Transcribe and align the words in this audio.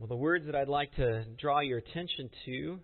Well, 0.00 0.08
the 0.08 0.16
words 0.16 0.46
that 0.46 0.54
I'd 0.54 0.66
like 0.66 0.94
to 0.96 1.26
draw 1.38 1.60
your 1.60 1.76
attention 1.76 2.30
to 2.46 2.78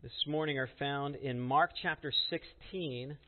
this 0.00 0.12
morning 0.28 0.56
are 0.56 0.68
found 0.78 1.16
in 1.16 1.40
Mark 1.40 1.72
chapter 1.82 2.12
16, 2.30 3.18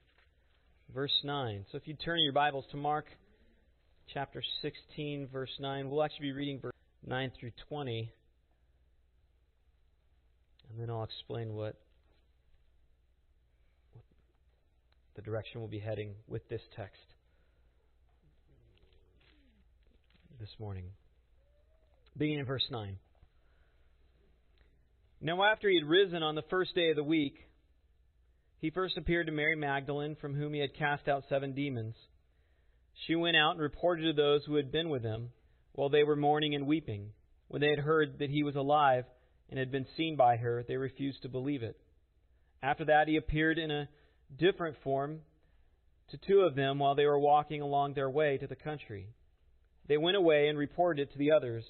verse 0.95 1.21
9. 1.25 1.67
So 1.73 1.79
if 1.79 1.89
you 1.89 1.95
turn 1.95 2.21
your 2.21 2.33
Bibles 2.33 2.65
to 2.71 2.77
Mark 2.77 3.07
chapter 4.15 4.41
16, 4.63 5.31
verse 5.33 5.51
9, 5.59 5.91
we'll 5.91 6.05
actually 6.05 6.27
be 6.27 6.33
reading 6.33 6.61
verse 6.61 6.73
9 7.05 7.33
through 7.41 7.51
20. 7.69 8.13
And 10.71 10.81
then 10.81 10.91
I'll 10.91 11.03
explain 11.03 11.55
what, 11.55 11.75
the 15.17 15.23
direction 15.23 15.61
we'll 15.61 15.69
be 15.69 15.81
heading 15.81 16.15
with 16.29 16.49
this 16.49 16.63
text 16.77 17.03
this 20.39 20.51
morning 20.61 20.85
beginning 22.17 22.41
in 22.41 22.47
verse 22.47 22.67
9. 22.71 22.97
Now, 25.23 25.43
after 25.45 25.69
he 25.69 25.77
had 25.77 25.89
risen 25.89 26.23
on 26.23 26.35
the 26.35 26.43
first 26.49 26.75
day 26.75 26.91
of 26.91 26.97
the 26.97 27.05
week, 27.05 27.35
he 28.59 28.71
first 28.71 28.97
appeared 28.97 29.27
to 29.27 29.33
Mary 29.33 29.57
Magdalene, 29.57 30.17
from 30.21 30.35
whom 30.35 30.55
he 30.55 30.61
had 30.61 30.75
cast 30.75 31.09
out 31.09 31.25
seven 31.29 31.53
demons. 31.55 31.95
She 33.07 33.15
went 33.15 33.37
out 33.37 33.53
and 33.53 33.61
reported 33.61 34.03
to 34.03 34.13
those 34.13 34.45
who 34.45 34.57
had 34.57 34.73
been 34.73 34.89
with 34.89 35.03
him, 35.03 35.31
while 35.73 35.89
they 35.89 36.05
were 36.05 36.17
mourning 36.17 36.55
and 36.55 36.67
weeping. 36.67 37.11
When 37.49 37.61
they 37.61 37.71
had 37.71 37.81
heard 37.81 38.19
that 38.19 38.31
he 38.31 38.43
was 38.43 38.57
alive 38.57 39.05
and 39.49 39.59
had 39.59 39.73
been 39.73 39.87
seen 39.97 40.17
by 40.17 40.37
her, 40.37 40.65
they 40.67 40.77
refused 40.77 41.23
to 41.23 41.29
believe 41.29 41.63
it. 41.63 41.77
After 42.63 42.85
that, 42.87 43.09
he 43.09 43.17
appeared 43.17 43.59
in 43.59 43.71
a 43.71 43.89
different 44.39 44.77
form 44.83 45.21
to 46.11 46.19
two 46.19 46.41
of 46.41 46.55
them 46.55 46.79
while 46.79 46.95
they 46.95 47.07
were 47.07 47.19
walking 47.19 47.63
along 47.63 47.95
their 47.95 48.11
way 48.11 48.39
to 48.39 48.47
the 48.47 48.57
country. 48.57 49.09
They 49.87 49.97
went 49.97 50.17
away 50.17 50.49
and 50.49 50.59
reported 50.59 51.03
it 51.03 51.13
to 51.13 51.19
the 51.19 51.33
others 51.33 51.65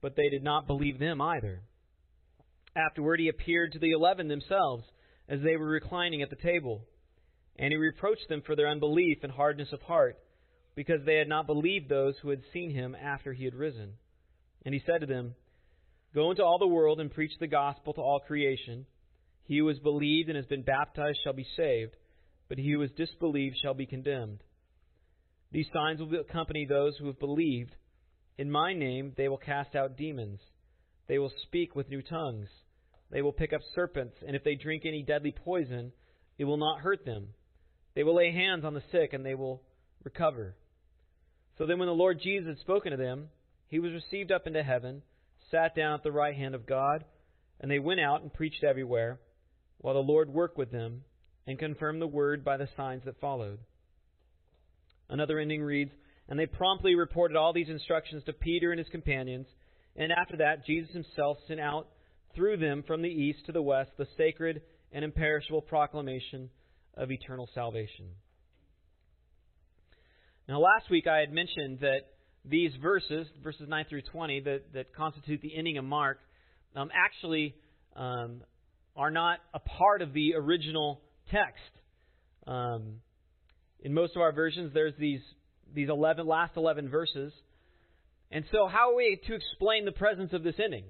but 0.00 0.16
they 0.16 0.28
did 0.28 0.42
not 0.42 0.66
believe 0.66 0.98
them 0.98 1.20
either. 1.20 1.62
Afterward, 2.76 3.20
he 3.20 3.28
appeared 3.28 3.72
to 3.72 3.78
the 3.78 3.92
eleven 3.92 4.28
themselves 4.28 4.84
as 5.28 5.40
they 5.42 5.56
were 5.56 5.66
reclining 5.66 6.22
at 6.22 6.30
the 6.30 6.36
table. 6.36 6.82
And 7.58 7.72
he 7.72 7.76
reproached 7.76 8.28
them 8.28 8.42
for 8.46 8.54
their 8.54 8.68
unbelief 8.68 9.18
and 9.22 9.32
hardness 9.32 9.72
of 9.72 9.82
heart, 9.82 10.16
because 10.76 11.00
they 11.04 11.16
had 11.16 11.28
not 11.28 11.46
believed 11.46 11.88
those 11.88 12.14
who 12.22 12.30
had 12.30 12.42
seen 12.52 12.70
him 12.70 12.94
after 12.94 13.32
he 13.32 13.44
had 13.44 13.54
risen. 13.54 13.94
And 14.64 14.72
he 14.72 14.82
said 14.86 15.00
to 15.00 15.06
them, 15.06 15.34
Go 16.14 16.30
into 16.30 16.44
all 16.44 16.58
the 16.58 16.66
world 16.66 17.00
and 17.00 17.12
preach 17.12 17.32
the 17.40 17.48
gospel 17.48 17.92
to 17.94 18.00
all 18.00 18.20
creation. 18.20 18.86
He 19.44 19.58
who 19.58 19.68
has 19.68 19.78
believed 19.78 20.28
and 20.28 20.36
has 20.36 20.46
been 20.46 20.62
baptized 20.62 21.18
shall 21.24 21.32
be 21.32 21.46
saved, 21.56 21.96
but 22.48 22.58
he 22.58 22.70
who 22.72 22.80
has 22.80 22.90
disbelieved 22.92 23.56
shall 23.60 23.74
be 23.74 23.86
condemned. 23.86 24.38
These 25.50 25.66
signs 25.72 26.00
will 26.00 26.20
accompany 26.20 26.66
those 26.66 26.96
who 26.96 27.06
have 27.06 27.18
believed. 27.18 27.74
In 28.38 28.50
my 28.50 28.72
name 28.72 29.12
they 29.16 29.28
will 29.28 29.36
cast 29.36 29.74
out 29.74 29.96
demons. 29.96 30.40
They 31.08 31.18
will 31.18 31.32
speak 31.42 31.74
with 31.74 31.90
new 31.90 32.02
tongues. 32.02 32.48
They 33.10 33.20
will 33.20 33.32
pick 33.32 33.52
up 33.52 33.60
serpents, 33.74 34.16
and 34.26 34.36
if 34.36 34.44
they 34.44 34.54
drink 34.54 34.84
any 34.86 35.02
deadly 35.02 35.34
poison, 35.44 35.92
it 36.38 36.44
will 36.44 36.56
not 36.56 36.80
hurt 36.80 37.04
them. 37.04 37.28
They 37.94 38.04
will 38.04 38.14
lay 38.14 38.30
hands 38.30 38.64
on 38.64 38.74
the 38.74 38.82
sick, 38.92 39.12
and 39.12 39.24
they 39.26 39.34
will 39.34 39.62
recover. 40.04 40.54
So 41.56 41.66
then, 41.66 41.78
when 41.78 41.88
the 41.88 41.94
Lord 41.94 42.20
Jesus 42.22 42.46
had 42.46 42.58
spoken 42.58 42.92
to 42.92 42.96
them, 42.96 43.28
he 43.66 43.80
was 43.80 43.92
received 43.92 44.30
up 44.30 44.46
into 44.46 44.62
heaven, 44.62 45.02
sat 45.50 45.74
down 45.74 45.94
at 45.94 46.02
the 46.02 46.12
right 46.12 46.36
hand 46.36 46.54
of 46.54 46.66
God, 46.66 47.04
and 47.60 47.70
they 47.70 47.78
went 47.78 48.00
out 48.00 48.22
and 48.22 48.32
preached 48.32 48.62
everywhere, 48.62 49.18
while 49.78 49.94
the 49.94 50.00
Lord 50.00 50.28
worked 50.28 50.58
with 50.58 50.70
them 50.70 51.02
and 51.46 51.58
confirmed 51.58 52.00
the 52.00 52.06
word 52.06 52.44
by 52.44 52.56
the 52.56 52.68
signs 52.76 53.04
that 53.06 53.20
followed. 53.20 53.58
Another 55.08 55.38
ending 55.38 55.62
reads, 55.62 55.92
and 56.28 56.38
they 56.38 56.46
promptly 56.46 56.94
reported 56.94 57.36
all 57.36 57.52
these 57.52 57.68
instructions 57.68 58.22
to 58.24 58.32
Peter 58.32 58.70
and 58.70 58.78
his 58.78 58.88
companions. 58.88 59.46
And 59.96 60.12
after 60.12 60.36
that, 60.38 60.66
Jesus 60.66 60.92
himself 60.92 61.38
sent 61.46 61.60
out 61.60 61.88
through 62.34 62.58
them 62.58 62.84
from 62.86 63.02
the 63.02 63.08
east 63.08 63.46
to 63.46 63.52
the 63.52 63.62
west 63.62 63.90
the 63.96 64.06
sacred 64.16 64.62
and 64.92 65.04
imperishable 65.04 65.62
proclamation 65.62 66.50
of 66.96 67.10
eternal 67.10 67.48
salvation. 67.54 68.06
Now, 70.48 70.60
last 70.60 70.90
week 70.90 71.06
I 71.06 71.18
had 71.18 71.32
mentioned 71.32 71.80
that 71.80 72.00
these 72.44 72.72
verses, 72.80 73.26
verses 73.42 73.66
9 73.68 73.86
through 73.88 74.02
20, 74.02 74.40
that, 74.40 74.72
that 74.74 74.94
constitute 74.94 75.42
the 75.42 75.56
ending 75.56 75.78
of 75.78 75.84
Mark, 75.84 76.20
um, 76.74 76.90
actually 76.94 77.54
um, 77.96 78.42
are 78.96 79.10
not 79.10 79.40
a 79.52 79.58
part 79.58 80.00
of 80.00 80.12
the 80.12 80.34
original 80.36 81.00
text. 81.30 81.60
Um, 82.46 83.00
in 83.80 83.92
most 83.92 84.16
of 84.16 84.22
our 84.22 84.32
versions, 84.32 84.72
there's 84.72 84.94
these 84.98 85.20
these 85.74 85.88
11 85.88 86.26
last 86.26 86.56
11 86.56 86.88
verses. 86.88 87.32
And 88.30 88.44
so 88.52 88.66
how 88.66 88.92
are 88.92 88.96
we 88.96 89.20
to 89.26 89.34
explain 89.34 89.84
the 89.84 89.92
presence 89.92 90.32
of 90.32 90.42
this 90.42 90.56
ending? 90.62 90.84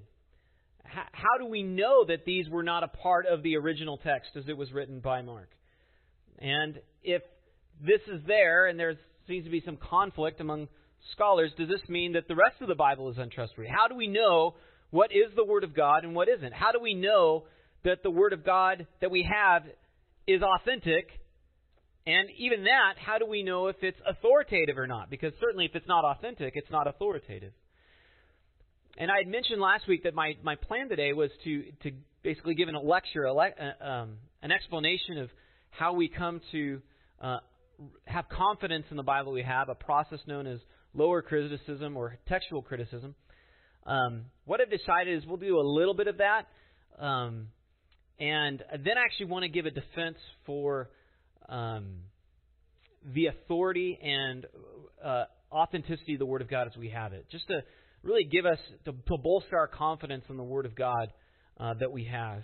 How 0.83 1.37
do 1.37 1.45
we 1.45 1.61
know 1.61 2.03
that 2.05 2.25
these 2.25 2.49
were 2.49 2.63
not 2.63 2.83
a 2.83 2.87
part 2.87 3.27
of 3.27 3.43
the 3.43 3.57
original 3.57 3.97
text 3.97 4.31
as 4.35 4.45
it 4.47 4.57
was 4.57 4.71
written 4.71 4.99
by 4.99 5.21
Mark? 5.21 5.49
And 6.39 6.79
if 7.03 7.21
this 7.79 8.01
is 8.11 8.21
there 8.25 8.67
and 8.67 8.79
there 8.79 8.95
seems 9.27 9.45
to 9.45 9.51
be 9.51 9.61
some 9.63 9.77
conflict 9.77 10.41
among 10.41 10.67
scholars, 11.13 11.51
does 11.57 11.69
this 11.69 11.87
mean 11.87 12.13
that 12.13 12.27
the 12.27 12.35
rest 12.35 12.55
of 12.61 12.67
the 12.67 12.75
Bible 12.75 13.09
is 13.09 13.17
untrustworthy? 13.17 13.69
How 13.69 13.87
do 13.87 13.95
we 13.95 14.07
know 14.07 14.55
what 14.89 15.11
is 15.11 15.33
the 15.35 15.45
Word 15.45 15.63
of 15.63 15.75
God 15.75 16.03
and 16.03 16.15
what 16.15 16.27
isn't? 16.27 16.53
How 16.53 16.71
do 16.71 16.79
we 16.79 16.95
know 16.95 17.45
that 17.83 18.01
the 18.01 18.09
Word 18.09 18.33
of 18.33 18.43
God 18.43 18.87
that 19.01 19.11
we 19.11 19.29
have 19.31 19.63
is 20.25 20.41
authentic 20.41 21.09
and 22.05 22.29
even 22.37 22.63
that, 22.63 22.93
how 22.97 23.17
do 23.17 23.25
we 23.25 23.43
know 23.43 23.67
if 23.67 23.75
it's 23.81 23.99
authoritative 24.07 24.77
or 24.77 24.87
not? 24.87 25.09
Because 25.09 25.33
certainly 25.39 25.65
if 25.65 25.75
it's 25.75 25.87
not 25.87 26.05
authentic, 26.05 26.53
it's 26.55 26.71
not 26.71 26.87
authoritative. 26.87 27.53
And 28.97 29.11
I 29.11 29.19
had 29.19 29.27
mentioned 29.27 29.61
last 29.61 29.87
week 29.87 30.03
that 30.03 30.13
my, 30.13 30.35
my 30.43 30.55
plan 30.55 30.89
today 30.89 31.13
was 31.13 31.29
to, 31.43 31.63
to 31.83 31.91
basically 32.23 32.55
give 32.55 32.67
a 32.67 32.71
lecture, 32.79 33.23
a 33.25 33.33
le- 33.33 33.49
uh, 33.49 33.83
um, 33.83 34.17
an 34.41 34.51
explanation 34.51 35.19
of 35.19 35.29
how 35.69 35.93
we 35.93 36.09
come 36.09 36.41
to 36.51 36.81
uh, 37.21 37.37
have 38.05 38.27
confidence 38.29 38.85
in 38.91 38.97
the 38.97 39.03
Bible 39.03 39.31
we 39.31 39.43
have, 39.43 39.69
a 39.69 39.75
process 39.75 40.19
known 40.25 40.47
as 40.47 40.59
lower 40.93 41.21
criticism 41.21 41.95
or 41.95 42.17
textual 42.27 42.61
criticism. 42.61 43.15
Um, 43.85 44.25
what 44.45 44.59
I've 44.61 44.69
decided 44.69 45.17
is 45.17 45.25
we'll 45.25 45.37
do 45.37 45.59
a 45.59 45.61
little 45.61 45.93
bit 45.93 46.07
of 46.07 46.17
that. 46.17 46.47
Um, 46.97 47.47
and 48.19 48.61
then 48.71 48.97
I 48.97 49.05
actually 49.05 49.27
want 49.27 49.43
to 49.43 49.49
give 49.49 49.65
a 49.65 49.71
defense 49.71 50.17
for 50.45 50.89
um, 51.47 52.01
the 53.13 53.27
authority 53.27 53.97
and 54.01 54.45
uh, 55.03 55.23
authenticity 55.51 56.13
of 56.13 56.19
the 56.19 56.25
Word 56.25 56.41
of 56.41 56.49
God 56.49 56.67
as 56.67 56.77
we 56.77 56.89
have 56.89 57.13
it. 57.13 57.25
Just 57.31 57.47
to 57.47 57.61
really 58.03 58.23
give 58.23 58.45
us, 58.45 58.59
to, 58.85 58.91
to 58.91 59.17
bolster 59.17 59.57
our 59.57 59.67
confidence 59.67 60.25
in 60.29 60.37
the 60.37 60.43
Word 60.43 60.65
of 60.65 60.75
God 60.75 61.11
uh, 61.59 61.73
that 61.79 61.91
we 61.91 62.05
have. 62.05 62.43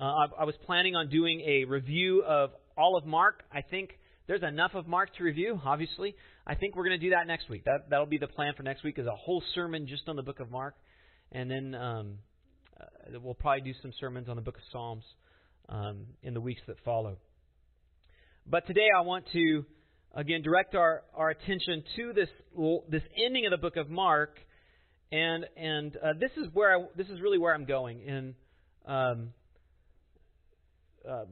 Uh, 0.00 0.04
I, 0.04 0.26
I 0.40 0.44
was 0.44 0.54
planning 0.66 0.94
on 0.94 1.08
doing 1.08 1.40
a 1.40 1.64
review 1.64 2.22
of 2.22 2.50
all 2.76 2.96
of 2.96 3.06
Mark. 3.06 3.42
I 3.52 3.62
think 3.62 3.90
there's 4.26 4.42
enough 4.42 4.72
of 4.74 4.86
Mark 4.86 5.14
to 5.16 5.24
review, 5.24 5.60
obviously. 5.64 6.14
I 6.46 6.54
think 6.54 6.76
we're 6.76 6.86
going 6.86 6.98
to 7.00 7.04
do 7.06 7.10
that 7.10 7.26
next 7.26 7.48
week. 7.48 7.64
That, 7.64 7.90
that'll 7.90 8.06
be 8.06 8.18
the 8.18 8.26
plan 8.26 8.52
for 8.56 8.62
next 8.62 8.84
week 8.84 8.98
is 8.98 9.06
a 9.06 9.16
whole 9.16 9.42
sermon 9.54 9.86
just 9.86 10.08
on 10.08 10.16
the 10.16 10.22
book 10.22 10.40
of 10.40 10.50
Mark. 10.50 10.74
And 11.32 11.50
then 11.50 11.74
um, 11.74 12.18
uh, 12.80 13.18
we'll 13.22 13.34
probably 13.34 13.62
do 13.62 13.72
some 13.82 13.92
sermons 13.98 14.28
on 14.28 14.36
the 14.36 14.42
book 14.42 14.56
of 14.56 14.62
Psalms 14.70 15.04
um, 15.68 16.06
in 16.22 16.34
the 16.34 16.40
weeks 16.40 16.60
that 16.66 16.76
follow. 16.84 17.16
But 18.48 18.64
today 18.68 18.86
I 18.96 19.00
want 19.00 19.24
to, 19.32 19.64
again, 20.14 20.42
direct 20.42 20.76
our, 20.76 21.02
our 21.16 21.30
attention 21.30 21.82
to 21.96 22.12
this, 22.12 22.28
this 22.88 23.02
ending 23.26 23.44
of 23.44 23.50
the 23.50 23.56
book 23.56 23.76
of 23.76 23.90
Mark. 23.90 24.38
And, 25.10 25.46
and 25.56 25.96
uh, 25.96 26.12
this, 26.20 26.30
is 26.36 26.46
where 26.52 26.76
I, 26.76 26.84
this 26.96 27.08
is 27.08 27.20
really 27.20 27.38
where 27.38 27.52
I'm 27.52 27.64
going. 27.64 28.02
In, 28.02 28.34
um, 28.86 29.30
uh, 31.08 31.24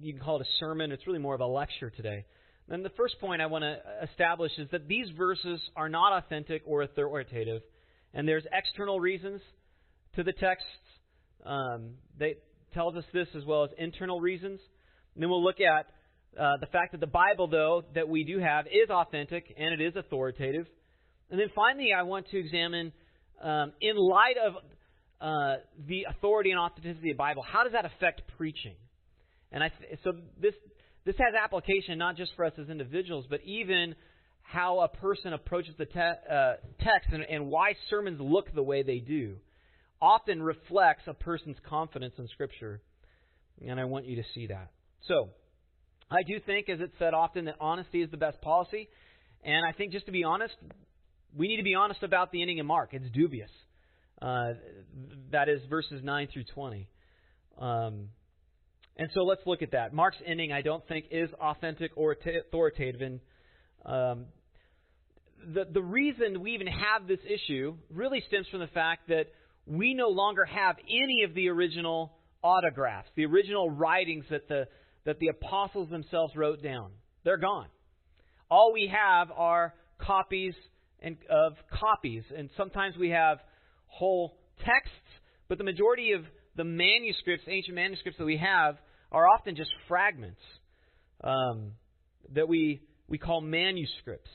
you 0.00 0.12
can 0.12 0.22
call 0.22 0.36
it 0.36 0.42
a 0.42 0.50
sermon. 0.60 0.92
It's 0.92 1.08
really 1.08 1.18
more 1.18 1.34
of 1.34 1.40
a 1.40 1.46
lecture 1.46 1.90
today. 1.90 2.24
And 2.68 2.84
the 2.84 2.90
first 2.90 3.18
point 3.18 3.42
I 3.42 3.46
want 3.46 3.62
to 3.62 3.80
establish 4.08 4.52
is 4.58 4.68
that 4.70 4.86
these 4.86 5.08
verses 5.16 5.60
are 5.74 5.88
not 5.88 6.18
authentic 6.18 6.62
or 6.66 6.82
authoritative. 6.82 7.62
And 8.14 8.28
there's 8.28 8.44
external 8.52 9.00
reasons 9.00 9.40
to 10.14 10.22
the 10.22 10.32
texts. 10.32 10.68
Um, 11.44 11.94
they 12.16 12.36
tells 12.74 12.94
us 12.94 13.04
this 13.12 13.26
as 13.36 13.44
well 13.44 13.64
as 13.64 13.70
internal 13.76 14.20
reasons. 14.20 14.60
And 15.14 15.22
then 15.22 15.30
we'll 15.30 15.42
look 15.42 15.60
at 15.60 15.86
uh, 16.38 16.56
the 16.60 16.66
fact 16.66 16.92
that 16.92 17.00
the 17.00 17.06
Bible, 17.06 17.48
though, 17.48 17.84
that 17.94 18.08
we 18.08 18.24
do 18.24 18.38
have 18.38 18.66
is 18.66 18.90
authentic 18.90 19.54
and 19.56 19.80
it 19.80 19.84
is 19.84 19.96
authoritative. 19.96 20.66
And 21.30 21.38
then 21.38 21.48
finally, 21.54 21.90
I 21.96 22.02
want 22.02 22.28
to 22.30 22.38
examine, 22.38 22.92
um, 23.42 23.72
in 23.80 23.96
light 23.96 24.36
of 24.44 24.54
uh, 25.20 25.60
the 25.86 26.06
authority 26.08 26.50
and 26.50 26.60
authenticity 26.60 27.10
of 27.10 27.16
the 27.16 27.18
Bible, 27.18 27.42
how 27.42 27.64
does 27.64 27.72
that 27.72 27.84
affect 27.84 28.22
preaching? 28.36 28.74
And 29.50 29.62
I 29.64 29.68
th- 29.68 29.98
so 30.04 30.12
this 30.40 30.54
this 31.04 31.16
has 31.16 31.34
application 31.42 31.98
not 31.98 32.16
just 32.16 32.32
for 32.36 32.44
us 32.44 32.52
as 32.60 32.68
individuals, 32.68 33.26
but 33.28 33.40
even 33.44 33.94
how 34.42 34.80
a 34.80 34.88
person 34.88 35.32
approaches 35.32 35.74
the 35.78 35.86
te- 35.86 35.98
uh, 35.98 36.54
text 36.80 37.10
and, 37.12 37.22
and 37.22 37.48
why 37.48 37.72
sermons 37.88 38.20
look 38.20 38.54
the 38.54 38.62
way 38.62 38.82
they 38.82 38.98
do 38.98 39.36
often 40.00 40.42
reflects 40.42 41.02
a 41.06 41.14
person's 41.14 41.56
confidence 41.68 42.14
in 42.18 42.28
Scripture. 42.28 42.80
And 43.66 43.80
I 43.80 43.84
want 43.84 44.06
you 44.06 44.16
to 44.16 44.22
see 44.34 44.46
that. 44.48 44.70
So, 45.06 45.30
I 46.10 46.22
do 46.22 46.40
think, 46.40 46.68
as 46.68 46.80
it's 46.80 46.94
said 46.98 47.14
often, 47.14 47.44
that 47.46 47.56
honesty 47.60 48.02
is 48.02 48.10
the 48.10 48.16
best 48.16 48.40
policy. 48.40 48.88
And 49.44 49.64
I 49.64 49.72
think, 49.72 49.92
just 49.92 50.06
to 50.06 50.12
be 50.12 50.24
honest, 50.24 50.54
we 51.36 51.48
need 51.48 51.58
to 51.58 51.62
be 51.62 51.74
honest 51.74 52.02
about 52.02 52.32
the 52.32 52.40
ending 52.40 52.60
of 52.60 52.66
Mark. 52.66 52.90
It's 52.92 53.10
dubious. 53.10 53.50
Uh, 54.20 54.54
that 55.30 55.48
is 55.48 55.60
verses 55.68 56.02
9 56.02 56.28
through 56.32 56.44
20. 56.54 56.88
Um, 57.58 58.08
and 58.96 59.10
so 59.14 59.20
let's 59.22 59.42
look 59.46 59.62
at 59.62 59.72
that. 59.72 59.92
Mark's 59.92 60.16
ending, 60.26 60.52
I 60.52 60.62
don't 60.62 60.86
think, 60.88 61.06
is 61.10 61.30
authentic 61.40 61.92
or 61.94 62.16
authoritative. 62.16 63.00
And 63.00 63.20
um, 63.86 64.26
the, 65.54 65.66
the 65.72 65.82
reason 65.82 66.40
we 66.40 66.52
even 66.52 66.66
have 66.66 67.06
this 67.06 67.20
issue 67.28 67.76
really 67.90 68.22
stems 68.26 68.48
from 68.50 68.60
the 68.60 68.66
fact 68.68 69.08
that 69.08 69.26
we 69.66 69.94
no 69.94 70.08
longer 70.08 70.44
have 70.44 70.76
any 70.88 71.22
of 71.24 71.34
the 71.34 71.48
original 71.48 72.12
autographs, 72.42 73.08
the 73.14 73.26
original 73.26 73.70
writings 73.70 74.24
that 74.30 74.48
the, 74.48 74.66
that 75.08 75.18
the 75.20 75.28
apostles 75.28 75.88
themselves 75.88 76.36
wrote 76.36 76.62
down. 76.62 76.90
They're 77.24 77.38
gone. 77.38 77.68
All 78.50 78.74
we 78.74 78.92
have 78.92 79.30
are 79.34 79.72
copies 79.98 80.52
and, 81.00 81.16
of 81.30 81.54
copies, 81.72 82.24
and 82.36 82.50
sometimes 82.58 82.94
we 82.94 83.08
have 83.08 83.38
whole 83.86 84.36
texts, 84.58 84.92
but 85.48 85.56
the 85.56 85.64
majority 85.64 86.12
of 86.12 86.24
the 86.56 86.64
manuscripts, 86.64 87.44
ancient 87.48 87.74
manuscripts 87.74 88.18
that 88.18 88.26
we 88.26 88.36
have, 88.36 88.76
are 89.10 89.26
often 89.26 89.56
just 89.56 89.70
fragments 89.88 90.42
um, 91.24 91.72
that 92.34 92.46
we, 92.46 92.82
we 93.08 93.16
call 93.16 93.40
manuscripts. 93.40 94.28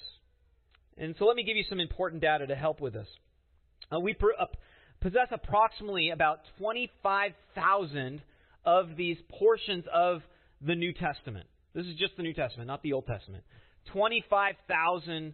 And 0.98 1.14
so 1.20 1.26
let 1.26 1.36
me 1.36 1.44
give 1.44 1.56
you 1.56 1.66
some 1.70 1.80
important 1.80 2.24
data 2.24 2.48
to 2.48 2.56
help 2.56 2.82
with 2.82 2.94
this. 2.94 3.08
Uh, 3.96 4.00
we 4.00 4.16
pr- 4.16 4.30
uh, 4.40 4.46
possess 5.02 5.28
approximately 5.30 6.10
about 6.10 6.40
25,000 6.58 8.24
of 8.66 8.96
these 8.98 9.18
portions 9.40 9.86
of 9.94 10.24
the 10.66 10.76
New 10.76 10.94
Testament. 10.94 11.48
This 11.74 11.86
is 11.86 11.96
just 11.96 12.16
the 12.18 12.24
New 12.24 12.34
Testament, 12.34 12.68
not 12.68 12.84
the 12.84 12.94
Old 12.94 13.06
Testament. 13.06 13.44
25,000 13.92 15.34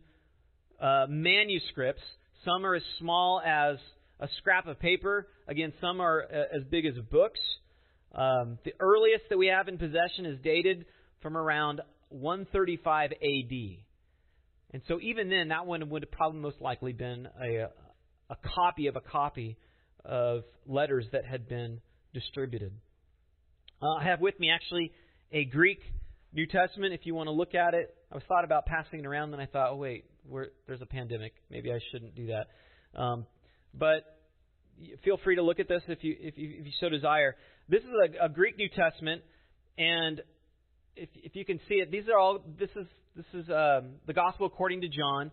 uh, 0.79 1.05
manuscripts. 1.09 2.01
Some 2.45 2.65
are 2.65 2.75
as 2.75 2.83
small 2.99 3.41
as 3.45 3.77
a 4.19 4.27
scrap 4.37 4.67
of 4.67 4.79
paper. 4.79 5.27
Again, 5.47 5.73
some 5.81 6.01
are 6.01 6.23
uh, 6.23 6.57
as 6.57 6.63
big 6.69 6.85
as 6.85 6.93
books. 7.11 7.39
Um, 8.13 8.57
the 8.65 8.73
earliest 8.79 9.25
that 9.29 9.37
we 9.37 9.47
have 9.47 9.67
in 9.67 9.77
possession 9.77 10.25
is 10.25 10.39
dated 10.43 10.85
from 11.21 11.37
around 11.37 11.81
135 12.09 13.11
AD. 13.11 13.51
And 14.71 14.81
so 14.87 14.99
even 15.01 15.29
then, 15.29 15.49
that 15.49 15.65
one 15.65 15.89
would 15.89 16.03
have 16.03 16.11
probably 16.11 16.39
most 16.39 16.61
likely 16.61 16.93
been 16.93 17.27
a, 17.41 17.67
a 18.29 18.37
copy 18.55 18.87
of 18.87 18.95
a 18.95 19.01
copy 19.01 19.57
of 20.05 20.43
letters 20.65 21.05
that 21.11 21.25
had 21.25 21.47
been 21.47 21.81
distributed. 22.13 22.71
Uh, 23.81 23.95
I 23.99 24.05
have 24.05 24.21
with 24.21 24.39
me 24.39 24.49
actually 24.49 24.91
a 25.31 25.45
Greek 25.45 25.79
New 26.33 26.45
Testament 26.45 26.93
if 26.93 27.05
you 27.05 27.15
want 27.15 27.27
to 27.27 27.31
look 27.31 27.55
at 27.55 27.73
it. 27.73 27.95
I 28.11 28.15
was 28.15 28.23
thought 28.27 28.43
about 28.43 28.65
passing 28.65 28.99
it 28.99 29.05
around, 29.05 29.31
then 29.31 29.39
I 29.39 29.45
thought, 29.45 29.71
oh 29.71 29.75
wait, 29.75 30.05
there's 30.67 30.81
a 30.81 30.85
pandemic. 30.85 31.33
Maybe 31.49 31.71
I 31.71 31.79
shouldn't 31.91 32.15
do 32.15 32.27
that. 32.27 32.47
Um, 32.99 33.25
but 33.73 34.17
feel 35.03 35.17
free 35.23 35.35
to 35.35 35.43
look 35.43 35.59
at 35.59 35.67
this 35.67 35.83
if 35.87 36.03
you 36.03 36.15
if 36.19 36.37
you, 36.37 36.55
if 36.59 36.65
you 36.65 36.71
so 36.79 36.89
desire. 36.89 37.35
This 37.67 37.81
is 37.81 37.89
a, 37.89 38.25
a 38.25 38.29
Greek 38.29 38.57
New 38.57 38.69
Testament, 38.69 39.21
and 39.77 40.21
if 40.95 41.09
if 41.15 41.35
you 41.35 41.45
can 41.45 41.59
see 41.67 41.75
it, 41.75 41.91
these 41.91 42.05
are 42.11 42.17
all. 42.17 42.43
This 42.59 42.69
is 42.75 42.87
this 43.15 43.25
is 43.33 43.49
um, 43.49 43.95
the 44.07 44.13
Gospel 44.13 44.47
according 44.47 44.81
to 44.81 44.87
John. 44.87 45.31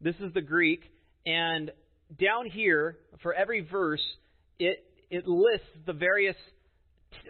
This 0.00 0.16
is 0.20 0.32
the 0.34 0.42
Greek, 0.42 0.82
and 1.24 1.70
down 2.18 2.46
here 2.46 2.98
for 3.22 3.32
every 3.32 3.60
verse, 3.60 4.04
it 4.58 4.84
it 5.10 5.26
lists 5.26 5.66
the 5.86 5.92
various 5.92 6.36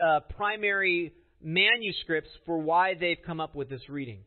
uh, 0.05 0.21
primary 0.37 1.13
manuscripts 1.43 2.31
for 2.47 2.59
why 2.59 2.95
they've 2.95 3.19
come 3.25 3.41
up 3.41 3.55
with 3.55 3.69
this 3.69 3.89
reading. 3.89 4.21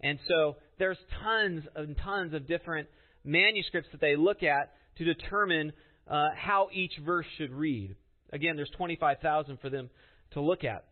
And 0.00 0.18
so 0.28 0.56
there's 0.78 0.98
tons 1.22 1.64
and 1.76 1.96
tons 1.96 2.34
of 2.34 2.46
different 2.46 2.88
manuscripts 3.24 3.90
that 3.92 4.00
they 4.00 4.16
look 4.16 4.42
at 4.42 4.72
to 4.98 5.04
determine 5.04 5.72
uh, 6.08 6.28
how 6.36 6.68
each 6.72 6.92
verse 7.04 7.26
should 7.38 7.52
read. 7.52 7.96
Again, 8.32 8.56
there's 8.56 8.70
25,000 8.76 9.58
for 9.60 9.70
them 9.70 9.90
to 10.32 10.40
look 10.40 10.64
at. 10.64 10.84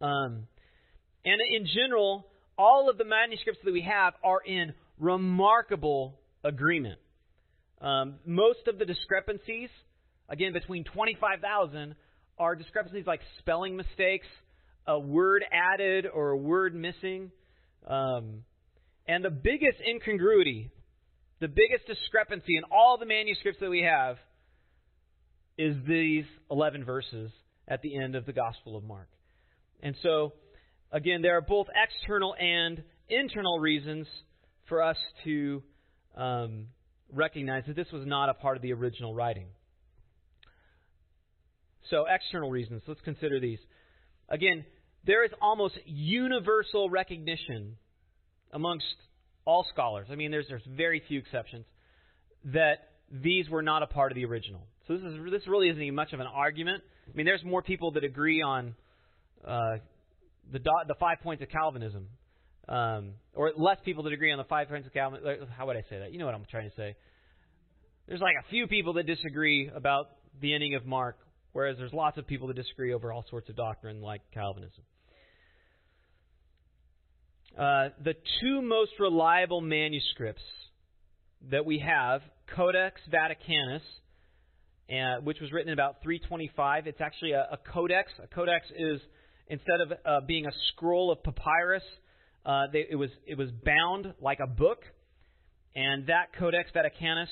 Um, 0.00 0.46
and 1.24 1.40
in 1.56 1.66
general, 1.66 2.26
all 2.58 2.90
of 2.90 2.98
the 2.98 3.04
manuscripts 3.04 3.60
that 3.64 3.72
we 3.72 3.82
have 3.82 4.14
are 4.22 4.40
in 4.44 4.74
remarkable 4.98 6.18
agreement. 6.42 6.98
Um, 7.80 8.16
most 8.26 8.66
of 8.66 8.78
the 8.78 8.84
discrepancies, 8.84 9.68
again, 10.28 10.52
between 10.52 10.84
25,000, 10.84 11.94
are 12.38 12.56
discrepancies 12.56 13.06
like 13.06 13.20
spelling 13.38 13.76
mistakes, 13.76 14.26
a 14.86 14.98
word 14.98 15.44
added 15.52 16.06
or 16.12 16.30
a 16.30 16.36
word 16.36 16.74
missing. 16.74 17.30
Um, 17.86 18.44
and 19.06 19.24
the 19.24 19.30
biggest 19.30 19.78
incongruity, 19.86 20.70
the 21.40 21.48
biggest 21.48 21.86
discrepancy 21.86 22.56
in 22.56 22.64
all 22.70 22.96
the 22.98 23.06
manuscripts 23.06 23.60
that 23.60 23.70
we 23.70 23.82
have 23.82 24.16
is 25.56 25.76
these 25.86 26.24
11 26.50 26.84
verses 26.84 27.30
at 27.68 27.82
the 27.82 27.96
end 27.96 28.14
of 28.14 28.26
the 28.26 28.32
Gospel 28.32 28.76
of 28.76 28.84
Mark. 28.84 29.08
And 29.82 29.94
so, 30.02 30.32
again, 30.90 31.22
there 31.22 31.36
are 31.36 31.42
both 31.42 31.66
external 31.74 32.34
and 32.38 32.82
internal 33.08 33.58
reasons 33.58 34.06
for 34.68 34.82
us 34.82 34.96
to 35.24 35.62
um, 36.16 36.66
recognize 37.12 37.64
that 37.66 37.76
this 37.76 37.90
was 37.92 38.06
not 38.06 38.28
a 38.28 38.34
part 38.34 38.56
of 38.56 38.62
the 38.62 38.72
original 38.72 39.14
writing. 39.14 39.46
So, 41.90 42.06
external 42.08 42.50
reasons. 42.50 42.82
Let's 42.86 43.02
consider 43.02 43.38
these. 43.38 43.58
Again, 44.28 44.64
there 45.06 45.24
is 45.24 45.30
almost 45.40 45.74
universal 45.84 46.88
recognition 46.88 47.76
amongst 48.52 48.86
all 49.44 49.66
scholars. 49.72 50.08
I 50.10 50.14
mean, 50.14 50.30
there's, 50.30 50.46
there's 50.48 50.66
very 50.66 51.02
few 51.06 51.18
exceptions 51.18 51.66
that 52.46 52.88
these 53.10 53.48
were 53.48 53.62
not 53.62 53.82
a 53.82 53.86
part 53.86 54.12
of 54.12 54.16
the 54.16 54.24
original. 54.24 54.66
So 54.86 54.94
this 54.94 55.02
is 55.02 55.18
this 55.30 55.46
really 55.46 55.68
isn't 55.68 55.82
even 55.82 55.94
much 55.94 56.12
of 56.12 56.20
an 56.20 56.26
argument. 56.26 56.82
I 57.08 57.16
mean, 57.16 57.26
there's 57.26 57.44
more 57.44 57.62
people 57.62 57.92
that 57.92 58.04
agree 58.04 58.42
on 58.42 58.74
uh, 59.46 59.76
the 60.52 60.58
the 60.58 60.94
five 60.98 61.18
points 61.22 61.42
of 61.42 61.48
Calvinism, 61.48 62.08
um, 62.68 63.12
or 63.34 63.52
less 63.56 63.78
people 63.84 64.04
that 64.04 64.12
agree 64.12 64.32
on 64.32 64.38
the 64.38 64.44
five 64.44 64.68
points 64.68 64.86
of 64.86 64.92
Calvinism. 64.92 65.48
How 65.56 65.66
would 65.66 65.76
I 65.76 65.82
say 65.88 65.98
that? 66.00 66.12
You 66.12 66.18
know 66.18 66.26
what 66.26 66.34
I'm 66.34 66.44
trying 66.50 66.68
to 66.68 66.76
say. 66.76 66.96
There's 68.06 68.20
like 68.20 68.34
a 68.38 68.48
few 68.50 68.66
people 68.66 68.94
that 68.94 69.06
disagree 69.06 69.70
about 69.74 70.06
the 70.40 70.54
ending 70.54 70.74
of 70.74 70.84
Mark, 70.84 71.16
whereas 71.52 71.78
there's 71.78 71.92
lots 71.92 72.18
of 72.18 72.26
people 72.26 72.48
that 72.48 72.54
disagree 72.54 72.92
over 72.92 73.12
all 73.12 73.24
sorts 73.30 73.48
of 73.48 73.56
doctrine 73.56 74.02
like 74.02 74.20
Calvinism. 74.32 74.84
Uh, 77.58 77.90
the 78.02 78.14
two 78.40 78.62
most 78.62 78.92
reliable 78.98 79.60
manuscripts 79.60 80.42
that 81.50 81.64
we 81.64 81.78
have, 81.78 82.20
Codex 82.56 83.00
Vaticanus, 83.12 83.80
uh, 84.90 85.20
which 85.22 85.40
was 85.40 85.52
written 85.52 85.72
about 85.72 86.02
325. 86.02 86.86
It's 86.88 87.00
actually 87.00 87.32
a, 87.32 87.46
a 87.52 87.58
codex. 87.72 88.10
A 88.22 88.26
codex 88.26 88.66
is 88.76 89.00
instead 89.46 89.80
of 89.80 89.92
uh, 90.04 90.20
being 90.26 90.46
a 90.46 90.52
scroll 90.72 91.12
of 91.12 91.22
papyrus, 91.22 91.82
uh, 92.44 92.64
they, 92.72 92.86
it 92.90 92.96
was 92.96 93.10
it 93.26 93.38
was 93.38 93.50
bound 93.64 94.14
like 94.20 94.40
a 94.40 94.46
book, 94.46 94.82
and 95.74 96.08
that 96.08 96.34
Codex 96.38 96.70
Vaticanus 96.74 97.28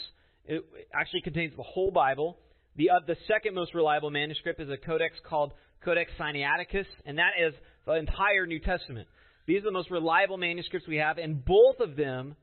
it 0.47 0.65
actually 0.95 1.21
contains 1.23 1.55
the 1.57 1.63
whole 1.63 1.91
Bible. 1.91 2.39
The 2.77 2.91
uh, 2.91 3.01
the 3.07 3.17
second 3.29 3.55
most 3.55 3.75
reliable 3.75 4.11
manuscript 4.11 4.61
is 4.61 4.71
a 4.71 4.77
codex 4.77 5.17
called 5.29 5.53
Codex 5.85 6.11
Sinaiticus, 6.19 6.87
and 7.05 7.19
that 7.19 7.33
is 7.39 7.55
the 7.87 7.95
entire 7.95 8.47
New 8.47 8.61
Testament. 8.61 9.09
These 9.47 9.61
are 9.63 9.65
the 9.65 9.73
most 9.73 9.91
reliable 9.91 10.37
manuscripts 10.37 10.87
we 10.87 10.97
have, 10.97 11.19
and 11.19 11.45
both 11.45 11.81
of 11.81 11.97
them 11.97 12.37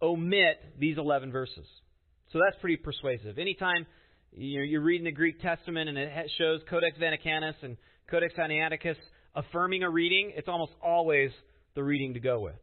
omit 0.00 0.74
these 0.78 0.96
11 0.96 1.32
verses. 1.32 1.66
So 2.32 2.38
that's 2.44 2.60
pretty 2.60 2.76
persuasive. 2.76 3.38
Anytime 3.38 3.86
you're 4.32 4.80
reading 4.82 5.04
the 5.04 5.12
Greek 5.12 5.40
Testament 5.40 5.88
and 5.88 5.98
it 5.98 6.30
shows 6.38 6.60
Codex 6.68 6.98
Vaticanus 6.98 7.54
and 7.62 7.76
Codex 8.10 8.34
Sinaiticus 8.38 8.96
affirming 9.34 9.82
a 9.82 9.90
reading, 9.90 10.32
it's 10.36 10.48
almost 10.48 10.72
always 10.82 11.30
the 11.74 11.82
reading 11.82 12.14
to 12.14 12.20
go 12.20 12.40
with. 12.40 12.56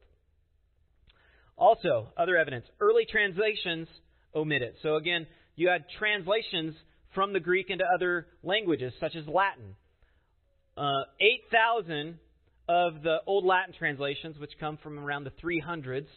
Also, 1.58 2.10
other 2.18 2.38
evidence. 2.38 2.66
Early 2.80 3.06
translations 3.10 3.88
omit 4.36 4.62
it. 4.62 4.76
So 4.84 4.96
again, 4.96 5.26
you 5.56 5.70
had 5.70 5.86
translations 5.98 6.76
from 7.14 7.34
the 7.34 7.40
Greek 7.40 7.70
into 7.70 7.86
other 7.96 8.28
languages, 8.44 8.94
such 9.00 9.16
as 9.16 9.26
Latin. 9.28 9.76
Uh, 10.78 11.04
8,000 11.22 12.20
of 12.68 13.04
the 13.04 13.18
Old 13.26 13.46
Latin 13.46 13.74
translations, 13.78 14.38
which 14.38 14.52
come 14.60 14.78
from 14.78 15.00
around 15.00 15.24
the 15.24 15.32
300s, 15.44 16.08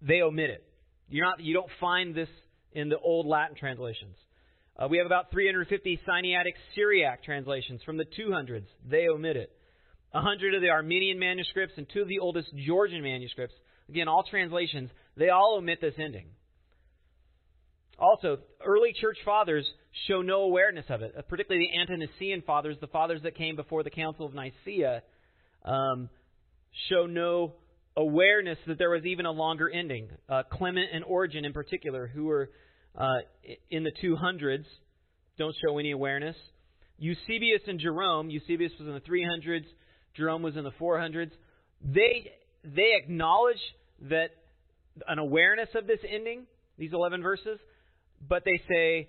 they 0.00 0.20
omit 0.22 0.50
it. 0.50 0.64
You're 1.08 1.24
not, 1.26 1.40
you 1.40 1.54
don't 1.54 1.70
find 1.80 2.14
this 2.14 2.28
in 2.72 2.88
the 2.88 2.98
Old 2.98 3.26
Latin 3.26 3.56
translations. 3.56 4.16
Uh, 4.78 4.86
we 4.88 4.98
have 4.98 5.06
about 5.06 5.30
350 5.32 6.00
Sinaitic 6.06 6.54
Syriac 6.74 7.24
translations 7.24 7.80
from 7.84 7.96
the 7.96 8.04
200s. 8.04 8.66
They 8.88 9.08
omit 9.08 9.36
it. 9.36 9.50
100 10.12 10.54
of 10.54 10.62
the 10.62 10.70
Armenian 10.70 11.18
manuscripts 11.18 11.74
and 11.76 11.86
two 11.92 12.02
of 12.02 12.08
the 12.08 12.20
oldest 12.20 12.48
Georgian 12.56 13.02
manuscripts, 13.02 13.54
again, 13.88 14.08
all 14.08 14.22
translations, 14.22 14.90
they 15.16 15.30
all 15.30 15.56
omit 15.58 15.80
this 15.80 15.94
ending. 15.98 16.26
Also, 17.98 18.38
early 18.64 18.92
church 19.00 19.18
fathers 19.24 19.68
show 20.06 20.22
no 20.22 20.42
awareness 20.42 20.84
of 20.88 21.02
it, 21.02 21.14
particularly 21.28 21.68
the 21.68 21.78
Ante-Nicene 21.78 22.42
fathers, 22.46 22.76
the 22.80 22.86
fathers 22.86 23.22
that 23.22 23.36
came 23.36 23.56
before 23.56 23.82
the 23.82 23.90
Council 23.90 24.24
of 24.24 24.34
Nicaea, 24.34 25.02
um, 25.64 26.08
show 26.88 27.06
no 27.06 27.54
awareness 27.96 28.58
that 28.68 28.78
there 28.78 28.90
was 28.90 29.04
even 29.04 29.26
a 29.26 29.32
longer 29.32 29.68
ending. 29.68 30.08
Uh, 30.28 30.44
Clement 30.50 30.90
and 30.92 31.04
Origen, 31.04 31.44
in 31.44 31.52
particular, 31.52 32.06
who 32.06 32.26
were 32.26 32.50
uh, 32.96 33.18
in 33.70 33.82
the 33.82 33.92
200s 34.02 34.64
don't 35.38 35.54
show 35.64 35.78
any 35.78 35.92
awareness. 35.92 36.36
Eusebius 36.98 37.62
and 37.66 37.78
Jerome, 37.78 38.28
Eusebius 38.28 38.72
was 38.78 38.88
in 38.88 38.94
the 38.94 39.00
300s, 39.00 39.64
Jerome 40.16 40.42
was 40.42 40.56
in 40.56 40.64
the 40.64 40.72
400s. 40.72 41.30
They 41.80 42.32
they 42.64 42.94
acknowledge 43.00 43.60
that 44.10 44.30
an 45.06 45.18
awareness 45.20 45.68
of 45.76 45.86
this 45.86 46.00
ending, 46.08 46.46
these 46.76 46.92
11 46.92 47.22
verses, 47.22 47.60
but 48.26 48.44
they 48.44 48.60
say 48.68 49.08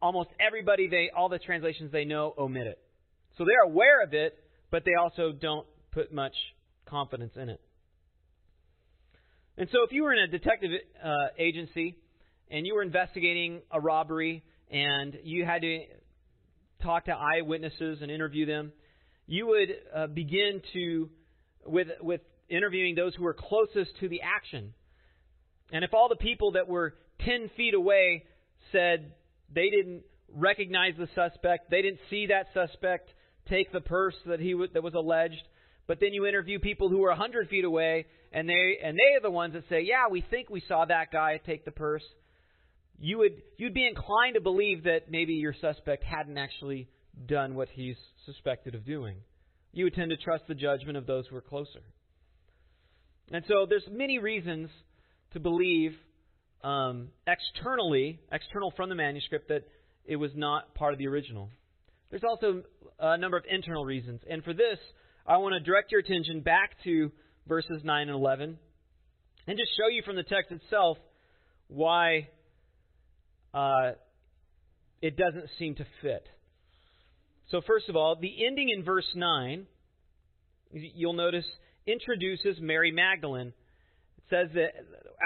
almost 0.00 0.30
everybody 0.40 0.88
they 0.88 1.10
all 1.16 1.28
the 1.28 1.38
translations 1.38 1.92
they 1.92 2.04
know 2.04 2.34
omit 2.36 2.66
it. 2.66 2.78
So 3.38 3.44
they're 3.44 3.70
aware 3.70 4.02
of 4.02 4.14
it, 4.14 4.38
but 4.70 4.84
they 4.84 4.94
also 4.94 5.32
don't 5.32 5.66
put 5.92 6.12
much 6.12 6.34
confidence 6.86 7.32
in 7.36 7.48
it. 7.48 7.60
And 9.56 9.68
so 9.70 9.78
if 9.84 9.92
you 9.92 10.02
were 10.02 10.12
in 10.12 10.20
a 10.20 10.28
detective 10.28 10.70
uh, 11.02 11.08
agency 11.38 11.96
and 12.50 12.66
you 12.66 12.74
were 12.74 12.82
investigating 12.82 13.62
a 13.70 13.80
robbery 13.80 14.42
and 14.70 15.16
you 15.24 15.44
had 15.44 15.62
to 15.62 15.80
talk 16.82 17.06
to 17.06 17.12
eyewitnesses 17.12 17.98
and 18.00 18.10
interview 18.10 18.46
them, 18.46 18.72
you 19.26 19.46
would 19.46 19.68
uh, 19.94 20.06
begin 20.08 20.62
to 20.72 21.10
with 21.64 21.88
with 22.00 22.20
interviewing 22.48 22.94
those 22.94 23.14
who 23.14 23.24
were 23.24 23.34
closest 23.34 23.90
to 24.00 24.08
the 24.08 24.20
action. 24.22 24.74
And 25.70 25.84
if 25.84 25.94
all 25.94 26.08
the 26.08 26.16
people 26.16 26.52
that 26.52 26.68
were 26.68 26.94
10 27.24 27.50
feet 27.56 27.74
away 27.74 28.24
said 28.70 29.12
they 29.52 29.70
didn't 29.70 30.02
recognize 30.32 30.94
the 30.98 31.08
suspect, 31.14 31.70
they 31.70 31.82
didn't 31.82 32.00
see 32.10 32.26
that 32.26 32.46
suspect 32.54 33.10
take 33.48 33.72
the 33.72 33.80
purse 33.80 34.14
that 34.26 34.40
he 34.40 34.52
w- 34.52 34.70
that 34.72 34.82
was 34.82 34.94
alleged, 34.94 35.42
but 35.86 35.98
then 36.00 36.12
you 36.12 36.26
interview 36.26 36.58
people 36.58 36.88
who 36.88 37.04
are 37.04 37.10
100 37.10 37.48
feet 37.48 37.64
away 37.64 38.06
and 38.32 38.48
they 38.48 38.78
and 38.82 38.96
they 38.96 39.16
are 39.16 39.20
the 39.20 39.30
ones 39.30 39.54
that 39.54 39.68
say, 39.68 39.82
"Yeah, 39.82 40.08
we 40.10 40.22
think 40.22 40.48
we 40.48 40.60
saw 40.60 40.84
that 40.84 41.10
guy 41.10 41.38
take 41.38 41.64
the 41.64 41.70
purse." 41.70 42.04
You 42.98 43.18
would 43.18 43.42
you'd 43.56 43.74
be 43.74 43.86
inclined 43.86 44.34
to 44.34 44.40
believe 44.40 44.84
that 44.84 45.10
maybe 45.10 45.34
your 45.34 45.54
suspect 45.60 46.04
hadn't 46.04 46.38
actually 46.38 46.88
done 47.26 47.54
what 47.54 47.68
he's 47.68 47.96
suspected 48.24 48.74
of 48.74 48.86
doing. 48.86 49.16
You 49.72 49.84
would 49.84 49.94
tend 49.94 50.10
to 50.10 50.16
trust 50.16 50.46
the 50.46 50.54
judgment 50.54 50.96
of 50.96 51.06
those 51.06 51.26
who 51.26 51.36
are 51.36 51.42
closer. 51.42 51.82
And 53.30 53.44
so 53.48 53.66
there's 53.68 53.86
many 53.90 54.18
reasons 54.18 54.70
to 55.32 55.40
believe 55.40 55.96
um, 56.62 57.08
externally, 57.26 58.20
external 58.30 58.72
from 58.76 58.88
the 58.88 58.94
manuscript, 58.94 59.48
that 59.48 59.64
it 60.04 60.16
was 60.16 60.30
not 60.34 60.74
part 60.74 60.92
of 60.92 60.98
the 60.98 61.06
original. 61.06 61.50
There's 62.10 62.24
also 62.28 62.62
a 62.98 63.16
number 63.16 63.36
of 63.36 63.44
internal 63.48 63.84
reasons. 63.84 64.20
And 64.28 64.44
for 64.44 64.52
this, 64.52 64.78
I 65.26 65.38
want 65.38 65.54
to 65.54 65.60
direct 65.60 65.92
your 65.92 66.00
attention 66.00 66.40
back 66.40 66.72
to 66.84 67.10
verses 67.46 67.82
9 67.84 68.02
and 68.02 68.10
11 68.10 68.58
and 69.46 69.58
just 69.58 69.70
show 69.76 69.88
you 69.88 70.02
from 70.02 70.16
the 70.16 70.22
text 70.22 70.52
itself 70.52 70.98
why 71.68 72.28
uh, 73.54 73.92
it 75.00 75.16
doesn't 75.16 75.48
seem 75.58 75.74
to 75.76 75.86
fit. 76.00 76.26
So, 77.50 77.60
first 77.66 77.88
of 77.88 77.96
all, 77.96 78.16
the 78.20 78.46
ending 78.46 78.70
in 78.70 78.84
verse 78.84 79.08
9, 79.14 79.66
you'll 80.72 81.12
notice, 81.12 81.44
introduces 81.86 82.58
Mary 82.60 82.92
Magdalene. 82.92 83.52
Says 84.32 84.48
that 84.54 84.70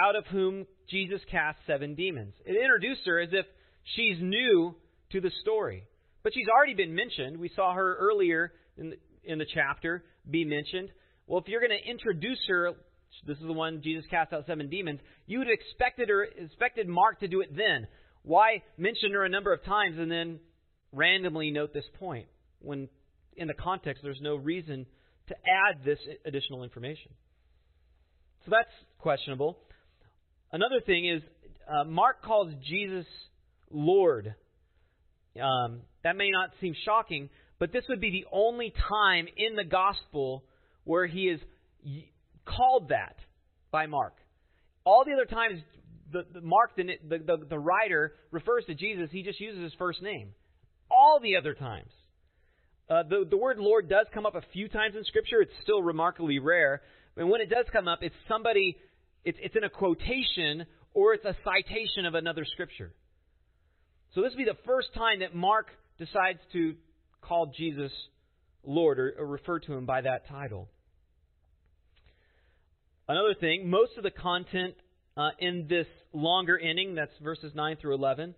out 0.04 0.16
of 0.16 0.26
whom 0.26 0.66
Jesus 0.90 1.20
cast 1.30 1.58
seven 1.64 1.94
demons. 1.94 2.34
It 2.44 2.60
introduced 2.60 3.02
her 3.06 3.20
as 3.20 3.28
if 3.30 3.46
she's 3.94 4.16
new 4.20 4.74
to 5.12 5.20
the 5.20 5.30
story. 5.42 5.84
But 6.24 6.34
she's 6.34 6.48
already 6.48 6.74
been 6.74 6.92
mentioned. 6.92 7.38
We 7.38 7.48
saw 7.54 7.72
her 7.72 7.94
earlier 8.00 8.52
in 8.76 8.90
the, 8.90 8.96
in 9.22 9.38
the 9.38 9.46
chapter 9.54 10.02
be 10.28 10.44
mentioned. 10.44 10.88
Well, 11.28 11.40
if 11.40 11.46
you're 11.46 11.60
going 11.60 11.78
to 11.80 11.88
introduce 11.88 12.40
her, 12.48 12.72
this 13.24 13.38
is 13.38 13.44
the 13.44 13.52
one 13.52 13.80
Jesus 13.80 14.04
cast 14.10 14.32
out 14.32 14.44
seven 14.48 14.68
demons, 14.68 14.98
you 15.26 15.38
would 15.38 15.46
have 15.46 15.54
expected 15.54 16.08
her 16.08 16.24
expected 16.24 16.88
Mark 16.88 17.20
to 17.20 17.28
do 17.28 17.42
it 17.42 17.56
then. 17.56 17.86
Why 18.22 18.64
mention 18.76 19.12
her 19.12 19.24
a 19.24 19.28
number 19.28 19.52
of 19.52 19.62
times 19.62 19.98
and 20.00 20.10
then 20.10 20.40
randomly 20.90 21.52
note 21.52 21.72
this 21.72 21.88
point 22.00 22.26
when 22.58 22.88
in 23.36 23.46
the 23.46 23.54
context 23.54 24.02
there's 24.02 24.20
no 24.20 24.34
reason 24.34 24.84
to 25.28 25.34
add 25.34 25.84
this 25.84 26.00
additional 26.24 26.64
information? 26.64 27.12
So 28.46 28.52
that's 28.52 28.70
questionable. 29.00 29.58
Another 30.52 30.80
thing 30.84 31.08
is 31.08 31.20
uh, 31.68 31.82
Mark 31.84 32.22
calls 32.22 32.52
Jesus 32.66 33.04
Lord. 33.70 34.36
Um, 35.40 35.80
that 36.04 36.16
may 36.16 36.30
not 36.30 36.50
seem 36.60 36.74
shocking, 36.84 37.28
but 37.58 37.72
this 37.72 37.82
would 37.88 38.00
be 38.00 38.10
the 38.10 38.26
only 38.30 38.72
time 38.88 39.26
in 39.36 39.56
the 39.56 39.64
gospel 39.64 40.44
where 40.84 41.06
he 41.06 41.24
is 41.24 41.40
called 42.44 42.90
that 42.90 43.16
by 43.72 43.86
Mark. 43.86 44.14
All 44.84 45.04
the 45.04 45.12
other 45.12 45.24
times 45.24 45.60
the, 46.12 46.24
the 46.32 46.40
Mark, 46.40 46.76
the, 46.76 46.84
the, 47.08 47.44
the 47.50 47.58
writer, 47.58 48.14
refers 48.30 48.64
to 48.66 48.74
Jesus, 48.74 49.08
he 49.10 49.24
just 49.24 49.40
uses 49.40 49.60
his 49.60 49.72
first 49.76 50.00
name. 50.02 50.30
All 50.88 51.18
the 51.20 51.34
other 51.36 51.54
times. 51.54 51.90
Uh, 52.88 53.02
the, 53.02 53.26
the 53.28 53.36
word 53.36 53.58
Lord 53.58 53.88
does 53.88 54.06
come 54.14 54.24
up 54.24 54.36
a 54.36 54.42
few 54.52 54.68
times 54.68 54.94
in 54.96 55.02
Scripture. 55.04 55.40
It's 55.40 55.52
still 55.64 55.82
remarkably 55.82 56.38
rare. 56.38 56.82
And 57.16 57.30
when 57.30 57.40
it 57.40 57.50
does 57.50 57.66
come 57.72 57.88
up, 57.88 58.00
it's 58.02 58.14
somebody, 58.28 58.76
it's, 59.24 59.38
it's 59.40 59.56
in 59.56 59.64
a 59.64 59.70
quotation 59.70 60.66
or 60.92 61.14
it's 61.14 61.24
a 61.24 61.36
citation 61.44 62.06
of 62.06 62.14
another 62.14 62.44
Scripture. 62.44 62.92
So 64.14 64.22
this 64.22 64.32
would 64.32 64.38
be 64.38 64.44
the 64.44 64.58
first 64.64 64.88
time 64.94 65.20
that 65.20 65.34
Mark 65.34 65.68
decides 65.98 66.38
to 66.52 66.74
call 67.20 67.52
Jesus 67.56 67.92
Lord 68.64 68.98
or, 68.98 69.14
or 69.18 69.26
refer 69.26 69.58
to 69.60 69.74
him 69.74 69.86
by 69.86 70.02
that 70.02 70.28
title. 70.28 70.68
Another 73.08 73.34
thing, 73.38 73.70
most 73.70 73.92
of 73.96 74.02
the 74.02 74.10
content 74.10 74.74
uh, 75.16 75.30
in 75.38 75.66
this 75.68 75.86
longer 76.12 76.58
ending, 76.58 76.96
that's 76.96 77.12
verses 77.22 77.52
9 77.54 77.76
through 77.80 77.94
11, 77.94 78.34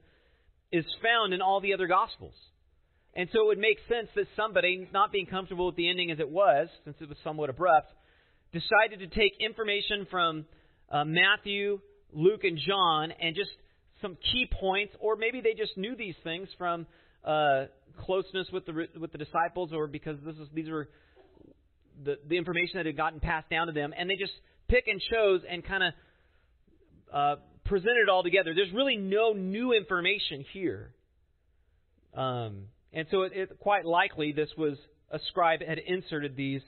is 0.70 0.84
found 1.02 1.32
in 1.32 1.40
all 1.40 1.60
the 1.60 1.74
other 1.74 1.86
Gospels. 1.86 2.34
And 3.14 3.28
so 3.32 3.44
it 3.44 3.46
would 3.46 3.58
make 3.58 3.78
sense 3.88 4.08
that 4.14 4.26
somebody, 4.36 4.86
not 4.92 5.10
being 5.10 5.26
comfortable 5.26 5.66
with 5.66 5.76
the 5.76 5.88
ending 5.88 6.10
as 6.10 6.20
it 6.20 6.28
was, 6.28 6.68
since 6.84 6.96
it 7.00 7.08
was 7.08 7.16
somewhat 7.24 7.50
abrupt, 7.50 7.92
decided 8.52 9.00
to 9.00 9.06
take 9.08 9.32
information 9.40 10.06
from 10.10 10.46
uh, 10.90 11.04
Matthew, 11.04 11.80
Luke, 12.12 12.44
and 12.44 12.58
John 12.58 13.12
and 13.20 13.36
just 13.36 13.50
some 14.00 14.16
key 14.32 14.48
points, 14.60 14.94
or 15.00 15.16
maybe 15.16 15.40
they 15.40 15.54
just 15.54 15.76
knew 15.76 15.96
these 15.96 16.14
things 16.24 16.48
from 16.56 16.86
uh, 17.24 17.64
closeness 18.04 18.46
with 18.52 18.64
the 18.66 18.86
with 18.98 19.12
the 19.12 19.18
disciples, 19.18 19.72
or 19.72 19.86
because 19.86 20.16
this 20.24 20.36
is 20.36 20.48
these 20.54 20.70
were 20.70 20.88
the 22.04 22.18
the 22.28 22.36
information 22.36 22.76
that 22.76 22.86
had 22.86 22.96
gotten 22.96 23.20
passed 23.20 23.50
down 23.50 23.66
to 23.66 23.72
them, 23.72 23.92
and 23.96 24.08
they 24.08 24.16
just 24.16 24.32
pick 24.68 24.84
and 24.86 25.00
chose 25.10 25.40
and 25.48 25.64
kind 25.64 25.82
of 25.82 25.92
uh, 27.12 27.36
present 27.64 27.96
it 28.02 28.08
all 28.08 28.22
together. 28.22 28.54
There's 28.54 28.72
really 28.72 28.96
no 28.96 29.32
new 29.32 29.72
information 29.72 30.44
here, 30.52 30.92
um, 32.14 32.66
and 32.92 33.06
so 33.10 33.22
it, 33.22 33.32
it, 33.34 33.58
quite 33.58 33.84
likely 33.84 34.32
this 34.32 34.50
was 34.56 34.78
a 35.10 35.18
scribe 35.28 35.60
had 35.66 35.78
inserted 35.78 36.36
these 36.36 36.62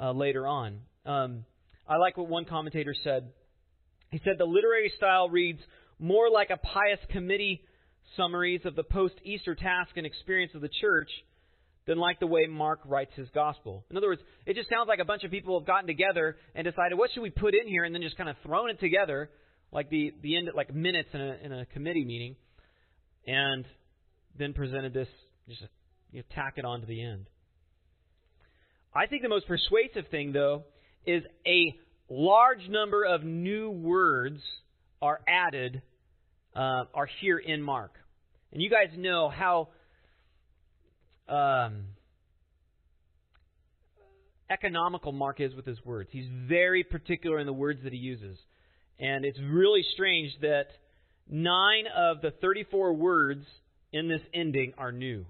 uh, 0.00 0.12
later 0.12 0.46
on. 0.46 0.80
Um, 1.06 1.44
I 1.88 1.96
like 1.98 2.16
what 2.16 2.28
one 2.28 2.44
commentator 2.44 2.94
said. 3.04 3.30
He 4.10 4.20
said 4.24 4.34
the 4.38 4.44
literary 4.44 4.92
style 4.96 5.28
reads 5.28 5.60
more 5.98 6.28
like 6.28 6.50
a 6.50 6.56
pious 6.56 6.98
committee 7.10 7.62
summaries 8.16 8.62
of 8.64 8.74
the 8.74 8.82
post 8.82 9.14
Easter 9.24 9.54
task 9.54 9.90
and 9.96 10.04
experience 10.04 10.52
of 10.54 10.60
the 10.60 10.70
church 10.80 11.08
than 11.86 11.98
like 11.98 12.18
the 12.18 12.26
way 12.26 12.46
Mark 12.48 12.80
writes 12.84 13.12
his 13.14 13.28
gospel. 13.32 13.84
In 13.90 13.96
other 13.96 14.08
words, 14.08 14.20
it 14.44 14.56
just 14.56 14.68
sounds 14.68 14.88
like 14.88 14.98
a 14.98 15.04
bunch 15.04 15.22
of 15.22 15.30
people 15.30 15.58
have 15.58 15.66
gotten 15.66 15.86
together 15.86 16.36
and 16.54 16.64
decided 16.64 16.98
what 16.98 17.10
should 17.12 17.22
we 17.22 17.30
put 17.30 17.54
in 17.54 17.68
here, 17.68 17.84
and 17.84 17.94
then 17.94 18.02
just 18.02 18.16
kind 18.16 18.28
of 18.28 18.36
thrown 18.44 18.70
it 18.70 18.80
together 18.80 19.30
like 19.72 19.88
the 19.90 20.12
the 20.22 20.36
end 20.36 20.50
like 20.54 20.74
minutes 20.74 21.08
in 21.12 21.20
a 21.20 21.38
in 21.42 21.52
a 21.52 21.66
committee 21.66 22.04
meeting, 22.04 22.34
and 23.26 23.64
then 24.36 24.52
presented 24.52 24.92
this 24.92 25.08
just 25.48 25.62
you 26.10 26.18
know, 26.18 26.24
tack 26.34 26.54
it 26.56 26.64
on 26.64 26.80
to 26.80 26.86
the 26.86 27.00
end. 27.00 27.28
I 28.94 29.06
think 29.06 29.22
the 29.22 29.28
most 29.28 29.46
persuasive 29.46 30.10
thing 30.10 30.32
though 30.32 30.64
is 31.06 31.22
a 31.46 31.74
large 32.08 32.68
number 32.68 33.04
of 33.04 33.24
new 33.24 33.70
words 33.70 34.40
are 35.00 35.20
added 35.28 35.82
uh, 36.54 36.84
are 36.94 37.08
here 37.20 37.38
in 37.38 37.62
Mark. 37.62 37.92
And 38.52 38.62
you 38.62 38.70
guys 38.70 38.88
know 38.96 39.28
how 39.28 39.68
um, 41.28 41.84
economical 44.50 45.12
Mark 45.12 45.40
is 45.40 45.54
with 45.54 45.66
his 45.66 45.84
words. 45.84 46.08
He's 46.12 46.28
very 46.48 46.82
particular 46.82 47.38
in 47.38 47.46
the 47.46 47.52
words 47.52 47.80
that 47.84 47.92
he 47.92 47.98
uses. 47.98 48.38
And 48.98 49.24
it's 49.24 49.38
really 49.40 49.84
strange 49.94 50.32
that 50.40 50.68
nine 51.28 51.84
of 51.94 52.22
the 52.22 52.30
34 52.40 52.94
words 52.94 53.44
in 53.92 54.08
this 54.08 54.22
ending 54.32 54.72
are 54.78 54.92
new. 54.92 55.26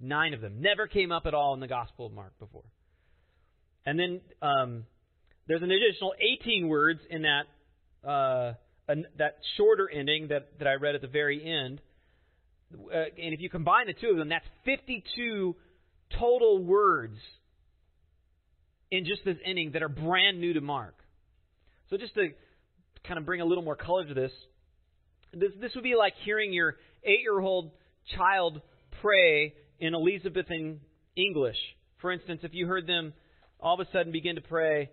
Nine 0.00 0.34
of 0.34 0.40
them. 0.40 0.60
Never 0.60 0.86
came 0.86 1.10
up 1.10 1.26
at 1.26 1.34
all 1.34 1.54
in 1.54 1.60
the 1.60 1.68
Gospel 1.68 2.06
of 2.06 2.12
Mark 2.12 2.38
before. 2.38 2.64
And 3.84 3.98
then 3.98 4.20
um, 4.40 4.84
there's 5.46 5.62
an 5.62 5.70
additional 5.70 6.14
18 6.40 6.68
words 6.68 7.00
in 7.10 7.22
that 7.22 8.08
uh, 8.08 8.54
that 9.18 9.38
shorter 9.56 9.88
ending 9.88 10.28
that, 10.28 10.58
that 10.58 10.68
I 10.68 10.74
read 10.74 10.94
at 10.94 11.00
the 11.00 11.08
very 11.08 11.42
end. 11.44 11.80
Uh, 12.74 12.96
and 12.96 13.34
if 13.34 13.40
you 13.40 13.48
combine 13.48 13.86
the 13.86 13.94
two 13.94 14.08
of 14.08 14.16
them, 14.16 14.28
that's 14.28 14.46
52 14.64 15.56
total 16.18 16.62
words 16.62 17.16
in 18.90 19.04
just 19.04 19.24
this 19.24 19.36
ending 19.44 19.72
that 19.72 19.82
are 19.82 19.88
brand 19.88 20.40
new 20.40 20.52
to 20.52 20.60
Mark. 20.60 20.94
So 21.90 21.96
just 21.96 22.14
to 22.14 22.28
kind 23.06 23.18
of 23.18 23.26
bring 23.26 23.40
a 23.40 23.44
little 23.44 23.64
more 23.64 23.76
color 23.76 24.06
to 24.06 24.14
this, 24.14 24.32
This, 25.32 25.52
this 25.60 25.72
would 25.74 25.84
be 25.84 25.94
like 25.94 26.14
hearing 26.24 26.52
your 26.52 26.76
eight 27.04 27.20
year 27.20 27.38
old 27.38 27.70
child 28.16 28.60
pray 29.00 29.54
in 29.78 29.94
Elizabethan 29.94 30.80
English. 31.16 31.56
For 32.00 32.12
instance, 32.12 32.40
if 32.42 32.52
you 32.52 32.66
heard 32.66 32.86
them 32.86 33.12
all 33.60 33.80
of 33.80 33.86
a 33.86 33.90
sudden 33.92 34.12
begin 34.12 34.34
to 34.34 34.42
pray 34.42 34.90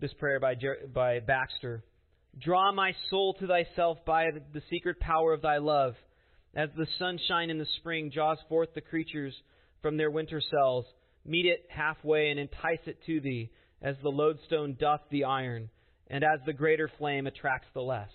this 0.00 0.12
prayer 0.14 0.40
by, 0.40 0.54
Jer- 0.54 0.88
by 0.92 1.20
Baxter 1.20 1.84
Draw 2.38 2.72
my 2.72 2.92
soul 3.10 3.34
to 3.40 3.46
thyself 3.46 3.98
by 4.04 4.26
the 4.52 4.62
secret 4.70 5.00
power 5.00 5.32
of 5.32 5.42
thy 5.42 5.58
love. 5.58 5.94
As 6.54 6.68
the 6.76 6.86
sunshine 6.98 7.50
in 7.50 7.58
the 7.58 7.66
spring 7.78 8.10
draws 8.10 8.38
forth 8.48 8.68
the 8.74 8.80
creatures 8.80 9.34
from 9.82 9.96
their 9.96 10.10
winter 10.10 10.40
cells, 10.40 10.84
meet 11.24 11.46
it 11.46 11.66
halfway 11.68 12.30
and 12.30 12.38
entice 12.38 12.78
it 12.86 12.98
to 13.06 13.20
thee, 13.20 13.50
as 13.82 13.96
the 14.02 14.10
lodestone 14.10 14.76
doth 14.78 15.00
the 15.10 15.24
iron, 15.24 15.68
and 16.08 16.22
as 16.22 16.38
the 16.46 16.52
greater 16.52 16.90
flame 16.98 17.26
attracts 17.26 17.68
the 17.74 17.80
less 17.80 18.10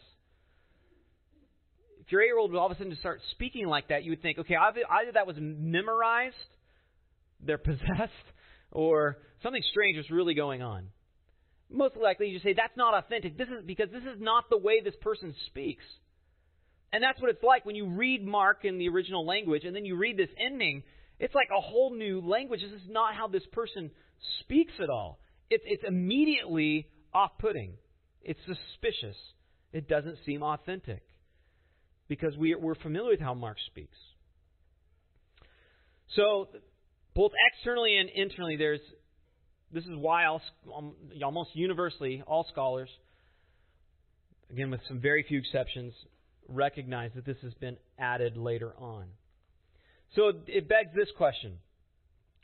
if 2.05 2.11
your 2.11 2.21
eight 2.21 2.25
year 2.25 2.37
old 2.37 2.51
would 2.51 2.59
all 2.59 2.65
of 2.65 2.71
a 2.71 2.77
sudden 2.77 2.95
start 2.99 3.21
speaking 3.31 3.65
like 3.65 3.87
that, 3.87 4.03
you 4.03 4.11
would 4.11 4.21
think, 4.21 4.37
okay, 4.37 4.55
either 4.55 5.11
that 5.13 5.25
was 5.25 5.37
memorized, 5.39 6.35
they're 7.39 7.57
possessed, 7.57 8.11
or 8.71 9.17
something 9.41 9.63
strange 9.71 9.97
is 9.97 10.09
really 10.09 10.33
going 10.33 10.61
on. 10.61 10.87
Most 11.73 11.97
likely, 11.97 12.27
you 12.27 12.39
say 12.39 12.53
that's 12.53 12.77
not 12.77 12.93
authentic. 12.93 13.35
This 13.35 13.47
is 13.47 13.65
because 13.65 13.89
this 13.91 14.03
is 14.03 14.21
not 14.21 14.45
the 14.51 14.57
way 14.57 14.81
this 14.81 14.95
person 15.01 15.33
speaks. 15.47 15.83
And 16.93 17.03
that's 17.03 17.19
what 17.19 17.31
it's 17.31 17.41
like 17.43 17.65
when 17.65 17.75
you 17.75 17.87
read 17.87 18.23
Mark 18.23 18.63
in 18.63 18.77
the 18.77 18.87
original 18.89 19.25
language 19.25 19.63
and 19.65 19.75
then 19.75 19.83
you 19.83 19.95
read 19.95 20.15
this 20.15 20.29
ending. 20.37 20.83
It's 21.19 21.33
like 21.33 21.47
a 21.55 21.59
whole 21.59 21.91
new 21.91 22.21
language. 22.21 22.61
This 22.61 22.71
is 22.71 22.87
not 22.87 23.15
how 23.15 23.27
this 23.27 23.41
person 23.51 23.89
speaks 24.41 24.73
at 24.79 24.91
all. 24.91 25.19
It's, 25.49 25.63
it's 25.65 25.83
immediately 25.87 26.87
off 27.11 27.31
putting, 27.39 27.73
it's 28.21 28.39
suspicious. 28.45 29.17
It 29.71 29.89
doesn't 29.89 30.17
seem 30.27 30.43
authentic 30.43 31.01
because 32.07 32.37
we, 32.37 32.53
we're 32.53 32.75
familiar 32.75 33.09
with 33.09 33.19
how 33.19 33.33
Mark 33.33 33.57
speaks. 33.65 33.97
So, 36.15 36.49
both 37.15 37.31
externally 37.51 37.97
and 37.97 38.09
internally, 38.09 38.55
there's 38.57 38.81
this 39.73 39.85
is 39.85 39.95
why 39.95 40.25
all, 40.25 40.41
um, 40.75 40.93
almost 41.23 41.49
universally 41.53 42.23
all 42.27 42.45
scholars, 42.51 42.89
again 44.51 44.71
with 44.71 44.81
some 44.87 44.99
very 44.99 45.23
few 45.23 45.39
exceptions, 45.39 45.93
recognize 46.47 47.11
that 47.15 47.25
this 47.25 47.37
has 47.41 47.53
been 47.55 47.77
added 47.97 48.37
later 48.37 48.73
on. 48.77 49.05
So 50.15 50.31
it 50.47 50.69
begs 50.69 50.89
this 50.95 51.09
question: 51.17 51.57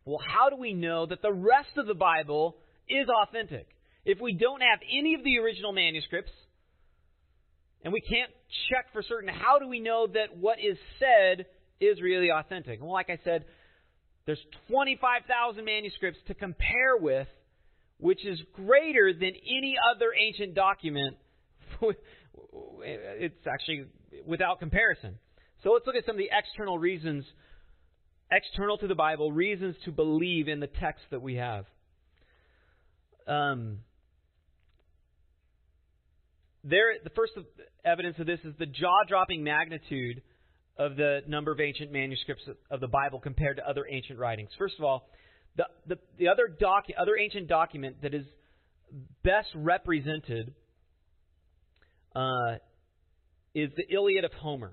Well, 0.06 0.20
how 0.36 0.50
do 0.50 0.56
we 0.56 0.74
know 0.74 1.06
that 1.06 1.22
the 1.22 1.34
rest 1.34 1.78
of 1.78 1.86
the 1.86 1.94
Bible 1.94 2.58
is 2.88 3.08
authentic? 3.24 3.68
If 4.06 4.20
we 4.20 4.34
don't 4.34 4.62
have 4.62 4.80
any 4.92 5.14
of 5.14 5.24
the 5.24 5.38
original 5.38 5.72
manuscripts, 5.72 6.32
and 7.84 7.94
we 7.94 8.02
can't 8.02 8.32
check 8.70 8.92
for 8.92 9.02
certain. 9.04 9.30
How 9.30 9.60
do 9.60 9.68
we 9.68 9.80
know 9.80 10.08
that 10.08 10.38
what 10.38 10.58
is 10.60 10.78
said 11.00 11.46
is 11.80 12.02
really 12.02 12.30
authentic? 12.32 12.82
Well, 12.82 12.92
like 12.92 13.10
I 13.10 13.20
said, 13.24 13.46
there's 14.30 14.46
25,000 14.68 15.66
manuscripts 15.66 16.20
to 16.28 16.36
compare 16.36 16.96
with, 17.00 17.28
which 17.98 18.24
is 18.24 18.40
greater 18.54 19.12
than 19.12 19.32
any 19.32 19.76
other 19.92 20.12
ancient 20.16 20.54
document. 20.54 21.18
it's 22.84 23.48
actually 23.52 23.86
without 24.28 24.60
comparison. 24.60 25.18
So 25.64 25.72
let's 25.72 25.88
look 25.88 25.96
at 25.96 26.06
some 26.06 26.14
of 26.14 26.20
the 26.20 26.30
external 26.32 26.78
reasons, 26.78 27.26
external 28.32 28.78
to 28.78 28.88
the 28.88 28.94
Bible, 28.94 29.32
reasons 29.32 29.76
to 29.86 29.92
believe 29.92 30.48
in 30.48 30.60
the 30.60 30.68
text 30.68 31.02
that 31.10 31.24
we 31.24 31.38
have. 31.38 31.66
Um, 33.26 33.80
there, 36.64 36.94
the 37.04 37.10
first 37.16 37.34
evidence 37.84 38.18
of 38.20 38.28
this 38.28 38.42
is 38.44 38.54
the 38.60 38.68
jaw-dropping 38.68 39.44
magnitude 39.44 40.22
of 40.80 40.96
the 40.96 41.20
number 41.28 41.52
of 41.52 41.60
ancient 41.60 41.92
manuscripts 41.92 42.44
of 42.72 42.80
the 42.80 42.88
Bible 42.88 43.20
compared 43.20 43.58
to 43.58 43.70
other 43.70 43.86
ancient 43.88 44.18
writings. 44.18 44.50
First 44.58 44.76
of 44.80 44.86
all, 44.86 45.10
the, 45.58 45.66
the, 45.86 45.98
the 46.18 46.30
other, 46.30 46.48
docu- 46.48 46.96
other 46.98 47.18
ancient 47.18 47.48
document 47.48 47.98
that 48.02 48.16
is 48.16 48.26
best 49.24 49.50
represented 49.54 50.56
uh, 52.16 52.56
is 53.54 53.70
the 53.76 53.94
Iliad 53.94 54.24
of 54.24 54.32
Homer. 54.34 54.72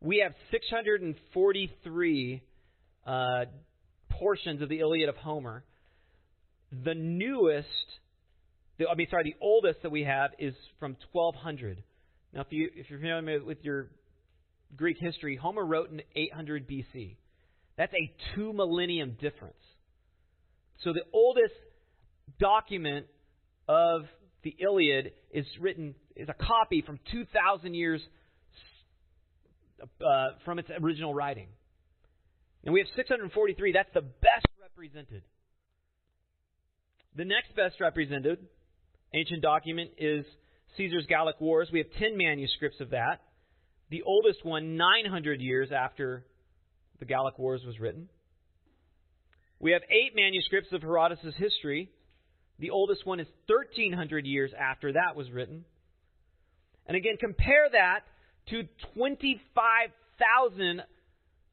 We 0.00 0.18
have 0.18 0.34
643 0.50 2.42
uh, 3.06 3.44
portions 4.10 4.62
of 4.62 4.68
the 4.68 4.80
Iliad 4.80 5.08
of 5.08 5.16
Homer. 5.16 5.64
The 6.84 6.94
newest 6.94 7.66
the, 8.78 8.88
I 8.88 8.94
mean, 8.94 9.06
sorry, 9.08 9.24
the 9.24 9.36
oldest 9.40 9.82
that 9.82 9.90
we 9.90 10.02
have 10.02 10.32
is 10.38 10.54
from 10.80 10.96
1200. 11.12 11.82
Now, 12.32 12.40
if 12.40 12.48
you 12.50 12.68
if 12.74 12.90
you're 12.90 12.98
familiar 12.98 13.42
with 13.44 13.58
your 13.62 13.88
Greek 14.76 14.98
history, 14.98 15.36
Homer 15.36 15.64
wrote 15.64 15.90
in 15.90 16.02
800 16.14 16.68
BC. 16.68 17.16
That's 17.76 17.92
a 17.92 18.12
two 18.34 18.52
millennium 18.52 19.16
difference. 19.20 19.56
So 20.82 20.92
the 20.92 21.04
oldest 21.12 21.54
document 22.38 23.06
of 23.68 24.02
the 24.42 24.54
Iliad 24.58 25.12
is 25.30 25.46
written 25.60 25.94
is 26.14 26.28
a 26.28 26.34
copy 26.34 26.82
from 26.82 26.98
2,000 27.10 27.74
years 27.74 28.00
uh, 29.82 30.28
from 30.44 30.58
its 30.58 30.68
original 30.82 31.14
writing. 31.14 31.48
And 32.64 32.72
we 32.72 32.80
have 32.80 32.88
643. 32.96 33.72
That's 33.72 33.92
the 33.92 34.02
best 34.02 34.46
represented. 34.60 35.22
The 37.16 37.24
next 37.24 37.54
best 37.54 37.80
represented 37.80 38.38
ancient 39.14 39.42
document 39.42 39.90
is 39.98 40.24
Caesar's 40.76 41.06
Gallic 41.06 41.40
Wars. 41.40 41.68
We 41.72 41.78
have 41.78 41.86
10 41.98 42.16
manuscripts 42.16 42.80
of 42.80 42.90
that. 42.90 43.20
The 43.90 44.02
oldest 44.02 44.44
one, 44.44 44.76
900 44.76 45.40
years 45.40 45.70
after 45.72 46.24
the 46.98 47.04
Gallic 47.04 47.38
Wars 47.38 47.62
was 47.64 47.78
written. 47.78 48.08
We 49.60 49.72
have 49.72 49.82
eight 49.90 50.14
manuscripts 50.14 50.72
of 50.72 50.82
Herodotus' 50.82 51.34
history. 51.36 51.90
The 52.58 52.70
oldest 52.70 53.06
one 53.06 53.20
is 53.20 53.26
1,300 53.46 54.26
years 54.26 54.52
after 54.58 54.92
that 54.92 55.16
was 55.16 55.30
written. 55.30 55.64
And 56.86 56.96
again, 56.96 57.16
compare 57.18 57.68
that 57.72 58.00
to 58.50 58.64
25,000 58.94 60.82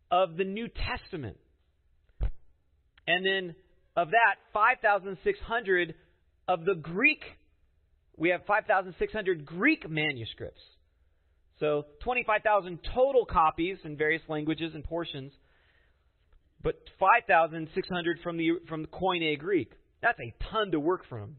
of 0.09 0.37
the 0.37 0.43
New 0.43 0.67
Testament. 0.67 1.37
And 3.07 3.25
then 3.25 3.55
of 3.95 4.11
that, 4.11 4.35
5,600 4.53 5.95
of 6.47 6.65
the 6.65 6.75
Greek 6.75 7.23
we 8.17 8.29
have 8.29 8.45
5,600 8.45 9.45
Greek 9.45 9.89
manuscripts. 9.89 10.61
So 11.61 11.85
25,000 12.03 12.79
total 12.93 13.23
copies 13.23 13.77
in 13.83 13.95
various 13.95 14.23
languages 14.27 14.71
and 14.73 14.83
portions, 14.83 15.31
but 16.63 16.75
5,600 16.99 18.19
from 18.23 18.37
the 18.37 18.49
from 18.67 18.81
the 18.81 18.87
Koine 18.87 19.37
Greek. 19.37 19.71
That's 20.01 20.19
a 20.19 20.33
ton 20.51 20.71
to 20.71 20.79
work 20.79 21.03
from. 21.07 21.35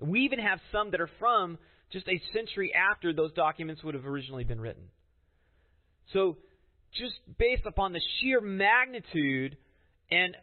And 0.00 0.08
we 0.08 0.20
even 0.20 0.38
have 0.38 0.58
some 0.72 0.90
that 0.92 1.02
are 1.02 1.10
from 1.18 1.58
just 1.92 2.08
a 2.08 2.18
century 2.32 2.72
after 2.74 3.12
those 3.12 3.32
documents 3.34 3.84
would 3.84 3.94
have 3.94 4.06
originally 4.06 4.44
been 4.44 4.60
written. 4.60 4.84
So, 6.14 6.38
just 6.94 7.14
based 7.38 7.66
upon 7.66 7.92
the 7.92 8.00
sheer 8.20 8.40
magnitude 8.40 9.58
and 10.10 10.34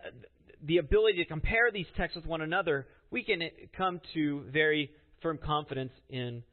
the 0.64 0.78
ability 0.78 1.18
to 1.18 1.26
compare 1.26 1.72
these 1.74 1.88
texts 1.98 2.16
with 2.16 2.28
one 2.28 2.42
another, 2.42 2.86
we 3.10 3.24
can 3.24 3.42
come 3.76 4.02
to 4.14 4.44
very 4.52 4.92
firm 5.22 5.40
confidence 5.44 5.94
in 6.10 6.44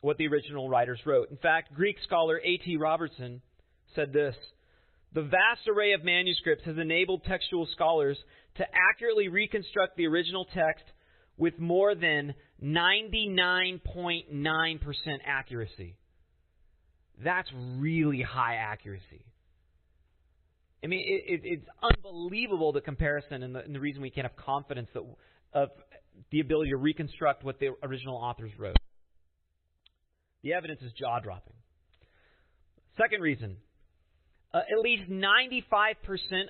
what 0.00 0.16
the 0.16 0.26
original 0.26 0.68
writers 0.68 1.00
wrote. 1.04 1.30
In 1.30 1.36
fact, 1.36 1.74
Greek 1.74 1.96
scholar 2.04 2.40
A.T. 2.42 2.76
Robertson 2.76 3.42
said 3.94 4.12
this 4.12 4.34
The 5.12 5.22
vast 5.22 5.68
array 5.68 5.92
of 5.92 6.04
manuscripts 6.04 6.64
has 6.64 6.78
enabled 6.78 7.24
textual 7.24 7.68
scholars 7.74 8.18
to 8.56 8.66
accurately 8.92 9.28
reconstruct 9.28 9.96
the 9.96 10.06
original 10.06 10.46
text 10.54 10.84
with 11.36 11.58
more 11.58 11.94
than 11.94 12.34
99.9% 12.62 14.80
accuracy. 15.24 15.96
That's 17.22 17.48
really 17.78 18.22
high 18.22 18.56
accuracy. 18.56 19.24
I 20.82 20.86
mean, 20.86 21.04
it, 21.06 21.32
it, 21.32 21.40
it's 21.44 21.66
unbelievable 21.82 22.72
the 22.72 22.80
comparison 22.80 23.42
and 23.42 23.54
the, 23.54 23.60
and 23.60 23.74
the, 23.74 23.80
reason 23.80 24.00
we 24.00 24.10
can 24.10 24.22
have 24.22 24.36
confidence 24.36 24.88
that, 24.94 25.02
of 25.52 25.68
the 26.30 26.40
ability 26.40 26.70
to 26.70 26.76
reconstruct 26.76 27.44
what 27.44 27.58
the 27.58 27.74
original 27.82 28.16
authors 28.16 28.52
wrote. 28.58 28.76
The 30.42 30.54
evidence 30.54 30.80
is 30.82 30.92
jaw 30.92 31.20
dropping. 31.20 31.54
Second 32.96 33.22
reason 33.22 33.56
uh, 34.52 34.58
at 34.58 34.78
least 34.82 35.08
95% 35.08 35.94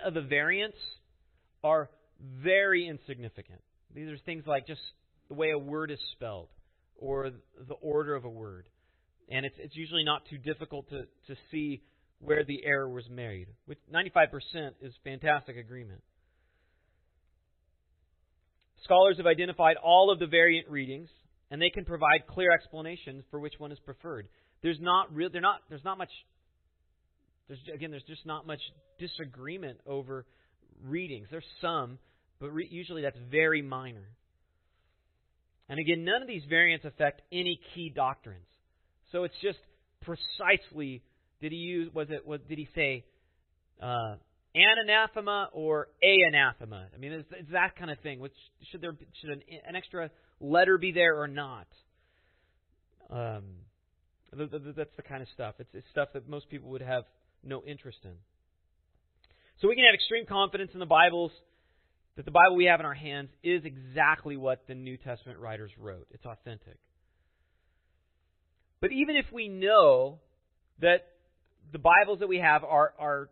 of 0.04 0.14
the 0.14 0.22
variants 0.22 0.78
are 1.62 1.90
very 2.42 2.88
insignificant. 2.88 3.60
These 3.94 4.08
are 4.08 4.16
things 4.24 4.44
like 4.46 4.66
just 4.66 4.80
the 5.28 5.34
way 5.34 5.50
a 5.50 5.58
word 5.58 5.90
is 5.90 5.98
spelled 6.12 6.48
or 6.96 7.30
the 7.68 7.74
order 7.74 8.14
of 8.14 8.24
a 8.24 8.28
word. 8.28 8.68
And 9.28 9.44
it's, 9.44 9.56
it's 9.58 9.76
usually 9.76 10.04
not 10.04 10.22
too 10.30 10.38
difficult 10.38 10.88
to, 10.90 11.02
to 11.26 11.36
see 11.50 11.82
where 12.20 12.44
the 12.44 12.64
error 12.64 12.88
was 12.88 13.04
made. 13.10 13.48
With 13.66 13.78
95% 13.92 14.30
is 14.80 14.92
fantastic 15.04 15.56
agreement. 15.56 16.02
Scholars 18.84 19.18
have 19.18 19.26
identified 19.26 19.76
all 19.76 20.10
of 20.10 20.18
the 20.18 20.26
variant 20.26 20.68
readings 20.68 21.10
and 21.50 21.60
they 21.60 21.70
can 21.70 21.84
provide 21.84 22.26
clear 22.28 22.52
explanations 22.52 23.24
for 23.30 23.40
which 23.40 23.54
one 23.58 23.72
is 23.72 23.78
preferred. 23.80 24.28
There's 24.62 24.78
not 24.80 25.14
real, 25.14 25.30
they're 25.30 25.40
not, 25.40 25.60
there's 25.68 25.84
not 25.84 25.98
much, 25.98 26.10
there's, 27.48 27.60
again, 27.74 27.90
there's 27.90 28.04
just 28.04 28.24
not 28.26 28.46
much 28.46 28.60
disagreement 28.98 29.78
over 29.86 30.26
readings. 30.84 31.26
There's 31.30 31.44
some, 31.60 31.98
but 32.40 32.50
re- 32.50 32.68
usually 32.70 33.02
that's 33.02 33.18
very 33.30 33.62
minor. 33.62 34.08
And 35.68 35.78
again, 35.78 36.04
none 36.04 36.22
of 36.22 36.28
these 36.28 36.42
variants 36.48 36.84
affect 36.84 37.22
any 37.32 37.60
key 37.74 37.92
doctrines. 37.94 38.46
So 39.12 39.24
it's 39.24 39.34
just 39.42 39.58
precisely 40.02 41.02
did 41.40 41.52
he 41.52 41.58
use 41.58 41.92
was 41.94 42.08
it 42.10 42.26
was 42.26 42.40
did 42.48 42.58
he 42.58 42.68
say 42.74 43.04
uh, 43.82 44.16
an 44.54 44.76
anathema 44.82 45.48
or 45.52 45.88
a 46.02 46.18
anathema? 46.28 46.88
I 46.94 46.98
mean, 46.98 47.12
it's, 47.12 47.28
it's 47.32 47.52
that 47.52 47.76
kind 47.76 47.90
of 47.90 47.98
thing. 48.00 48.20
Which 48.20 48.34
should 48.70 48.80
there 48.80 48.92
should 49.20 49.30
an, 49.30 49.42
an 49.66 49.76
extra 49.76 50.10
letter 50.40 50.78
be 50.78 50.92
there 50.92 51.20
or 51.20 51.28
not? 51.28 51.66
Um, 53.10 53.44
that's 54.32 54.96
the 54.96 55.02
kind 55.02 55.22
of 55.22 55.28
stuff. 55.34 55.54
It's, 55.58 55.70
it's 55.74 55.86
stuff 55.90 56.10
that 56.14 56.28
most 56.28 56.48
people 56.48 56.70
would 56.70 56.82
have 56.82 57.04
no 57.42 57.62
interest 57.66 57.98
in. 58.04 58.14
So 59.60 59.68
we 59.68 59.74
can 59.74 59.84
have 59.84 59.94
extreme 59.94 60.26
confidence 60.26 60.70
in 60.72 60.80
the 60.80 60.86
Bibles 60.86 61.32
that 62.16 62.24
the 62.24 62.30
Bible 62.30 62.56
we 62.56 62.66
have 62.66 62.80
in 62.80 62.86
our 62.86 62.94
hands 62.94 63.30
is 63.42 63.62
exactly 63.64 64.36
what 64.36 64.66
the 64.66 64.74
New 64.74 64.96
Testament 64.96 65.38
writers 65.38 65.70
wrote. 65.78 66.06
It's 66.10 66.24
authentic. 66.24 66.78
But 68.80 68.92
even 68.92 69.16
if 69.16 69.26
we 69.32 69.48
know 69.48 70.18
that 70.80 71.06
the 71.72 71.78
Bibles 71.78 72.20
that 72.20 72.28
we 72.28 72.38
have 72.38 72.64
are 72.64 72.94
are 72.98 73.28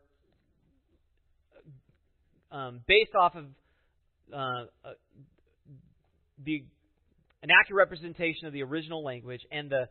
um, 2.51 2.81
based 2.87 3.15
off 3.15 3.35
of 3.35 3.45
uh, 4.33 4.37
uh, 4.85 4.93
the 6.45 6.65
an 7.43 7.51
accurate 7.51 7.79
representation 7.79 8.47
of 8.47 8.53
the 8.53 8.63
original 8.63 9.05
language, 9.05 9.41
and 9.51 9.71
the 9.71 9.89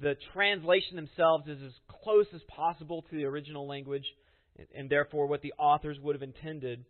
the 0.00 0.16
translation 0.32 0.96
themselves 0.96 1.48
is 1.48 1.58
as 1.62 1.72
close 2.02 2.26
as 2.34 2.40
possible 2.48 3.04
to 3.10 3.16
the 3.16 3.24
original 3.24 3.66
language, 3.66 4.04
and, 4.56 4.66
and 4.74 4.90
therefore 4.90 5.26
what 5.26 5.42
the 5.42 5.52
authors 5.58 5.98
would 6.00 6.14
have 6.14 6.22
intended. 6.22 6.84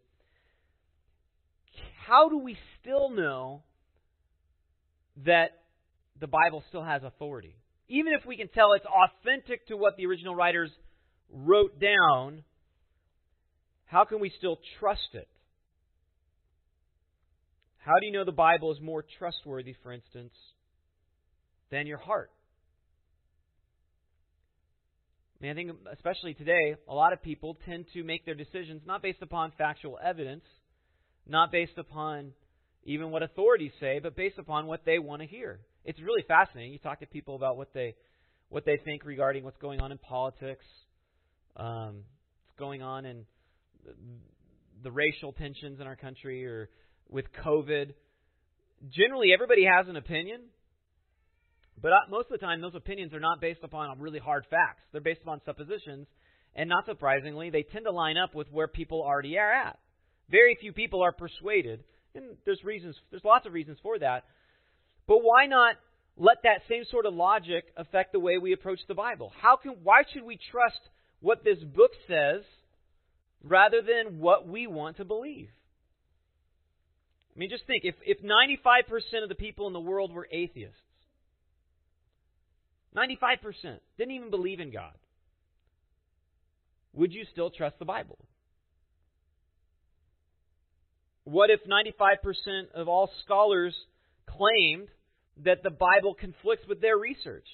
How 2.07 2.29
do 2.29 2.39
we 2.39 2.57
still 2.81 3.11
know 3.11 3.63
that 5.25 5.51
the 6.21 6.27
Bible 6.27 6.63
still 6.69 6.83
has 6.83 7.03
authority? 7.03 7.55
Even 7.89 8.13
if 8.13 8.27
we 8.27 8.37
can 8.37 8.49
tell 8.49 8.73
it's 8.73 8.87
authentic 8.87 9.67
to 9.69 9.77
what 9.77 9.97
the 9.97 10.07
original 10.07 10.35
writers 10.35 10.71
wrote 11.31 11.79
down, 11.81 12.43
how 13.89 14.05
can 14.05 14.21
we 14.21 14.31
still 14.37 14.59
trust 14.79 15.15
it? 15.15 15.29
How 17.79 17.95
do 18.01 18.07
you 18.07 18.13
know 18.13 18.25
the 18.25 18.33
Bible 18.33 18.71
is 18.71 18.81
more 18.81 19.03
trustworthy, 19.19 19.75
for 19.83 19.93
instance, 19.93 20.35
than 21.71 21.87
your 21.87 21.97
heart? 21.97 22.31
I 25.41 25.45
mean, 25.45 25.53
I 25.53 25.55
think, 25.55 25.71
especially 25.93 26.35
today, 26.35 26.77
a 26.87 26.95
lot 26.95 27.15
of 27.15 27.23
people 27.23 27.57
tend 27.65 27.87
to 27.95 28.03
make 28.05 28.27
their 28.27 28.35
decisions 28.35 28.83
not 28.87 29.03
based 29.03 29.23
upon 29.23 29.53
factual 29.57 29.99
evidence, 30.05 30.45
not 31.27 31.51
based 31.51 31.79
upon 31.79 32.33
even 32.85 33.11
what 33.11 33.23
authorities 33.23 33.73
say, 33.81 34.01
but 34.03 34.17
based 34.17 34.39
upon 34.39 34.67
what 34.67 34.85
they 34.85 34.99
want 34.99 35.23
to 35.23 35.29
hear. 35.29 35.61
It's 35.85 36.01
really 36.01 36.25
fascinating. 36.29 36.73
You 36.73 36.79
talk 36.79 37.01
to 37.01 37.07
people 37.07 37.37
about 37.37 37.57
what 37.57 37.73
they 37.73 37.95
what 38.51 38.65
they 38.65 38.79
think 38.85 39.05
regarding 39.05 39.45
what's 39.45 39.59
going 39.59 39.81
on 39.81 39.93
in 39.93 39.99
politics, 39.99 40.65
um, 41.57 42.05
what's 42.47 42.59
going 42.59 42.83
on 42.83 43.05
in 43.07 43.25
the, 44.83 44.91
racial 44.91 45.33
tensions 45.33 45.81
in 45.81 45.87
our 45.87 45.97
country, 45.97 46.47
or 46.47 46.69
with 47.09 47.27
COVID. 47.45 47.95
Generally, 48.91 49.33
everybody 49.33 49.65
has 49.65 49.89
an 49.89 49.97
opinion, 49.97 50.41
but 51.81 51.93
uh, 51.93 51.97
most 52.11 52.27
of 52.27 52.41
the 52.41 52.47
time, 52.47 52.61
those 52.61 52.75
opinions 52.75 53.13
are 53.13 53.21
not 53.21 53.41
based 53.41 53.61
upon 53.63 53.99
really 54.01 54.19
hard 54.19 54.47
facts. 54.51 54.83
They're 54.93 55.01
based 55.01 55.23
upon 55.23 55.41
suppositions, 55.45 56.07
and 56.55 56.69
not 56.69 56.87
surprisingly, 56.87 57.51
they 57.51 57.63
tend 57.63 57.85
to 57.85 57.93
line 57.93 58.17
up 58.17 58.35
with 58.35 58.49
where 58.51 58.69
people 58.69 59.03
already 59.03 59.39
are 59.39 59.53
at. 59.53 59.79
Very 60.31 60.57
few 60.61 60.73
people 60.73 61.03
are 61.03 61.13
persuaded, 61.13 61.85
and 62.15 62.37
there's 62.45 62.63
reasons. 62.65 62.97
There's 63.11 63.25
lots 63.25 63.47
of 63.47 63.53
reasons 63.53 63.79
for 63.83 63.99
that. 63.99 64.25
But 65.07 65.19
why 65.23 65.47
not 65.47 65.77
let 66.17 66.39
that 66.43 66.63
same 66.69 66.85
sort 66.91 67.07
of 67.07 67.15
logic 67.15 67.65
affect 67.77 68.13
the 68.13 68.21
way 68.21 68.39
we 68.39 68.53
approach 68.53 68.81
the 68.89 68.95
Bible? 68.95 69.33
How 69.41 69.57
can? 69.57 69.77
Why 69.83 70.03
should 70.13 70.25
we 70.25 70.39
trust 70.51 70.81
what 71.21 71.45
this 71.45 71.59
book 71.59 71.93
says 72.07 72.43
rather 73.43 73.83
than 73.83 74.19
what 74.19 74.49
we 74.49 74.67
want 74.67 74.97
to 74.97 75.05
believe? 75.05 75.49
I 77.35 77.39
mean, 77.39 77.51
just 77.51 77.67
think 77.67 77.85
if, 77.85 77.95
if 78.05 78.19
95% 78.23 79.23
of 79.23 79.29
the 79.29 79.35
people 79.35 79.67
in 79.69 79.73
the 79.73 79.81
world 79.81 80.13
were 80.13 80.27
atheists, 80.31 80.75
95% 82.97 83.79
didn't 83.97 84.15
even 84.15 84.31
believe 84.31 84.61
in 84.61 84.73
God, 84.73 84.95
would 86.95 87.13
you 87.13 87.25
still 87.31 87.51
trust 87.51 87.79
the 87.79 87.85
Bible? 87.85 88.19
What 91.25 91.51
if 91.51 91.61
95% 91.65 92.73
of 92.75 92.89
all 92.89 93.11
scholars 93.25 93.75
claimed 94.27 94.89
that 95.45 95.63
the 95.63 95.71
Bible 95.71 96.15
conflicts 96.15 96.67
with 96.67 96.81
their 96.81 96.97
research? 96.97 97.47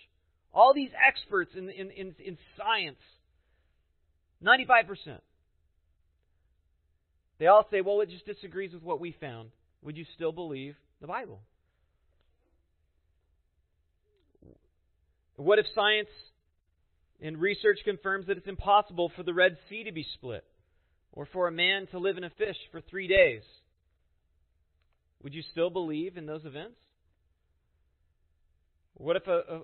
All 0.52 0.72
these 0.72 0.90
experts 1.06 1.50
in, 1.56 1.68
in, 1.68 1.90
in, 1.90 2.14
in 2.24 2.38
science, 2.56 3.00
95%. 4.42 5.18
They 7.44 7.48
all 7.48 7.66
say, 7.70 7.83
well, 7.83 8.00
it 8.00 8.09
just 8.09 8.24
disagrees 8.24 8.72
with 8.72 8.83
what 8.83 9.00
we 9.00 9.14
found. 9.20 9.50
Would 9.83 9.98
you 9.98 10.07
still 10.14 10.33
believe 10.33 10.76
the 11.02 11.07
Bible? 11.07 11.42
What 15.37 15.59
if 15.59 15.66
science 15.74 16.09
and 17.20 17.38
research 17.38 17.80
confirms 17.85 18.28
that 18.28 18.38
it's 18.38 18.48
impossible 18.48 19.12
for 19.14 19.22
the 19.22 19.35
Red 19.35 19.59
Sea 19.68 19.85
to 19.85 19.92
be 19.92 20.07
split 20.14 20.42
or 21.12 21.28
for 21.35 21.46
a 21.46 21.52
man 21.52 21.87
to 21.90 21.98
live 21.98 22.16
in 22.16 22.24
a 22.24 22.30
fish 22.30 22.57
for 22.72 22.80
three 22.80 23.09
days? 23.09 23.42
Would 25.22 25.35
you 25.35 25.42
still 25.52 25.68
believe 25.68 26.16
in 26.16 26.24
those 26.24 26.46
events? 26.46 26.78
What 28.94 29.16
if, 29.16 29.26
a, 29.26 29.33
a, 29.33 29.61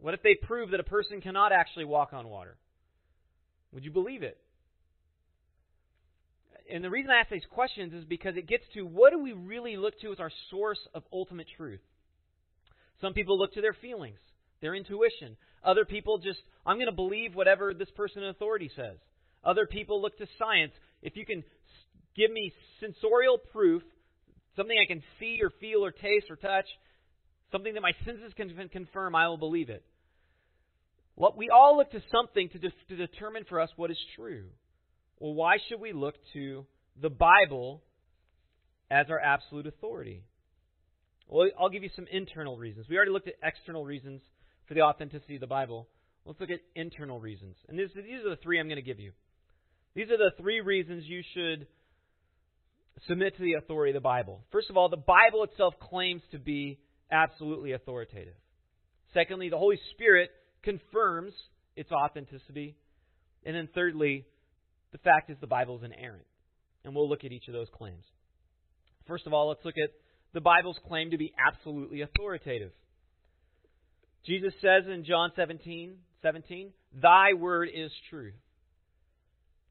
what 0.00 0.14
if 0.14 0.22
they 0.24 0.34
prove 0.34 0.72
that 0.72 0.80
a 0.80 0.82
person 0.82 1.20
cannot 1.20 1.52
actually 1.52 1.84
walk 1.84 2.12
on 2.12 2.26
water? 2.26 2.56
Would 3.70 3.84
you 3.84 3.92
believe 3.92 4.24
it? 4.24 4.36
And 6.72 6.84
the 6.84 6.90
reason 6.90 7.10
I 7.10 7.20
ask 7.20 7.30
these 7.30 7.42
questions 7.50 7.92
is 7.92 8.04
because 8.04 8.36
it 8.36 8.46
gets 8.48 8.64
to 8.74 8.82
what 8.82 9.12
do 9.12 9.18
we 9.18 9.32
really 9.32 9.76
look 9.76 9.98
to 10.00 10.12
as 10.12 10.20
our 10.20 10.30
source 10.50 10.78
of 10.94 11.02
ultimate 11.12 11.46
truth? 11.56 11.80
Some 13.00 13.14
people 13.14 13.38
look 13.38 13.54
to 13.54 13.60
their 13.60 13.74
feelings, 13.74 14.18
their 14.60 14.74
intuition. 14.74 15.36
Other 15.64 15.84
people 15.84 16.18
just, 16.18 16.38
I'm 16.66 16.76
going 16.76 16.86
to 16.86 16.92
believe 16.92 17.34
whatever 17.34 17.74
this 17.74 17.90
person 17.96 18.22
in 18.22 18.28
authority 18.28 18.70
says. 18.76 18.96
Other 19.44 19.66
people 19.66 20.02
look 20.02 20.16
to 20.18 20.26
science. 20.38 20.72
If 21.02 21.16
you 21.16 21.24
can 21.24 21.42
give 22.16 22.30
me 22.30 22.52
sensorial 22.80 23.38
proof, 23.38 23.82
something 24.56 24.76
I 24.76 24.86
can 24.86 25.02
see 25.18 25.40
or 25.42 25.50
feel 25.60 25.84
or 25.84 25.90
taste 25.90 26.26
or 26.28 26.36
touch, 26.36 26.66
something 27.50 27.74
that 27.74 27.80
my 27.80 27.92
senses 28.04 28.32
can 28.36 28.68
confirm, 28.68 29.14
I 29.14 29.28
will 29.28 29.38
believe 29.38 29.70
it. 29.70 29.82
What 31.14 31.36
we 31.36 31.48
all 31.50 31.76
look 31.76 31.90
to 31.92 32.02
something 32.12 32.48
to, 32.50 32.58
de- 32.58 32.72
to 32.88 32.96
determine 32.96 33.44
for 33.48 33.60
us 33.60 33.70
what 33.76 33.90
is 33.90 33.98
true. 34.16 34.44
Well, 35.20 35.34
why 35.34 35.58
should 35.68 35.80
we 35.80 35.92
look 35.92 36.14
to 36.32 36.66
the 37.00 37.10
Bible 37.10 37.82
as 38.90 39.06
our 39.10 39.20
absolute 39.20 39.66
authority? 39.66 40.24
Well, 41.28 41.48
I'll 41.60 41.68
give 41.68 41.82
you 41.82 41.90
some 41.94 42.06
internal 42.10 42.56
reasons. 42.56 42.86
We 42.88 42.96
already 42.96 43.12
looked 43.12 43.28
at 43.28 43.34
external 43.42 43.84
reasons 43.84 44.22
for 44.66 44.74
the 44.74 44.80
authenticity 44.80 45.36
of 45.36 45.42
the 45.42 45.46
Bible. 45.46 45.88
Let's 46.24 46.40
look 46.40 46.50
at 46.50 46.60
internal 46.74 47.20
reasons. 47.20 47.56
And 47.68 47.78
this, 47.78 47.90
these 47.94 48.24
are 48.24 48.30
the 48.30 48.38
three 48.42 48.58
I'm 48.58 48.66
going 48.66 48.76
to 48.76 48.82
give 48.82 48.98
you. 48.98 49.12
These 49.94 50.10
are 50.10 50.16
the 50.16 50.32
three 50.40 50.60
reasons 50.60 51.04
you 51.06 51.22
should 51.34 51.66
submit 53.06 53.36
to 53.36 53.42
the 53.42 53.54
authority 53.54 53.90
of 53.90 53.94
the 53.94 54.00
Bible. 54.00 54.40
First 54.52 54.70
of 54.70 54.76
all, 54.76 54.88
the 54.88 54.96
Bible 54.96 55.44
itself 55.44 55.74
claims 55.80 56.22
to 56.32 56.38
be 56.38 56.78
absolutely 57.12 57.72
authoritative. 57.72 58.34
Secondly, 59.12 59.50
the 59.50 59.58
Holy 59.58 59.78
Spirit 59.92 60.30
confirms 60.62 61.32
its 61.76 61.90
authenticity. 61.92 62.76
And 63.44 63.54
then 63.54 63.68
thirdly, 63.74 64.26
the 64.92 64.98
fact 64.98 65.30
is 65.30 65.36
the 65.40 65.46
Bible 65.46 65.78
is 65.78 65.84
inerrant. 65.84 66.26
And 66.84 66.94
we'll 66.94 67.08
look 67.08 67.24
at 67.24 67.32
each 67.32 67.46
of 67.48 67.54
those 67.54 67.68
claims. 67.76 68.04
First 69.06 69.26
of 69.26 69.32
all, 69.32 69.48
let's 69.48 69.64
look 69.64 69.78
at 69.82 69.90
the 70.32 70.40
Bible's 70.40 70.78
claim 70.88 71.10
to 71.10 71.18
be 71.18 71.32
absolutely 71.38 72.02
authoritative. 72.02 72.72
Jesus 74.26 74.52
says 74.60 74.84
in 74.86 75.04
John 75.04 75.32
17, 75.36 75.94
17, 76.22 76.72
Thy 77.00 77.34
word 77.34 77.68
is 77.74 77.90
truth. 78.08 78.34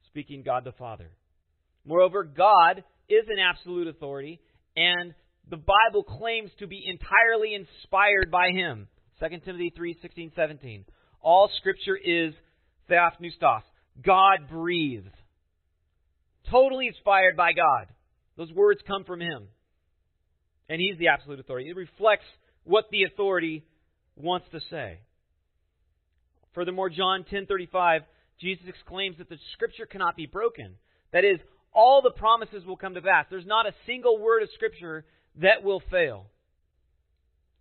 Speaking 0.07 0.43
God 0.43 0.63
the 0.63 0.71
Father. 0.73 1.09
Moreover, 1.85 2.23
God 2.23 2.83
is 3.07 3.25
an 3.27 3.37
absolute 3.39 3.87
authority, 3.87 4.39
and 4.75 5.13
the 5.49 5.57
Bible 5.57 6.03
claims 6.03 6.51
to 6.59 6.67
be 6.67 6.83
entirely 6.85 7.53
inspired 7.55 8.31
by 8.31 8.49
Him. 8.51 8.87
2 9.19 9.39
Timothy 9.45 9.73
3, 9.75 9.97
16, 10.01 10.31
17. 10.35 10.85
All 11.21 11.49
Scripture 11.57 11.97
is 11.97 12.33
theopneustos, 12.89 13.61
God 14.03 14.49
breathed. 14.49 15.13
Totally 16.51 16.87
inspired 16.87 17.35
by 17.35 17.53
God. 17.53 17.87
Those 18.37 18.51
words 18.51 18.81
come 18.87 19.03
from 19.03 19.19
Him. 19.19 19.47
And 20.67 20.79
He's 20.79 20.97
the 20.97 21.09
absolute 21.09 21.39
authority. 21.39 21.69
It 21.69 21.75
reflects 21.75 22.25
what 22.63 22.85
the 22.91 23.03
authority 23.03 23.65
wants 24.15 24.47
to 24.51 24.59
say. 24.69 24.99
Furthermore, 26.53 26.89
John 26.89 27.25
10:35, 27.31 28.01
Jesus 28.39 28.65
exclaims 28.67 29.17
that 29.17 29.29
the 29.29 29.37
scripture 29.53 29.85
cannot 29.85 30.15
be 30.15 30.25
broken. 30.25 30.75
That 31.11 31.25
is, 31.25 31.39
all 31.73 32.01
the 32.01 32.11
promises 32.11 32.65
will 32.65 32.77
come 32.77 32.93
to 32.95 33.01
pass. 33.01 33.25
There's 33.29 33.45
not 33.45 33.67
a 33.67 33.73
single 33.85 34.17
word 34.17 34.43
of 34.43 34.49
scripture 34.55 35.05
that 35.35 35.63
will 35.63 35.81
fail. 35.91 36.27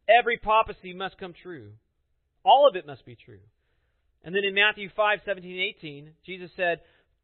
Every 0.08 0.38
prophecy 0.38 0.94
must 0.94 1.18
come 1.18 1.34
true. 1.42 1.72
All 2.44 2.68
of 2.68 2.76
it 2.76 2.86
must 2.86 3.04
be 3.04 3.16
true. 3.16 3.40
And 4.24 4.34
then 4.34 4.44
in 4.44 4.54
Matthew 4.54 4.88
5, 4.94 5.20
17 5.24 5.50
and 5.50 5.60
18, 5.60 6.10
Jesus 6.26 6.50
said, 6.56 6.80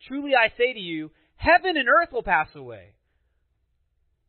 Truly 0.09 0.33
I 0.35 0.49
say 0.57 0.73
to 0.73 0.81
you, 0.81 1.11
heaven 1.37 1.77
and 1.77 1.89
earth 1.89 2.13
will 2.13 2.23
pass 2.23 2.49
away. 2.55 2.95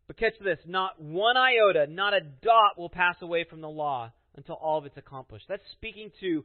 But 0.08 0.18
catch 0.18 0.34
this, 0.44 0.60
not 0.66 1.02
one 1.02 1.36
iota, 1.38 1.88
not 1.88 2.14
a 2.14 2.22
dot 2.22 2.78
will 2.78 2.90
pass 2.90 3.16
away 3.22 3.46
from 3.50 3.62
the 3.62 3.70
law 3.70 4.12
until 4.36 4.56
all 4.56 4.78
of 4.78 4.86
it's 4.86 4.98
accomplished. 4.98 5.46
That's 5.48 5.64
speaking 5.72 6.12
to 6.20 6.44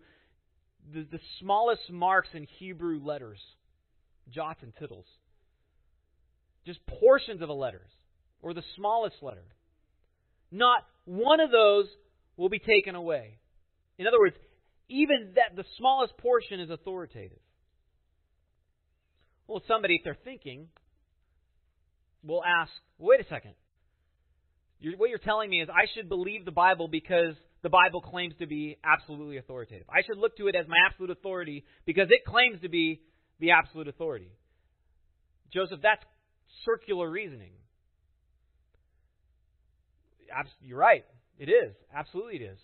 the, 0.95 1.07
the 1.11 1.21
smallest 1.41 1.91
marks 1.91 2.29
in 2.33 2.45
Hebrew 2.59 3.01
letters, 3.05 3.39
jots 4.33 4.61
and 4.63 4.73
tittles. 4.79 5.05
Just 6.67 6.81
portions 6.87 7.43
of 7.43 7.49
a 7.49 7.55
letter, 7.55 7.83
or 8.43 8.55
the 8.55 8.63
smallest 8.77 9.17
letter. 9.23 9.45
Not 10.51 10.85
one 11.05 11.41
of 11.41 11.51
those 11.51 11.87
will 12.37 12.49
be 12.49 12.59
taken 12.59 12.95
away. 12.95 13.39
In 13.99 14.07
other 14.07 14.19
words, 14.19 14.37
even 14.91 15.33
that 15.37 15.57
the 15.57 15.65
smallest 15.79 16.17
portion 16.19 16.61
is 16.61 16.69
authoritative. 16.69 17.39
Well, 19.47 19.63
somebody, 19.67 19.95
if 19.95 20.03
they're 20.05 20.19
thinking, 20.25 20.69
will 22.23 22.43
ask, 22.45 22.71
wait 22.99 23.21
a 23.21 23.25
second. 23.29 23.55
You're, 24.81 24.97
what 24.97 25.11
you're 25.11 25.19
telling 25.19 25.49
me 25.49 25.61
is 25.63 25.69
I 25.69 25.87
should 25.95 26.09
believe 26.09 26.45
the 26.45 26.51
Bible 26.51 26.89
because 26.89 27.35
the 27.63 27.69
Bible 27.69 28.01
claims 28.01 28.35
to 28.41 28.47
be 28.47 28.79
absolutely 28.85 29.39
authoritative. 29.39 29.87
I 29.89 30.03
should 30.07 30.19
look 30.19 30.37
to 30.39 30.49
it 30.49 30.55
as 30.55 30.67
my 30.69 30.77
absolute 30.89 31.11
authority 31.11 31.65
because 31.87 32.09
it 32.11 32.25
claims 32.27 32.61
to 32.63 32.69
be 32.69 33.01
the 33.39 33.53
absolute 33.53 33.89
authority. 33.89 34.31
Joseph, 35.53 35.81
that's 35.83 36.03
circular 36.65 37.11
reasoning. 37.11 37.53
You're 40.63 40.79
right. 40.79 41.05
It 41.39 41.49
is. 41.49 41.75
Absolutely 41.95 42.37
it 42.37 42.43
is. 42.43 42.59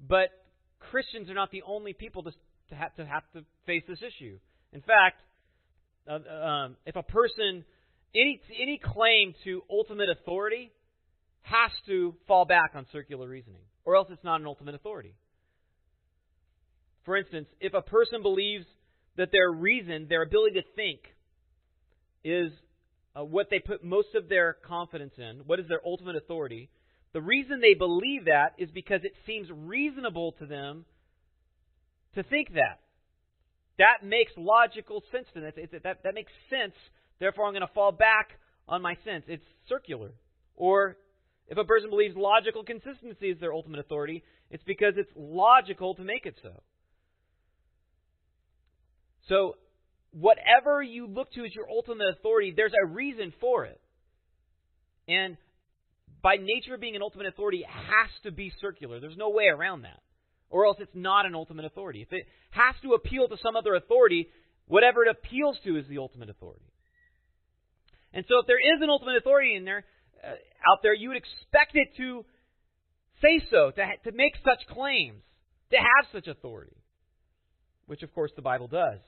But 0.00 0.30
Christians 0.90 1.30
are 1.30 1.34
not 1.34 1.50
the 1.50 1.62
only 1.66 1.92
people 1.92 2.22
to, 2.24 2.30
to, 2.70 2.74
have, 2.74 2.94
to 2.96 3.06
have 3.06 3.22
to 3.34 3.44
face 3.66 3.82
this 3.88 4.00
issue. 4.02 4.38
In 4.72 4.80
fact, 4.80 5.20
uh, 6.08 6.34
um, 6.34 6.76
if 6.86 6.96
a 6.96 7.02
person, 7.02 7.64
any, 8.14 8.40
any 8.60 8.80
claim 8.82 9.34
to 9.44 9.62
ultimate 9.70 10.08
authority 10.08 10.72
has 11.42 11.70
to 11.86 12.14
fall 12.26 12.44
back 12.44 12.72
on 12.74 12.86
circular 12.92 13.28
reasoning, 13.28 13.62
or 13.84 13.96
else 13.96 14.08
it's 14.10 14.24
not 14.24 14.40
an 14.40 14.46
ultimate 14.46 14.74
authority. 14.74 15.14
For 17.04 17.16
instance, 17.16 17.48
if 17.60 17.74
a 17.74 17.82
person 17.82 18.22
believes 18.22 18.64
that 19.16 19.30
their 19.32 19.50
reason, 19.50 20.06
their 20.08 20.22
ability 20.22 20.60
to 20.60 20.66
think, 20.76 21.00
is 22.24 22.52
uh, 23.14 23.24
what 23.24 23.48
they 23.50 23.58
put 23.58 23.84
most 23.84 24.14
of 24.14 24.28
their 24.28 24.56
confidence 24.66 25.14
in, 25.18 25.42
what 25.46 25.58
is 25.58 25.66
their 25.68 25.80
ultimate 25.84 26.16
authority, 26.16 26.70
the 27.12 27.20
reason 27.20 27.60
they 27.60 27.74
believe 27.74 28.24
that 28.26 28.54
is 28.58 28.70
because 28.70 29.00
it 29.04 29.12
seems 29.26 29.48
reasonable 29.50 30.32
to 30.38 30.46
them 30.46 30.84
to 32.14 32.22
think 32.22 32.54
that. 32.54 32.80
That 33.78 34.06
makes 34.06 34.32
logical 34.36 35.02
sense 35.10 35.26
to 35.34 35.40
them. 35.40 35.52
It, 35.56 35.82
that, 35.82 36.02
that 36.04 36.14
makes 36.14 36.32
sense. 36.50 36.74
Therefore, 37.18 37.46
I'm 37.46 37.52
going 37.52 37.66
to 37.66 37.72
fall 37.74 37.92
back 37.92 38.30
on 38.68 38.82
my 38.82 38.96
sense. 39.04 39.24
It's 39.28 39.44
circular. 39.68 40.12
Or 40.56 40.96
if 41.48 41.58
a 41.58 41.64
person 41.64 41.90
believes 41.90 42.14
logical 42.16 42.64
consistency 42.64 43.30
is 43.30 43.40
their 43.40 43.52
ultimate 43.52 43.80
authority, 43.80 44.24
it's 44.50 44.64
because 44.64 44.94
it's 44.96 45.10
logical 45.16 45.94
to 45.96 46.02
make 46.02 46.26
it 46.26 46.36
so. 46.42 46.62
So, 49.28 49.56
whatever 50.12 50.82
you 50.82 51.06
look 51.06 51.32
to 51.32 51.44
as 51.44 51.54
your 51.54 51.68
ultimate 51.70 52.06
authority, 52.18 52.52
there's 52.54 52.72
a 52.82 52.86
reason 52.86 53.32
for 53.40 53.64
it. 53.64 53.80
And 55.08 55.36
by 56.22 56.36
nature 56.36 56.74
of 56.74 56.80
being 56.80 56.96
an 56.96 57.02
ultimate 57.02 57.26
authority, 57.26 57.64
has 57.68 58.10
to 58.22 58.30
be 58.30 58.52
circular. 58.60 59.00
There's 59.00 59.16
no 59.16 59.30
way 59.30 59.46
around 59.46 59.82
that. 59.82 60.00
Or 60.50 60.66
else 60.66 60.76
it's 60.80 60.94
not 60.94 61.26
an 61.26 61.34
ultimate 61.34 61.64
authority. 61.64 62.02
If 62.02 62.12
it 62.12 62.26
has 62.50 62.74
to 62.82 62.92
appeal 62.92 63.28
to 63.28 63.36
some 63.42 63.56
other 63.56 63.74
authority, 63.74 64.28
whatever 64.66 65.04
it 65.04 65.10
appeals 65.10 65.58
to 65.64 65.76
is 65.76 65.86
the 65.88 65.98
ultimate 65.98 66.28
authority. 66.30 66.66
And 68.12 68.24
so 68.28 68.40
if 68.40 68.46
there 68.46 68.58
is 68.58 68.82
an 68.82 68.90
ultimate 68.90 69.16
authority 69.16 69.56
in 69.56 69.64
there, 69.64 69.84
uh, 70.22 70.28
out 70.70 70.78
there, 70.82 70.94
you 70.94 71.08
would 71.08 71.16
expect 71.16 71.74
it 71.74 71.88
to 71.96 72.24
say 73.22 73.42
so, 73.50 73.70
to, 73.70 73.84
ha- 73.84 74.00
to 74.04 74.12
make 74.12 74.34
such 74.44 74.66
claims, 74.68 75.22
to 75.70 75.76
have 75.78 76.06
such 76.12 76.26
authority, 76.26 76.76
which 77.86 78.02
of 78.02 78.14
course 78.14 78.30
the 78.36 78.42
Bible 78.42 78.68
does. 78.68 78.98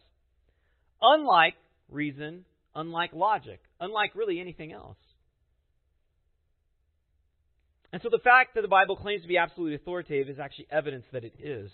Unlike 1.02 1.54
reason, 1.90 2.46
unlike 2.74 3.12
logic, 3.12 3.60
unlike 3.80 4.14
really 4.14 4.40
anything 4.40 4.72
else. 4.72 4.96
And 7.94 8.02
so 8.02 8.08
the 8.10 8.18
fact 8.18 8.56
that 8.56 8.62
the 8.62 8.66
Bible 8.66 8.96
claims 8.96 9.22
to 9.22 9.28
be 9.28 9.38
absolutely 9.38 9.76
authoritative 9.76 10.28
is 10.28 10.40
actually 10.40 10.66
evidence 10.68 11.04
that 11.12 11.22
it 11.22 11.34
is. 11.38 11.70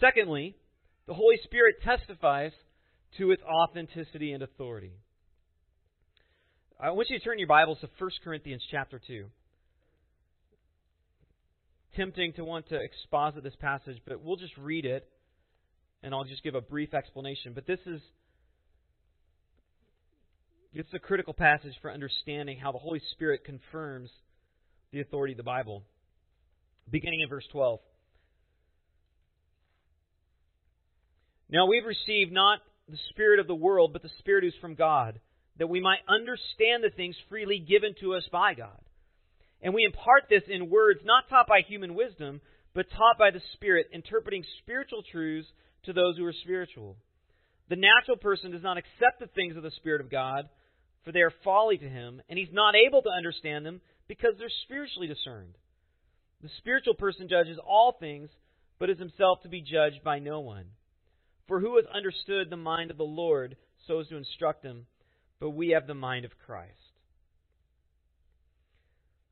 Secondly, 0.00 0.54
the 1.08 1.14
Holy 1.14 1.34
Spirit 1.42 1.82
testifies 1.82 2.52
to 3.16 3.32
its 3.32 3.42
authenticity 3.42 4.30
and 4.30 4.40
authority. 4.40 4.92
I 6.78 6.92
want 6.92 7.10
you 7.10 7.18
to 7.18 7.24
turn 7.24 7.40
your 7.40 7.48
Bibles 7.48 7.78
to 7.80 7.88
1 7.98 8.10
Corinthians 8.22 8.62
chapter 8.70 9.00
2. 9.04 9.24
Tempting 11.96 12.34
to 12.34 12.44
want 12.44 12.68
to 12.68 12.76
exposit 12.76 13.42
this 13.42 13.56
passage, 13.60 14.00
but 14.06 14.22
we'll 14.22 14.36
just 14.36 14.56
read 14.56 14.84
it 14.84 15.08
and 16.04 16.14
I'll 16.14 16.22
just 16.22 16.44
give 16.44 16.54
a 16.54 16.60
brief 16.60 16.94
explanation. 16.94 17.50
But 17.52 17.66
this 17.66 17.80
is 17.84 18.00
it's 20.72 20.94
a 20.94 21.00
critical 21.00 21.34
passage 21.34 21.74
for 21.82 21.90
understanding 21.90 22.60
how 22.60 22.70
the 22.70 22.78
Holy 22.78 23.00
Spirit 23.10 23.44
confirms 23.44 24.10
the 24.92 25.00
authority 25.00 25.32
of 25.32 25.38
the 25.38 25.42
Bible. 25.42 25.82
Beginning 26.90 27.20
in 27.20 27.28
verse 27.28 27.46
12. 27.52 27.80
Now 31.50 31.66
we've 31.66 31.84
received 31.84 32.32
not 32.32 32.60
the 32.88 32.98
Spirit 33.10 33.40
of 33.40 33.46
the 33.46 33.54
world, 33.54 33.92
but 33.92 34.02
the 34.02 34.10
Spirit 34.18 34.44
who's 34.44 34.54
from 34.60 34.74
God 34.74 35.20
that 35.58 35.68
we 35.68 35.80
might 35.80 35.98
understand 36.08 36.82
the 36.82 36.94
things 36.94 37.16
freely 37.28 37.58
given 37.58 37.94
to 38.00 38.14
us 38.14 38.22
by 38.30 38.54
God. 38.54 38.78
And 39.60 39.74
we 39.74 39.84
impart 39.84 40.24
this 40.30 40.44
in 40.48 40.70
words 40.70 41.00
not 41.04 41.28
taught 41.28 41.48
by 41.48 41.62
human 41.66 41.94
wisdom, 41.94 42.40
but 42.74 42.86
taught 42.90 43.18
by 43.18 43.30
the 43.32 43.42
Spirit, 43.54 43.88
interpreting 43.92 44.44
spiritual 44.62 45.02
truths 45.10 45.48
to 45.84 45.92
those 45.92 46.16
who 46.16 46.24
are 46.24 46.34
spiritual. 46.44 46.96
The 47.68 47.76
natural 47.76 48.16
person 48.16 48.52
does 48.52 48.62
not 48.62 48.78
accept 48.78 49.18
the 49.20 49.26
things 49.26 49.56
of 49.56 49.64
the 49.64 49.72
Spirit 49.72 50.00
of 50.00 50.10
God, 50.10 50.48
for 51.04 51.10
they 51.12 51.20
are 51.20 51.32
folly 51.42 51.76
to 51.76 51.88
him, 51.88 52.22
and 52.28 52.38
he's 52.38 52.52
not 52.52 52.74
able 52.76 53.02
to 53.02 53.10
understand 53.10 53.66
them 53.66 53.80
because 54.08 54.34
they're 54.38 54.50
spiritually 54.64 55.06
discerned. 55.06 55.54
The 56.42 56.50
spiritual 56.58 56.94
person 56.94 57.28
judges 57.28 57.58
all 57.64 57.96
things, 57.98 58.30
but 58.78 58.90
is 58.90 58.98
himself 58.98 59.42
to 59.42 59.48
be 59.48 59.60
judged 59.60 60.02
by 60.04 60.18
no 60.18 60.40
one. 60.40 60.66
For 61.46 61.60
who 61.60 61.76
has 61.76 61.84
understood 61.94 62.50
the 62.50 62.56
mind 62.56 62.90
of 62.90 62.96
the 62.96 63.04
Lord 63.04 63.56
so 63.86 64.00
as 64.00 64.08
to 64.08 64.16
instruct 64.16 64.64
him? 64.64 64.86
but 65.40 65.50
we 65.50 65.70
have 65.70 65.86
the 65.86 65.94
mind 65.94 66.24
of 66.24 66.32
Christ. 66.46 66.72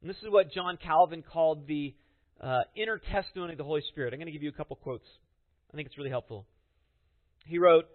And 0.00 0.10
this 0.10 0.16
is 0.18 0.30
what 0.30 0.52
John 0.52 0.78
Calvin 0.82 1.22
called 1.22 1.66
the 1.66 1.94
uh, 2.40 2.62
inner 2.76 3.00
testimony 3.12 3.52
of 3.52 3.58
the 3.58 3.64
Holy 3.64 3.82
Spirit. 3.90 4.12
I'm 4.12 4.20
going 4.20 4.26
to 4.26 4.32
give 4.32 4.42
you 4.42 4.50
a 4.50 4.52
couple 4.52 4.76
quotes. 4.76 5.06
I 5.72 5.76
think 5.76 5.86
it's 5.86 5.98
really 5.98 6.10
helpful. 6.10 6.46
He 7.46 7.58
wrote, 7.58 7.86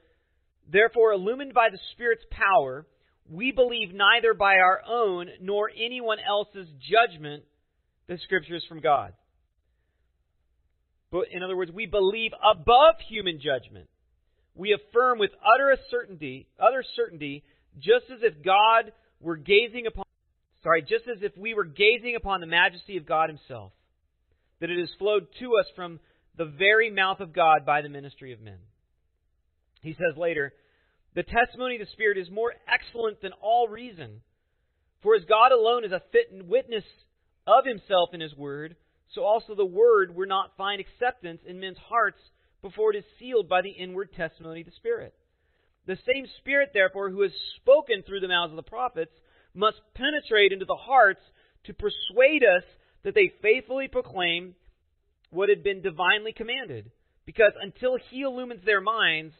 Therefore, 0.69 1.13
illumined 1.13 1.53
by 1.53 1.69
the 1.71 1.79
Spirit's 1.93 2.25
power, 2.31 2.85
we 3.31 3.51
believe 3.51 3.93
neither 3.93 4.33
by 4.33 4.55
our 4.55 4.81
own 4.87 5.27
nor 5.41 5.69
anyone 5.69 6.17
else's 6.19 6.67
judgment 6.89 7.43
the 8.07 8.17
Scripture 8.25 8.55
is 8.55 8.65
from 8.67 8.81
God. 8.81 9.13
But 11.11 11.25
in 11.31 11.41
other 11.43 11.55
words, 11.55 11.71
we 11.71 11.85
believe 11.85 12.31
above 12.43 12.95
human 13.07 13.39
judgment. 13.39 13.87
We 14.53 14.73
affirm 14.73 15.17
with 15.17 15.31
utter 15.41 15.77
certainty, 15.89 16.47
utter 16.59 16.83
certainty 16.95 17.43
just 17.79 18.05
as 18.11 18.19
if 18.21 18.43
God 18.43 18.91
were 19.21 19.37
gazing 19.37 19.87
upon 19.87 20.03
sorry, 20.63 20.81
just 20.81 21.07
as 21.07 21.21
if 21.21 21.35
we 21.37 21.53
were 21.53 21.65
gazing 21.65 22.15
upon 22.15 22.41
the 22.41 22.47
majesty 22.47 22.97
of 22.97 23.05
God 23.05 23.29
himself, 23.29 23.71
that 24.59 24.69
it 24.69 24.79
has 24.79 24.89
flowed 24.99 25.27
to 25.39 25.57
us 25.57 25.65
from 25.75 25.99
the 26.37 26.45
very 26.45 26.91
mouth 26.91 27.19
of 27.19 27.33
God 27.33 27.65
by 27.65 27.81
the 27.81 27.89
ministry 27.89 28.33
of 28.33 28.41
men. 28.41 28.59
He 29.81 29.93
says 29.93 30.17
later, 30.17 30.53
the 31.13 31.23
testimony 31.23 31.75
of 31.75 31.81
the 31.81 31.91
Spirit 31.93 32.17
is 32.17 32.29
more 32.29 32.53
excellent 32.67 33.21
than 33.21 33.33
all 33.41 33.67
reason. 33.67 34.21
For 35.01 35.15
as 35.15 35.25
God 35.25 35.51
alone 35.51 35.83
is 35.83 35.91
a 35.91 36.01
fit 36.11 36.45
witness 36.47 36.85
of 37.47 37.65
himself 37.65 38.09
in 38.13 38.21
his 38.21 38.35
word, 38.35 38.75
so 39.13 39.23
also 39.23 39.55
the 39.55 39.65
word 39.65 40.15
will 40.15 40.27
not 40.27 40.55
find 40.57 40.79
acceptance 40.79 41.41
in 41.45 41.59
men's 41.59 41.77
hearts 41.89 42.19
before 42.61 42.93
it 42.93 42.97
is 42.97 43.03
sealed 43.19 43.49
by 43.49 43.61
the 43.61 43.71
inward 43.71 44.13
testimony 44.13 44.61
of 44.61 44.67
the 44.67 44.73
Spirit. 44.73 45.13
The 45.87 45.97
same 46.05 46.27
Spirit, 46.37 46.69
therefore, 46.73 47.09
who 47.09 47.23
has 47.23 47.31
spoken 47.57 48.03
through 48.03 48.19
the 48.19 48.27
mouths 48.27 48.51
of 48.51 48.55
the 48.55 48.63
prophets, 48.63 49.11
must 49.53 49.81
penetrate 49.95 50.53
into 50.53 50.65
the 50.65 50.75
hearts 50.75 51.21
to 51.65 51.73
persuade 51.73 52.43
us 52.43 52.63
that 53.03 53.15
they 53.15 53.33
faithfully 53.41 53.87
proclaim 53.87 54.55
what 55.31 55.49
had 55.49 55.63
been 55.63 55.81
divinely 55.81 56.33
commanded, 56.33 56.91
because 57.25 57.53
until 57.61 57.97
He 58.09 58.21
illumines 58.21 58.63
their 58.63 58.81
minds, 58.81 59.33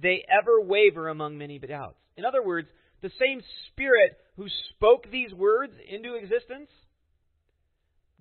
they 0.00 0.24
ever 0.28 0.60
waver 0.60 1.08
among 1.08 1.38
many 1.38 1.58
doubts. 1.58 1.98
In 2.16 2.24
other 2.24 2.42
words, 2.42 2.68
the 3.02 3.10
same 3.20 3.40
Spirit 3.68 4.16
who 4.36 4.46
spoke 4.74 5.10
these 5.10 5.32
words 5.32 5.72
into 5.88 6.14
existence, 6.14 6.70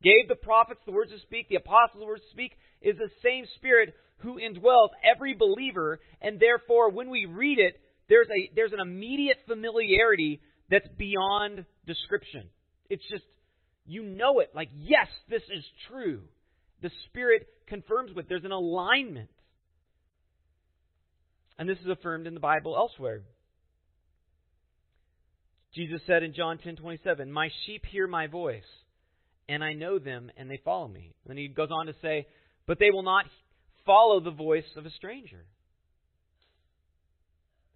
gave 0.03 0.27
the 0.27 0.35
prophets 0.35 0.79
the 0.85 0.91
words 0.91 1.11
to 1.11 1.19
speak, 1.19 1.49
the 1.49 1.55
apostles 1.55 1.99
the 1.99 2.05
words 2.05 2.21
to 2.21 2.31
speak, 2.31 2.51
is 2.81 2.95
the 2.97 3.09
same 3.23 3.45
Spirit 3.55 3.93
who 4.19 4.35
indwells 4.39 4.89
every 5.03 5.33
believer, 5.33 5.99
and 6.21 6.39
therefore, 6.39 6.91
when 6.91 7.09
we 7.09 7.25
read 7.25 7.59
it, 7.59 7.79
there's 8.09 8.27
a 8.27 8.51
there's 8.55 8.73
an 8.73 8.79
immediate 8.79 9.37
familiarity 9.47 10.41
that's 10.69 10.87
beyond 10.97 11.65
description. 11.85 12.43
It's 12.89 13.03
just 13.09 13.23
you 13.85 14.03
know 14.03 14.39
it 14.39 14.51
like 14.55 14.69
yes, 14.77 15.07
this 15.29 15.43
is 15.43 15.63
true. 15.89 16.21
The 16.81 16.91
Spirit 17.09 17.47
confirms 17.67 18.13
with. 18.15 18.29
There's 18.29 18.45
an 18.45 18.51
alignment. 18.51 19.29
And 21.57 21.67
this 21.67 21.79
is 21.79 21.87
affirmed 21.87 22.27
in 22.27 22.33
the 22.33 22.39
Bible 22.39 22.75
elsewhere. 22.75 23.23
Jesus 25.73 26.01
said 26.07 26.23
in 26.23 26.33
John 26.33 26.57
10:27, 26.57 27.31
"My 27.31 27.49
sheep 27.65 27.85
hear 27.85 28.07
my 28.07 28.27
voice, 28.27 28.67
and 29.47 29.63
I 29.63 29.73
know 29.73 29.99
them, 29.99 30.31
and 30.37 30.49
they 30.49 30.57
follow 30.57 30.87
me." 30.87 31.13
And 31.27 31.37
he 31.37 31.47
goes 31.47 31.71
on 31.71 31.87
to 31.87 31.93
say, 32.01 32.27
"But 32.65 32.79
they 32.79 32.91
will 32.91 33.03
not 33.03 33.29
follow 33.85 34.19
the 34.19 34.31
voice 34.31 34.75
of 34.75 34.85
a 34.85 34.89
stranger." 34.91 35.45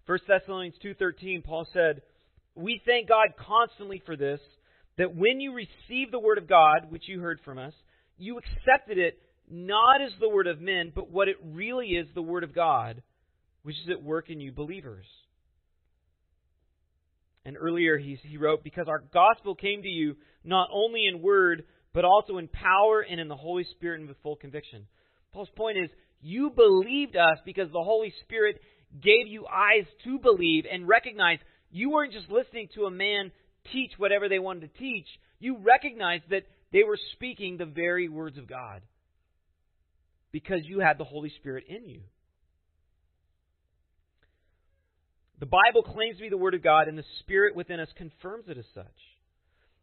1 0.04 0.26
Thessalonians 0.26 0.78
2:13 0.78 1.42
Paul 1.42 1.64
said, 1.72 2.02
"We 2.54 2.78
thank 2.84 3.08
God 3.08 3.36
constantly 3.36 4.00
for 4.00 4.16
this, 4.16 4.40
that 4.96 5.14
when 5.14 5.40
you 5.40 5.52
received 5.52 6.12
the 6.12 6.18
word 6.18 6.38
of 6.38 6.46
God, 6.46 6.90
which 6.90 7.08
you 7.08 7.20
heard 7.20 7.40
from 7.40 7.58
us, 7.58 7.74
you 8.16 8.38
accepted 8.38 8.98
it 8.98 9.20
not 9.48 10.00
as 10.00 10.16
the 10.18 10.28
word 10.28 10.46
of 10.46 10.60
men, 10.60 10.90
but 10.90 11.08
what 11.08 11.28
it 11.28 11.36
really 11.42 11.96
is, 11.96 12.12
the 12.14 12.22
word 12.22 12.44
of 12.44 12.52
God, 12.52 13.02
which 13.62 13.76
is 13.84 13.90
at 13.90 14.02
work 14.02 14.30
in 14.30 14.40
you 14.40 14.52
believers." 14.52 15.06
And 17.44 17.56
earlier 17.58 17.98
he, 17.98 18.16
he 18.22 18.36
wrote, 18.36 18.62
Because 18.62 18.86
our 18.88 19.00
gospel 19.12 19.54
came 19.54 19.82
to 19.82 19.88
you 19.88 20.16
not 20.44 20.68
only 20.72 21.06
in 21.06 21.22
word, 21.22 21.64
but 21.92 22.04
also 22.04 22.38
in 22.38 22.48
power 22.48 23.00
and 23.00 23.20
in 23.20 23.28
the 23.28 23.36
Holy 23.36 23.64
Spirit 23.64 24.00
and 24.00 24.08
with 24.08 24.22
full 24.22 24.36
conviction. 24.36 24.86
Paul's 25.32 25.48
point 25.56 25.78
is, 25.78 25.90
you 26.20 26.50
believed 26.50 27.16
us 27.16 27.38
because 27.44 27.70
the 27.72 27.82
Holy 27.82 28.12
Spirit 28.22 28.60
gave 29.00 29.26
you 29.26 29.46
eyes 29.46 29.86
to 30.04 30.18
believe 30.18 30.64
and 30.70 30.86
recognize 30.86 31.38
you 31.70 31.90
weren't 31.90 32.12
just 32.12 32.30
listening 32.30 32.68
to 32.74 32.84
a 32.84 32.90
man 32.90 33.32
teach 33.72 33.92
whatever 33.96 34.28
they 34.28 34.38
wanted 34.38 34.72
to 34.72 34.78
teach. 34.78 35.06
You 35.40 35.58
recognized 35.58 36.24
that 36.30 36.44
they 36.72 36.84
were 36.84 36.98
speaking 37.14 37.56
the 37.56 37.64
very 37.64 38.08
words 38.08 38.38
of 38.38 38.46
God 38.46 38.82
because 40.30 40.60
you 40.64 40.80
had 40.80 40.98
the 40.98 41.04
Holy 41.04 41.32
Spirit 41.40 41.64
in 41.68 41.88
you. 41.88 42.00
The 45.42 45.46
Bible 45.46 45.82
claims 45.82 46.18
to 46.18 46.22
be 46.22 46.28
the 46.28 46.36
Word 46.36 46.54
of 46.54 46.62
God, 46.62 46.86
and 46.86 46.96
the 46.96 47.02
Spirit 47.18 47.56
within 47.56 47.80
us 47.80 47.88
confirms 47.96 48.44
it 48.46 48.58
as 48.58 48.64
such. 48.76 48.86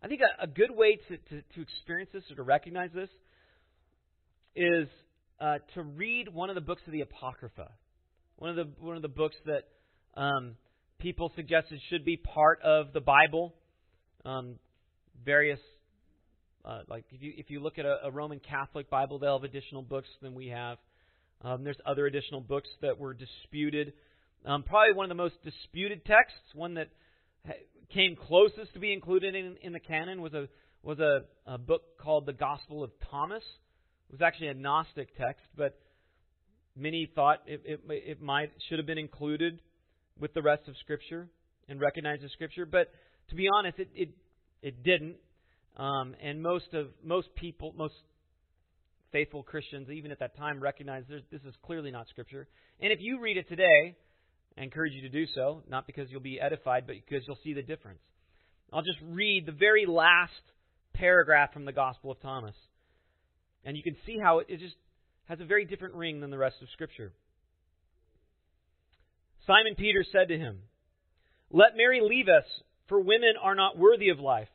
I 0.01 0.07
think 0.07 0.21
a, 0.21 0.43
a 0.43 0.47
good 0.47 0.71
way 0.71 0.97
to, 1.09 1.17
to, 1.17 1.41
to, 1.41 1.61
experience 1.61 2.11
this 2.13 2.23
or 2.31 2.37
to 2.37 2.43
recognize 2.43 2.91
this 2.95 3.09
is 4.55 4.87
uh, 5.41 5.57
to 5.73 5.83
read 5.83 6.29
one 6.33 6.47
of 6.47 6.55
the 6.55 6.61
books 6.61 6.81
of 6.87 6.93
the 6.93 7.01
Apocrypha. 7.01 7.69
One 8.37 8.51
of 8.51 8.55
the 8.55 8.71
one 8.79 8.95
of 8.95 9.01
the 9.01 9.09
books 9.09 9.35
that 9.47 9.63
um, 10.15 10.55
people 10.97 11.29
suggested 11.35 11.81
should 11.89 12.05
be 12.05 12.15
part 12.15 12.61
of 12.61 12.93
the 12.93 13.01
Bible. 13.01 13.53
Um, 14.23 14.55
various 15.25 15.59
uh, 16.63 16.83
like 16.87 17.03
if 17.11 17.21
you 17.21 17.33
if 17.35 17.49
you 17.49 17.59
look 17.59 17.77
at 17.77 17.85
a, 17.85 18.05
a, 18.05 18.11
Roman 18.11 18.39
Catholic 18.39 18.89
Bible, 18.89 19.19
they'll 19.19 19.37
have 19.37 19.43
additional 19.43 19.81
books 19.81 20.07
than 20.21 20.35
we 20.35 20.47
have. 20.47 20.77
Um, 21.41 21.65
there's 21.65 21.81
other 21.85 22.05
additional 22.05 22.39
books 22.39 22.69
that 22.81 22.97
were 22.97 23.13
disputed 23.13 23.91
um, 24.45 24.63
probably 24.63 24.93
one 24.93 25.05
of 25.05 25.09
the 25.09 25.21
most 25.21 25.35
disputed 25.43 26.05
texts, 26.05 26.39
one 26.53 26.75
that 26.75 26.89
came 27.93 28.15
closest 28.15 28.73
to 28.73 28.79
be 28.79 28.93
included 28.93 29.35
in, 29.35 29.57
in 29.61 29.73
the 29.73 29.79
canon, 29.79 30.21
was 30.21 30.33
a 30.33 30.47
was 30.81 30.99
a, 30.99 31.21
a 31.45 31.57
book 31.57 31.81
called 31.97 32.25
the 32.25 32.33
Gospel 32.33 32.83
of 32.83 32.91
Thomas. 33.11 33.43
It 34.09 34.13
was 34.13 34.21
actually 34.21 34.47
a 34.47 34.53
Gnostic 34.53 35.15
text, 35.17 35.45
but 35.57 35.77
many 36.75 37.11
thought 37.13 37.39
it, 37.45 37.61
it, 37.65 37.81
it 37.89 38.21
might 38.21 38.51
should 38.67 38.79
have 38.79 38.87
been 38.87 38.97
included 38.97 39.61
with 40.17 40.33
the 40.33 40.41
rest 40.41 40.67
of 40.67 40.75
Scripture 40.77 41.27
and 41.67 41.81
recognized 41.81 42.23
as 42.23 42.31
Scripture. 42.31 42.65
But 42.65 42.91
to 43.29 43.35
be 43.35 43.47
honest, 43.53 43.77
it 43.79 43.89
it, 43.93 44.09
it 44.61 44.83
didn't. 44.83 45.17
Um, 45.77 46.15
and 46.21 46.41
most 46.41 46.73
of 46.73 46.87
most 47.03 47.27
people, 47.35 47.73
most 47.77 47.95
faithful 49.11 49.43
Christians, 49.43 49.89
even 49.89 50.11
at 50.11 50.19
that 50.19 50.37
time, 50.37 50.61
recognized 50.61 51.07
this 51.09 51.41
is 51.45 51.53
clearly 51.63 51.91
not 51.91 52.07
Scripture. 52.09 52.47
And 52.79 52.91
if 52.91 52.99
you 53.01 53.19
read 53.19 53.37
it 53.37 53.49
today, 53.49 53.95
I 54.57 54.63
encourage 54.63 54.93
you 54.93 55.01
to 55.03 55.09
do 55.09 55.25
so, 55.33 55.63
not 55.69 55.87
because 55.87 56.09
you'll 56.11 56.21
be 56.21 56.39
edified, 56.39 56.85
but 56.85 56.95
because 56.95 57.23
you'll 57.27 57.39
see 57.43 57.53
the 57.53 57.61
difference. 57.61 58.01
I'll 58.71 58.81
just 58.81 58.99
read 59.01 59.45
the 59.45 59.51
very 59.51 59.85
last 59.85 60.33
paragraph 60.93 61.53
from 61.53 61.65
the 61.65 61.71
Gospel 61.71 62.11
of 62.11 62.21
Thomas. 62.21 62.55
And 63.63 63.75
you 63.75 63.83
can 63.83 63.95
see 64.05 64.17
how 64.21 64.39
it, 64.39 64.47
it 64.49 64.59
just 64.59 64.75
has 65.25 65.39
a 65.39 65.45
very 65.45 65.65
different 65.65 65.95
ring 65.95 66.19
than 66.19 66.29
the 66.29 66.37
rest 66.37 66.57
of 66.61 66.69
Scripture. 66.73 67.13
Simon 69.47 69.75
Peter 69.75 70.03
said 70.11 70.27
to 70.27 70.37
him, 70.37 70.59
Let 71.49 71.75
Mary 71.75 72.01
leave 72.01 72.27
us, 72.27 72.45
for 72.87 72.99
women 72.99 73.33
are 73.41 73.55
not 73.55 73.77
worthy 73.77 74.09
of 74.09 74.19
life. 74.19 74.49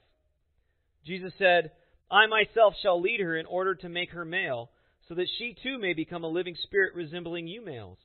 Jesus 1.07 1.33
said, 1.39 1.73
I 2.11 2.27
myself 2.27 2.75
shall 2.83 3.01
lead 3.01 3.21
her 3.21 3.37
in 3.37 3.47
order 3.47 3.75
to 3.75 3.89
make 3.89 4.11
her 4.11 4.25
male, 4.25 4.71
so 5.09 5.15
that 5.15 5.29
she 5.39 5.57
too 5.63 5.79
may 5.79 5.95
become 5.95 6.25
a 6.25 6.29
living 6.29 6.55
spirit 6.63 6.95
resembling 6.95 7.47
you 7.47 7.65
males. 7.65 7.99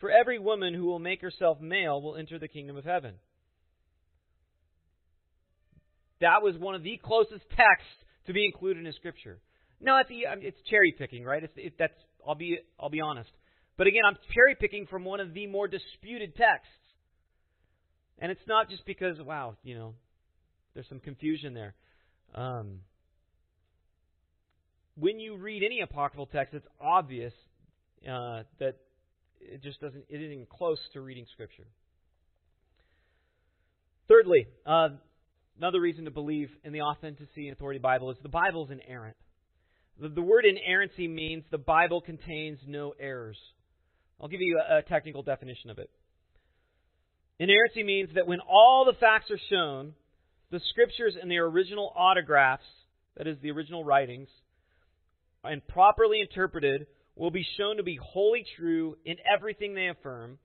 For 0.00 0.10
every 0.10 0.38
woman 0.38 0.74
who 0.74 0.86
will 0.86 0.98
make 0.98 1.20
herself 1.20 1.60
male 1.60 2.00
will 2.00 2.16
enter 2.16 2.38
the 2.38 2.48
kingdom 2.48 2.76
of 2.76 2.84
heaven. 2.84 3.14
That 6.20 6.42
was 6.42 6.56
one 6.58 6.74
of 6.74 6.82
the 6.82 6.98
closest 7.02 7.48
texts 7.50 7.88
to 8.26 8.32
be 8.32 8.44
included 8.44 8.86
in 8.86 8.92
Scripture. 8.94 9.38
No, 9.80 9.98
it's, 9.98 10.10
it's 10.10 10.58
cherry 10.68 10.94
picking, 10.98 11.24
right? 11.24 11.42
It's, 11.42 11.52
it, 11.56 11.74
that's 11.78 11.94
I'll 12.26 12.34
be 12.34 12.58
I'll 12.78 12.90
be 12.90 13.00
honest. 13.00 13.30
But 13.76 13.86
again, 13.86 14.02
I'm 14.06 14.16
cherry 14.34 14.54
picking 14.54 14.86
from 14.86 15.04
one 15.04 15.20
of 15.20 15.32
the 15.32 15.46
more 15.46 15.68
disputed 15.68 16.36
texts, 16.36 16.68
and 18.18 18.30
it's 18.30 18.46
not 18.46 18.68
just 18.68 18.84
because 18.84 19.16
wow, 19.20 19.56
you 19.62 19.74
know, 19.74 19.94
there's 20.74 20.88
some 20.88 21.00
confusion 21.00 21.54
there. 21.54 21.74
Um, 22.34 22.80
when 24.96 25.18
you 25.18 25.36
read 25.36 25.62
any 25.64 25.80
apocryphal 25.80 26.26
text, 26.26 26.52
it's 26.54 26.66
obvious 26.78 27.32
uh, 28.06 28.42
that 28.58 28.76
it 29.40 29.62
just 29.62 29.80
doesn't, 29.80 30.04
it 30.08 30.20
isn't 30.20 30.48
close 30.48 30.78
to 30.92 31.00
reading 31.00 31.26
Scripture. 31.32 31.66
Thirdly, 34.08 34.46
uh, 34.66 34.88
another 35.58 35.80
reason 35.80 36.04
to 36.06 36.10
believe 36.10 36.50
in 36.64 36.72
the 36.72 36.82
authenticity 36.82 37.48
and 37.48 37.56
authority 37.56 37.78
of 37.78 37.82
the 37.82 37.88
Bible 37.88 38.10
is 38.10 38.16
the 38.22 38.28
Bible 38.28 38.64
is 38.64 38.70
inerrant. 38.70 39.16
The, 40.00 40.08
the 40.08 40.22
word 40.22 40.44
inerrancy 40.44 41.08
means 41.08 41.44
the 41.50 41.58
Bible 41.58 42.00
contains 42.00 42.58
no 42.66 42.94
errors. 42.98 43.38
I'll 44.20 44.28
give 44.28 44.40
you 44.40 44.60
a, 44.68 44.78
a 44.78 44.82
technical 44.82 45.22
definition 45.22 45.70
of 45.70 45.78
it. 45.78 45.90
Inerrancy 47.38 47.82
means 47.84 48.10
that 48.14 48.26
when 48.26 48.40
all 48.40 48.84
the 48.84 48.98
facts 48.98 49.30
are 49.30 49.40
shown, 49.48 49.94
the 50.50 50.60
scriptures 50.70 51.14
in 51.20 51.28
their 51.28 51.46
original 51.46 51.92
autographs, 51.96 52.64
that 53.16 53.26
is, 53.26 53.36
the 53.40 53.50
original 53.50 53.84
writings, 53.84 54.28
and 55.44 55.66
properly 55.68 56.20
interpreted, 56.20 56.86
will 57.20 57.30
be 57.30 57.46
shown 57.58 57.76
to 57.76 57.82
be 57.82 57.98
wholly 58.02 58.46
true 58.56 58.96
in 59.04 59.16
everything 59.30 59.74
they 59.74 59.88
affirm, 59.88 60.38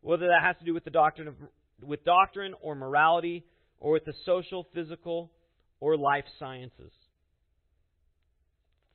whether 0.00 0.28
that 0.28 0.40
has 0.42 0.56
to 0.58 0.64
do 0.64 0.72
with 0.72 0.82
the 0.82 0.90
doctrine 0.90 1.28
of 1.28 1.34
with 1.82 2.02
doctrine 2.04 2.54
or 2.62 2.74
morality 2.74 3.44
or 3.78 3.92
with 3.92 4.06
the 4.06 4.14
social, 4.24 4.66
physical, 4.72 5.30
or 5.78 5.94
life 5.96 6.24
sciences. 6.38 6.90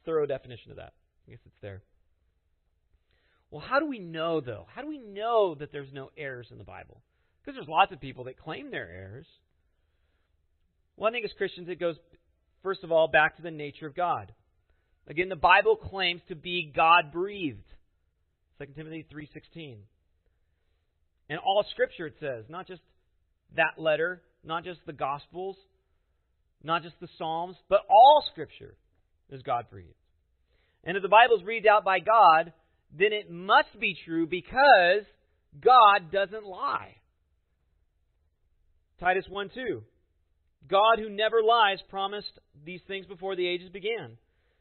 Thorough 0.04 0.26
definition 0.26 0.72
of 0.72 0.78
that. 0.78 0.94
I 1.28 1.32
guess 1.32 1.40
it's 1.46 1.62
there. 1.62 1.84
Well, 3.52 3.62
how 3.62 3.80
do 3.80 3.86
we 3.86 4.00
know 4.00 4.42
though? 4.42 4.66
How 4.74 4.82
do 4.82 4.88
we 4.88 4.98
know 4.98 5.54
that 5.60 5.72
there's 5.72 5.94
no 5.94 6.10
errors 6.18 6.48
in 6.50 6.58
the 6.58 6.64
Bible? 6.64 7.04
Because 7.42 7.56
there's 7.56 7.70
lots 7.70 7.92
of 7.92 8.02
people 8.02 8.24
that 8.24 8.40
claim 8.40 8.72
there 8.72 8.88
are 8.88 8.92
errors. 8.92 9.28
Well, 10.96 11.08
I 11.08 11.12
think 11.12 11.24
as 11.24 11.32
Christians 11.38 11.70
it 11.70 11.80
goes 11.80 11.98
first 12.64 12.84
of 12.84 12.92
all 12.92 13.08
back 13.08 13.36
to 13.36 13.44
the 13.44 13.52
nature 13.52 13.86
of 13.86 13.96
God. 13.96 14.34
Again, 15.08 15.30
the 15.30 15.36
Bible 15.36 15.78
claims 15.78 16.22
to 16.28 16.36
be 16.36 16.72
God-breathed. 16.76 17.64
2 18.60 18.66
Timothy 18.76 19.06
3:16. 19.12 19.78
And 21.30 21.40
all 21.40 21.66
scripture 21.72 22.08
it 22.08 22.16
says, 22.20 22.46
not 22.50 22.68
just 22.68 22.82
that 23.56 23.78
letter, 23.78 24.22
not 24.44 24.64
just 24.64 24.80
the 24.86 24.94
gospels, 24.94 25.58
not 26.64 26.84
just 26.84 27.00
the 27.00 27.08
psalms, 27.18 27.56
but 27.70 27.82
all 27.90 28.24
scripture 28.32 28.76
is 29.30 29.42
God-breathed. 29.42 29.94
And 30.84 30.96
if 30.96 31.04
the 31.04 31.10
Bible 31.10 31.36
is 31.38 31.44
breathed 31.44 31.68
out 31.68 31.84
by 31.84 32.00
God, 32.00 32.54
then 32.98 33.14
it 33.14 33.30
must 33.30 33.78
be 33.80 33.96
true 34.06 34.26
because 34.26 35.04
God 35.62 36.12
doesn't 36.12 36.46
lie. 36.46 36.96
Titus 39.00 39.26
1 39.30 39.50
2. 39.54 39.84
God, 40.70 41.00
who 41.00 41.10
never 41.10 41.42
lies, 41.42 41.80
promised 41.90 42.32
these 42.66 42.82
things 42.88 43.06
before 43.06 43.36
the 43.36 43.48
ages 43.48 43.70
began. 43.70 44.18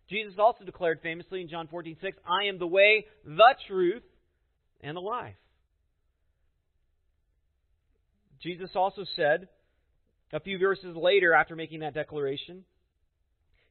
Jesus 0.09 0.39
also 0.39 0.65
declared 0.65 1.01
famously 1.01 1.41
in 1.41 1.49
John 1.49 1.67
14:6, 1.69 2.19
"I 2.25 2.45
am 2.45 2.59
the 2.59 2.67
way, 2.67 3.07
the 3.25 3.57
truth, 3.67 4.05
and 4.81 4.97
the 4.97 5.01
life." 5.01 5.37
Jesus 8.41 8.77
also 8.77 9.05
said 9.05 9.49
a 10.33 10.41
few 10.41 10.59
verses 10.59 10.95
later 10.95 11.33
after 11.33 11.57
making 11.57 11.81
that 11.81 11.95
declaration, 11.95 12.65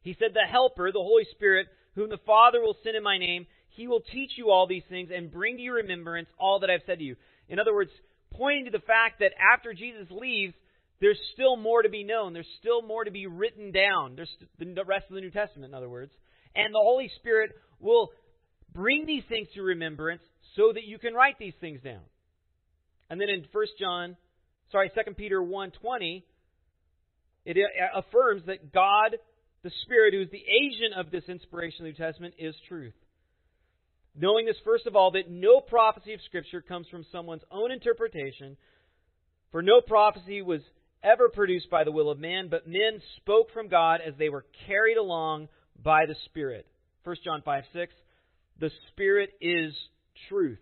he 0.02 0.14
said, 0.14 0.34
"The 0.34 0.46
helper, 0.46 0.92
the 0.92 1.02
Holy 1.02 1.26
Spirit, 1.26 1.68
whom 1.94 2.10
the 2.10 2.18
Father 2.20 2.62
will 2.62 2.74
send 2.84 2.98
in 2.98 3.04
my 3.04 3.18
name, 3.18 3.48
he 3.70 3.88
will 3.88 4.02
teach 4.02 4.38
you 4.38 4.52
all 4.52 4.68
these 4.68 4.86
things 4.86 5.12
and 5.12 5.32
bring 5.32 5.58
to 5.58 5.64
your 5.64 5.76
remembrance 5.76 6.30
all 6.38 6.60
that 6.60 6.70
I've 6.70 6.84
said 6.84 7.00
to 7.00 7.06
you." 7.06 7.16
In 7.48 7.60
other 7.60 7.74
words, 7.74 7.92
pointing 8.32 8.66
to 8.66 8.72
the 8.72 8.80
fact 8.80 9.20
that 9.20 9.34
after 9.40 9.74
Jesus 9.74 10.12
leaves, 10.12 10.54
there's 11.00 11.20
still 11.34 11.56
more 11.56 11.82
to 11.82 11.90
be 11.90 12.04
known. 12.04 12.34
There's 12.34 12.54
still 12.60 12.82
more 12.82 13.04
to 13.04 13.12
be 13.12 13.28
written 13.28 13.72
down. 13.72 14.16
There's 14.16 14.36
the 14.58 14.84
rest 14.84 15.08
of 15.10 15.16
the 15.16 15.22
New 15.22 15.32
Testament, 15.32 15.72
in 15.72 15.76
other 15.76 15.90
words. 15.90 16.14
And 16.56 16.74
the 16.74 16.80
Holy 16.80 17.10
Spirit 17.18 17.52
will 17.80 18.12
bring 18.74 19.06
these 19.06 19.24
things 19.30 19.48
to 19.56 19.62
remembrance 19.62 20.22
so 20.56 20.72
that 20.74 20.84
you 20.86 21.00
can 21.00 21.14
write 21.14 21.38
these 21.38 21.54
things 21.60 21.82
down. 21.82 22.02
And 23.10 23.20
then 23.20 23.30
in 23.30 23.46
1 23.52 23.66
John, 23.80 24.18
sorry, 24.72 24.90
2 24.90 25.16
Peter 25.16 25.42
1:20, 25.42 26.24
it 27.46 27.58
affirms 27.94 28.44
that 28.46 28.72
God, 28.74 29.18
the 29.64 29.72
Spirit, 29.84 30.14
who 30.14 30.22
is 30.22 30.30
the 30.32 30.44
agent 30.44 30.96
of 30.96 31.12
this 31.12 31.24
inspiration 31.28 31.86
of 31.86 31.94
the 31.96 32.00
New 32.00 32.06
Testament, 32.06 32.36
is 32.40 32.56
truth. 32.68 32.96
Knowing 34.16 34.46
this, 34.46 34.58
first 34.64 34.88
of 34.88 34.96
all, 34.96 35.12
that 35.12 35.30
no 35.30 35.60
prophecy 35.60 36.14
of 36.14 36.22
Scripture 36.22 36.62
comes 36.62 36.88
from 36.88 37.04
someone's 37.12 37.44
own 37.52 37.72
interpretation, 37.72 38.58
for 39.52 39.62
no 39.62 39.82
prophecy 39.82 40.42
was 40.42 40.62
ever 41.04 41.30
produced 41.30 41.70
by 41.70 41.84
the 41.84 41.92
will 41.92 42.10
of 42.10 42.18
man, 42.18 42.48
but 42.48 42.68
men 42.68 43.02
spoke 43.18 43.52
from 43.52 43.68
God 43.68 44.02
as 44.02 44.16
they 44.18 44.30
were 44.30 44.46
carried 44.66 44.98
along 44.98 45.50
by 45.82 46.06
the 46.06 46.16
Spirit. 46.26 46.66
1 47.04 47.16
John 47.24 47.42
5 47.44 47.64
6. 47.74 47.94
The 48.60 48.72
Spirit 48.92 49.32
is 49.42 49.74
truth. 50.30 50.60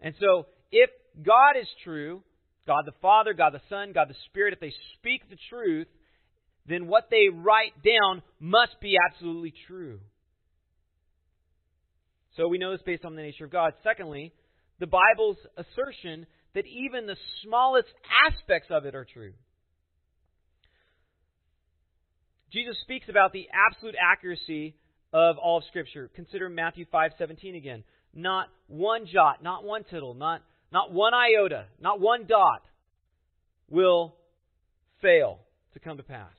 And 0.00 0.14
so, 0.20 0.46
if 0.70 0.90
God 1.22 1.56
is 1.60 1.68
true, 1.84 2.22
God 2.66 2.84
the 2.86 2.92
Father, 3.00 3.34
God 3.34 3.54
the 3.54 3.60
Son, 3.68 3.92
God 3.92 4.08
the 4.08 4.16
Spirit, 4.26 4.52
if 4.52 4.60
they 4.60 4.72
speak 4.98 5.28
the 5.30 5.38
truth, 5.48 5.88
then 6.66 6.86
what 6.86 7.08
they 7.10 7.28
write 7.32 7.82
down 7.82 8.22
must 8.38 8.80
be 8.80 8.96
absolutely 9.10 9.54
true. 9.66 10.00
So 12.36 12.46
we 12.46 12.58
know 12.58 12.72
this 12.72 12.82
based 12.84 13.04
on 13.04 13.16
the 13.16 13.22
nature 13.22 13.46
of 13.46 13.50
God. 13.50 13.72
Secondly, 13.82 14.32
the 14.78 14.86
Bible's 14.86 15.38
assertion 15.56 16.26
that 16.54 16.66
even 16.66 17.06
the 17.06 17.16
smallest 17.42 17.88
aspects 18.28 18.68
of 18.70 18.84
it 18.84 18.94
are 18.94 19.06
true. 19.12 19.32
Jesus 22.52 22.76
speaks 22.82 23.08
about 23.08 23.32
the 23.32 23.46
absolute 23.52 23.94
accuracy 24.00 24.74
of 25.12 25.36
all 25.38 25.58
of 25.58 25.64
Scripture. 25.64 26.10
Consider 26.14 26.48
Matthew 26.48 26.86
5:17 26.86 27.56
again. 27.56 27.84
Not 28.14 28.48
one 28.68 29.06
jot, 29.06 29.42
not 29.42 29.64
one 29.64 29.84
tittle, 29.84 30.14
not, 30.14 30.42
not 30.72 30.92
one 30.92 31.12
iota, 31.14 31.66
not 31.80 32.00
one 32.00 32.26
dot 32.26 32.62
will 33.68 34.16
fail 35.00 35.40
to 35.74 35.80
come 35.80 35.98
to 35.98 36.02
pass. 36.02 36.32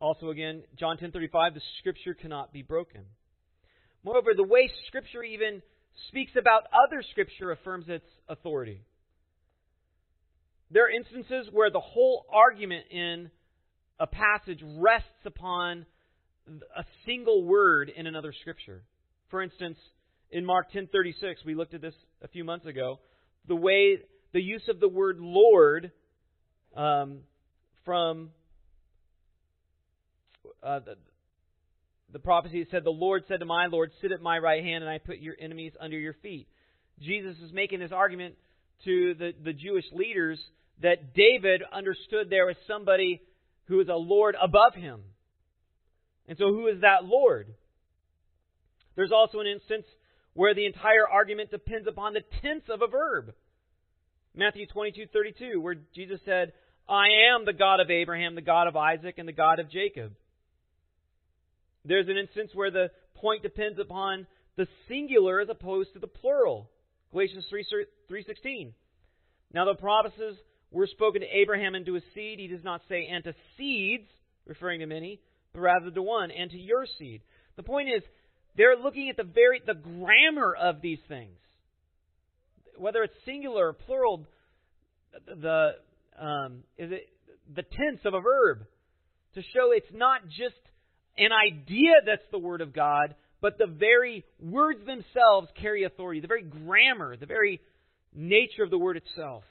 Also 0.00 0.30
again, 0.30 0.62
John 0.76 0.96
10:35, 0.98 1.54
the 1.54 1.60
scripture 1.78 2.14
cannot 2.14 2.52
be 2.52 2.62
broken. 2.62 3.04
Moreover, 4.02 4.32
the 4.34 4.44
way 4.44 4.70
scripture 4.86 5.22
even 5.22 5.62
speaks 6.08 6.32
about 6.36 6.64
other 6.72 7.02
scripture 7.10 7.50
affirms 7.50 7.88
its 7.88 8.06
authority. 8.28 8.82
There 10.70 10.86
are 10.86 10.90
instances 10.90 11.48
where 11.52 11.70
the 11.70 11.80
whole 11.80 12.26
argument 12.32 12.86
in 12.90 13.30
a 13.98 14.06
passage 14.06 14.62
rests 14.78 15.08
upon 15.24 15.84
a 16.76 16.84
single 17.04 17.44
word 17.44 17.90
in 17.94 18.06
another 18.06 18.32
scripture. 18.40 18.82
For 19.30 19.42
instance, 19.42 19.78
in 20.30 20.44
Mark 20.44 20.70
10:36, 20.72 21.44
we 21.44 21.54
looked 21.54 21.74
at 21.74 21.80
this 21.80 21.94
a 22.22 22.28
few 22.28 22.44
months 22.44 22.66
ago. 22.66 23.00
The 23.46 23.56
way 23.56 23.98
the 24.32 24.40
use 24.40 24.68
of 24.68 24.78
the 24.78 24.88
word 24.88 25.18
Lord 25.18 25.90
um, 26.76 27.20
from 27.84 28.30
uh, 30.62 30.80
the, 30.80 30.96
the 32.12 32.18
prophecy 32.18 32.66
said, 32.70 32.84
The 32.84 32.90
Lord 32.90 33.24
said 33.26 33.40
to 33.40 33.46
my 33.46 33.66
Lord, 33.66 33.90
Sit 34.00 34.12
at 34.12 34.22
my 34.22 34.38
right 34.38 34.62
hand, 34.62 34.84
and 34.84 34.90
I 34.90 34.98
put 34.98 35.18
your 35.18 35.34
enemies 35.40 35.72
under 35.80 35.98
your 35.98 36.14
feet. 36.22 36.46
Jesus 37.00 37.36
is 37.38 37.52
making 37.52 37.80
this 37.80 37.92
argument 37.92 38.36
to 38.84 39.14
the, 39.14 39.32
the 39.42 39.52
Jewish 39.52 39.84
leaders 39.92 40.38
that 40.82 41.14
David 41.14 41.62
understood 41.72 42.30
there 42.30 42.46
was 42.46 42.56
somebody 42.66 43.22
who 43.66 43.80
is 43.80 43.88
a 43.88 43.94
Lord 43.94 44.36
above 44.40 44.74
him. 44.74 45.02
And 46.26 46.38
so, 46.38 46.48
who 46.52 46.68
is 46.68 46.80
that 46.80 47.04
Lord? 47.04 47.54
There's 48.96 49.12
also 49.12 49.40
an 49.40 49.46
instance 49.46 49.86
where 50.34 50.54
the 50.54 50.66
entire 50.66 51.08
argument 51.08 51.50
depends 51.50 51.88
upon 51.88 52.14
the 52.14 52.22
tense 52.42 52.64
of 52.68 52.82
a 52.82 52.86
verb. 52.86 53.34
Matthew 54.34 54.66
22:32, 54.66 55.60
where 55.60 55.74
Jesus 55.94 56.20
said, 56.24 56.52
"I 56.88 57.08
am 57.32 57.44
the 57.44 57.52
God 57.52 57.80
of 57.80 57.90
Abraham, 57.90 58.34
the 58.34 58.40
God 58.40 58.68
of 58.68 58.76
Isaac, 58.76 59.18
and 59.18 59.28
the 59.28 59.32
God 59.32 59.58
of 59.58 59.68
Jacob." 59.68 60.14
There's 61.84 62.08
an 62.08 62.16
instance 62.16 62.54
where 62.54 62.70
the 62.70 62.90
point 63.14 63.42
depends 63.42 63.78
upon 63.78 64.26
the 64.56 64.68
singular 64.86 65.40
as 65.40 65.48
opposed 65.48 65.92
to 65.94 65.98
the 65.98 66.06
plural. 66.06 66.70
Galatians 67.10 67.48
3:16. 67.48 68.74
Now 69.52 69.64
the 69.64 69.74
promises 69.74 70.40
were 70.70 70.86
spoken 70.86 71.22
to 71.22 71.26
Abraham 71.26 71.74
and 71.74 71.84
to 71.86 71.94
his 71.94 72.04
seed. 72.14 72.38
He 72.38 72.46
does 72.46 72.64
not 72.64 72.82
say 72.88 73.08
and 73.10 73.24
to 73.24 73.34
seeds, 73.56 74.08
referring 74.46 74.80
to 74.80 74.86
many, 74.86 75.20
but 75.52 75.60
rather 75.60 75.90
to 75.90 76.02
one 76.02 76.30
and 76.30 76.50
to 76.50 76.58
your 76.58 76.86
seed. 76.98 77.22
The 77.56 77.62
point 77.62 77.88
is 77.88 78.02
they're 78.56 78.76
looking 78.76 79.08
at 79.08 79.16
the 79.16 79.24
very 79.24 79.60
the 79.64 79.74
grammar 79.74 80.54
of 80.54 80.80
these 80.80 81.00
things. 81.08 81.36
Whether 82.76 83.02
it's 83.02 83.14
singular 83.24 83.68
or 83.68 83.72
plural, 83.72 84.26
the 85.26 85.72
um, 86.18 86.64
is 86.78 86.92
it 86.92 87.08
the 87.54 87.62
tense 87.62 88.00
of 88.04 88.14
a 88.14 88.20
verb 88.20 88.66
to 89.34 89.42
show 89.54 89.72
it's 89.72 89.86
not 89.92 90.26
just 90.28 90.56
an 91.18 91.30
idea 91.32 91.92
that's 92.04 92.22
the 92.30 92.38
Word 92.38 92.60
of 92.60 92.72
God, 92.72 93.14
but 93.40 93.58
the 93.58 93.66
very 93.66 94.24
words 94.40 94.80
themselves 94.86 95.48
carry 95.60 95.84
authority, 95.84 96.20
the 96.20 96.28
very 96.28 96.42
grammar, 96.42 97.16
the 97.16 97.26
very 97.26 97.60
nature 98.14 98.62
of 98.62 98.70
the 98.70 98.78
Word 98.78 98.96
itself. 98.96 99.44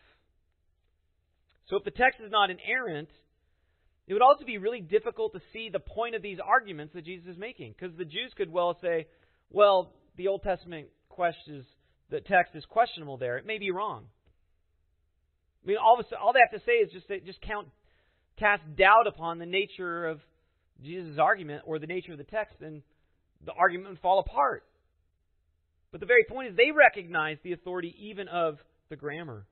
So 1.70 1.78
if 1.78 1.84
the 1.84 1.92
text 1.92 2.20
is 2.20 2.32
not 2.32 2.50
inerrant, 2.50 3.10
it 4.08 4.14
would 4.14 4.24
also 4.24 4.44
be 4.44 4.58
really 4.58 4.82
difficult 4.82 5.34
to 5.34 5.40
see 5.54 5.70
the 5.72 5.80
point 5.80 6.16
of 6.16 6.22
these 6.22 6.40
arguments 6.44 6.94
that 6.96 7.06
Jesus 7.06 7.28
is 7.28 7.38
making. 7.38 7.76
Because 7.78 7.96
the 7.96 8.06
Jews 8.06 8.34
could 8.36 8.52
well 8.52 8.76
say, 8.82 9.08
well, 9.52 9.94
the 10.18 10.28
Old 10.28 10.42
Testament 10.42 10.88
question 11.10 11.66
the 12.10 12.22
text 12.22 12.56
is 12.56 12.66
questionable 12.66 13.18
there. 13.18 13.38
It 13.38 13.46
may 13.46 13.60
be 13.60 13.70
wrong. 13.70 14.06
I 15.64 15.68
mean, 15.68 15.78
all, 15.78 16.00
of 16.00 16.06
a, 16.12 16.18
all 16.18 16.34
they 16.34 16.40
have 16.40 16.60
to 16.60 16.66
say 16.66 16.74
is 16.74 16.92
just 16.92 17.08
just 17.26 17.42
count, 17.42 17.68
cast 18.38 18.64
doubt 18.76 19.06
upon 19.08 19.38
the 19.38 19.46
nature 19.46 20.08
of 20.08 20.20
Jesus' 20.84 21.20
argument 21.20 21.64
or 21.66 21.78
the 21.78 21.86
nature 21.86 22.14
of 22.14 22.18
the 22.18 22.24
text, 22.24 22.56
and 22.62 22.82
the 23.46 23.52
argument 23.52 23.90
would 23.90 24.00
fall 24.00 24.20
apart. 24.20 24.64
But 25.92 26.00
the 26.00 26.08
very 26.08 26.24
point 26.28 26.50
is 26.50 26.56
they 26.56 26.72
recognize 26.72 27.38
the 27.44 27.54
authority 27.54 27.96
even 28.00 28.28
of 28.28 28.58
the 28.90 28.96
grammar. 28.96 29.46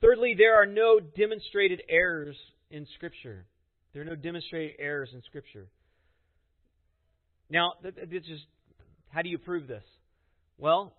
Thirdly, 0.00 0.34
there 0.36 0.60
are 0.60 0.66
no 0.66 1.00
demonstrated 1.00 1.82
errors 1.88 2.36
in 2.70 2.86
Scripture. 2.96 3.44
There 3.92 4.02
are 4.02 4.06
no 4.06 4.14
demonstrated 4.14 4.76
errors 4.78 5.10
in 5.12 5.22
Scripture. 5.22 5.66
Now, 7.50 7.72
how 9.08 9.22
do 9.22 9.28
you 9.28 9.38
prove 9.38 9.66
this? 9.66 9.82
Well, 10.56 10.94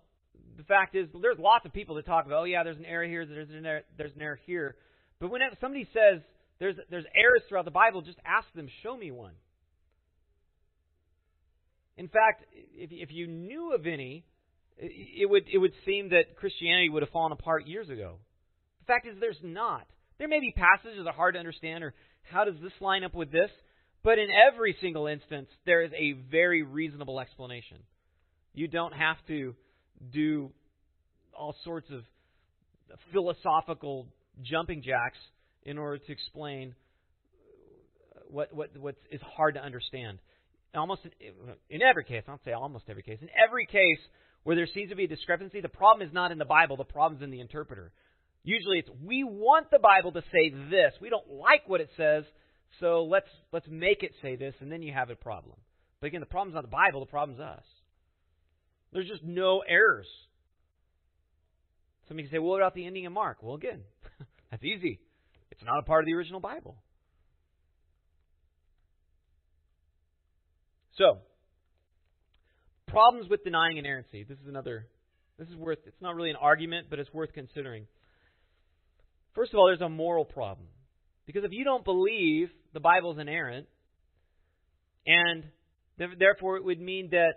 the 0.56 0.64
fact 0.64 0.94
is, 0.94 1.08
there's 1.20 1.38
lots 1.38 1.64
of 1.64 1.72
people 1.72 1.96
that 1.96 2.06
talk 2.06 2.26
about, 2.26 2.42
oh 2.42 2.44
yeah, 2.44 2.62
there's 2.62 2.76
an 2.76 2.84
error 2.84 3.06
here, 3.06 3.24
there's 3.26 3.48
an 3.50 3.64
error, 3.64 3.82
there's 3.96 4.14
an 4.14 4.22
error 4.22 4.38
here. 4.46 4.76
But 5.18 5.30
when 5.30 5.40
somebody 5.60 5.88
says 5.92 6.20
there's, 6.58 6.76
there's 6.90 7.06
errors 7.14 7.42
throughout 7.48 7.64
the 7.64 7.72
Bible. 7.72 8.02
Just 8.02 8.18
ask 8.24 8.46
them, 8.54 8.68
show 8.82 8.96
me 8.96 9.10
one. 9.10 9.32
In 11.96 12.08
fact, 12.08 12.44
if, 12.74 12.90
if 12.92 13.10
you 13.12 13.26
knew 13.26 13.74
of 13.74 13.86
any, 13.86 14.24
it 14.78 15.28
would, 15.28 15.44
it 15.52 15.58
would 15.58 15.72
seem 15.84 16.10
that 16.10 16.36
Christianity 16.36 16.88
would 16.88 17.02
have 17.02 17.10
fallen 17.10 17.32
apart 17.32 17.66
years 17.66 17.88
ago. 17.88 18.18
The 18.82 18.92
fact 18.92 19.06
is, 19.06 19.14
there's 19.20 19.36
not. 19.42 19.86
There 20.18 20.28
may 20.28 20.40
be 20.40 20.52
passages 20.56 20.98
that 20.98 21.08
are 21.08 21.14
hard 21.14 21.34
to 21.34 21.40
understand, 21.40 21.84
or 21.84 21.94
how 22.30 22.44
does 22.44 22.54
this 22.62 22.72
line 22.80 23.04
up 23.04 23.14
with 23.14 23.30
this? 23.30 23.50
But 24.02 24.18
in 24.18 24.28
every 24.30 24.76
single 24.80 25.06
instance, 25.06 25.48
there 25.64 25.82
is 25.82 25.92
a 25.96 26.12
very 26.30 26.62
reasonable 26.62 27.20
explanation. 27.20 27.78
You 28.52 28.66
don't 28.66 28.92
have 28.92 29.16
to 29.28 29.54
do 30.12 30.50
all 31.32 31.54
sorts 31.64 31.88
of 31.90 32.02
philosophical 33.12 34.06
jumping 34.42 34.82
jacks 34.82 35.18
in 35.62 35.78
order 35.78 35.98
to 35.98 36.12
explain 36.12 36.74
what 38.28 38.52
what 38.52 38.76
what 38.78 38.96
is 39.10 39.20
hard 39.36 39.54
to 39.54 39.62
understand. 39.62 40.18
Almost 40.74 41.02
in 41.70 41.82
every 41.82 42.04
case, 42.04 42.24
I'll 42.26 42.40
say 42.44 42.52
almost 42.52 42.84
every 42.88 43.02
case. 43.02 43.18
In 43.20 43.28
every 43.46 43.66
case 43.66 44.00
where 44.42 44.56
there 44.56 44.66
seems 44.74 44.90
to 44.90 44.96
be 44.96 45.04
a 45.04 45.08
discrepancy, 45.08 45.60
the 45.60 45.68
problem 45.68 46.06
is 46.06 46.12
not 46.12 46.32
in 46.32 46.38
the 46.38 46.44
Bible. 46.44 46.76
The 46.76 46.84
problem 46.84 47.20
is 47.20 47.24
in 47.24 47.30
the 47.30 47.40
interpreter. 47.40 47.92
Usually, 48.44 48.78
it's 48.78 48.90
we 49.04 49.24
want 49.24 49.70
the 49.70 49.78
Bible 49.78 50.12
to 50.12 50.22
say 50.32 50.50
this. 50.70 50.92
We 51.00 51.10
don't 51.10 51.30
like 51.30 51.68
what 51.68 51.80
it 51.80 51.90
says, 51.96 52.24
So 52.80 53.04
let's 53.04 53.28
let's 53.52 53.66
make 53.68 54.02
it 54.02 54.12
say 54.20 54.36
this, 54.36 54.54
and 54.60 54.70
then 54.70 54.82
you 54.82 54.92
have 54.92 55.10
a 55.10 55.14
problem. 55.14 55.56
But 56.00 56.08
again, 56.08 56.20
the 56.20 56.26
problem's 56.26 56.54
not 56.54 56.62
the 56.62 56.68
Bible, 56.68 57.00
the 57.00 57.10
problem's 57.10 57.40
us. 57.40 57.62
There's 58.92 59.08
just 59.08 59.22
no 59.22 59.62
errors. 59.66 60.08
Somebody 62.08 62.28
can 62.28 62.36
say, 62.36 62.38
well, 62.40 62.50
what 62.50 62.60
about 62.60 62.74
the 62.74 62.86
ending 62.86 63.06
of 63.06 63.12
Mark? 63.12 63.38
Well, 63.40 63.54
again, 63.54 63.80
that's 64.50 64.64
easy. 64.64 65.00
It's 65.50 65.62
not 65.64 65.78
a 65.78 65.82
part 65.82 66.02
of 66.02 66.06
the 66.06 66.14
original 66.14 66.40
Bible. 66.40 66.76
So, 70.98 71.20
problems 72.88 73.30
with 73.30 73.44
denying 73.44 73.78
inerrancy. 73.78 74.24
This 74.24 74.38
is 74.38 74.46
another, 74.46 74.86
this 75.38 75.48
is 75.48 75.56
worth, 75.56 75.78
it's 75.86 76.02
not 76.02 76.14
really 76.16 76.30
an 76.30 76.36
argument, 76.36 76.88
but 76.90 76.98
it's 76.98 77.12
worth 77.14 77.32
considering. 77.32 77.86
First 79.34 79.52
of 79.52 79.58
all, 79.58 79.66
there's 79.66 79.80
a 79.80 79.88
moral 79.88 80.24
problem. 80.24 80.68
Because 81.26 81.44
if 81.44 81.52
you 81.52 81.64
don't 81.64 81.84
believe 81.84 82.50
the 82.74 82.80
Bible 82.80 83.12
is 83.12 83.18
inerrant, 83.18 83.66
and 85.06 85.44
therefore 86.18 86.56
it 86.56 86.64
would 86.64 86.80
mean 86.80 87.10
that 87.10 87.34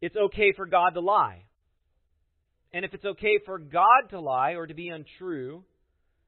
it's 0.00 0.16
okay 0.16 0.52
for 0.56 0.66
God 0.66 0.90
to 0.90 1.00
lie. 1.00 1.44
And 2.72 2.84
if 2.84 2.92
it's 2.92 3.04
okay 3.04 3.38
for 3.46 3.58
God 3.58 4.10
to 4.10 4.20
lie 4.20 4.52
or 4.52 4.66
to 4.66 4.74
be 4.74 4.88
untrue, 4.88 5.64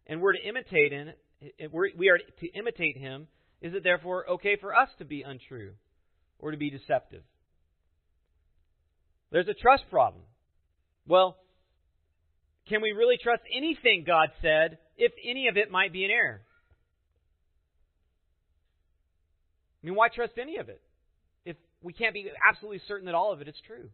and 0.06 0.20
we're 0.20 0.32
to 0.32 0.48
imitate 0.48 0.92
him, 0.92 1.12
we 1.94 2.08
are 2.08 2.18
to 2.18 2.46
imitate 2.58 2.96
him, 2.96 3.26
is 3.60 3.74
it 3.74 3.82
therefore 3.82 4.30
okay 4.30 4.56
for 4.60 4.74
us 4.74 4.88
to 4.98 5.04
be 5.04 5.22
untrue 5.22 5.72
or 6.38 6.52
to 6.52 6.56
be 6.56 6.70
deceptive? 6.70 7.22
There's 9.32 9.48
a 9.48 9.54
trust 9.54 9.84
problem. 9.90 10.22
Well, 11.06 11.36
can 12.68 12.82
we 12.82 12.92
really 12.92 13.16
trust 13.22 13.42
anything 13.54 14.04
God 14.06 14.30
said 14.42 14.78
if 14.96 15.12
any 15.24 15.48
of 15.48 15.56
it 15.56 15.70
might 15.70 15.92
be 15.92 16.04
an 16.04 16.10
error? 16.10 16.42
I 19.82 19.86
mean, 19.86 19.94
why 19.94 20.08
trust 20.08 20.32
any 20.40 20.56
of 20.56 20.68
it 20.68 20.80
if 21.44 21.56
we 21.82 21.92
can't 21.92 22.14
be 22.14 22.28
absolutely 22.48 22.80
certain 22.88 23.06
that 23.06 23.14
all 23.14 23.32
of 23.32 23.40
it 23.40 23.48
is 23.48 23.54
true? 23.66 23.88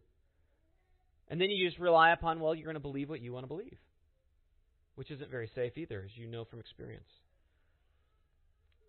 And 1.29 1.39
then 1.39 1.49
you 1.49 1.67
just 1.67 1.79
rely 1.79 2.11
upon, 2.11 2.39
well, 2.39 2.55
you're 2.55 2.65
going 2.65 2.75
to 2.75 2.79
believe 2.79 3.09
what 3.09 3.21
you 3.21 3.31
want 3.31 3.43
to 3.43 3.47
believe, 3.47 3.77
which 4.95 5.11
isn't 5.11 5.29
very 5.29 5.49
safe 5.55 5.77
either, 5.77 6.01
as 6.03 6.17
you 6.17 6.27
know 6.27 6.45
from 6.45 6.59
experience. 6.59 7.07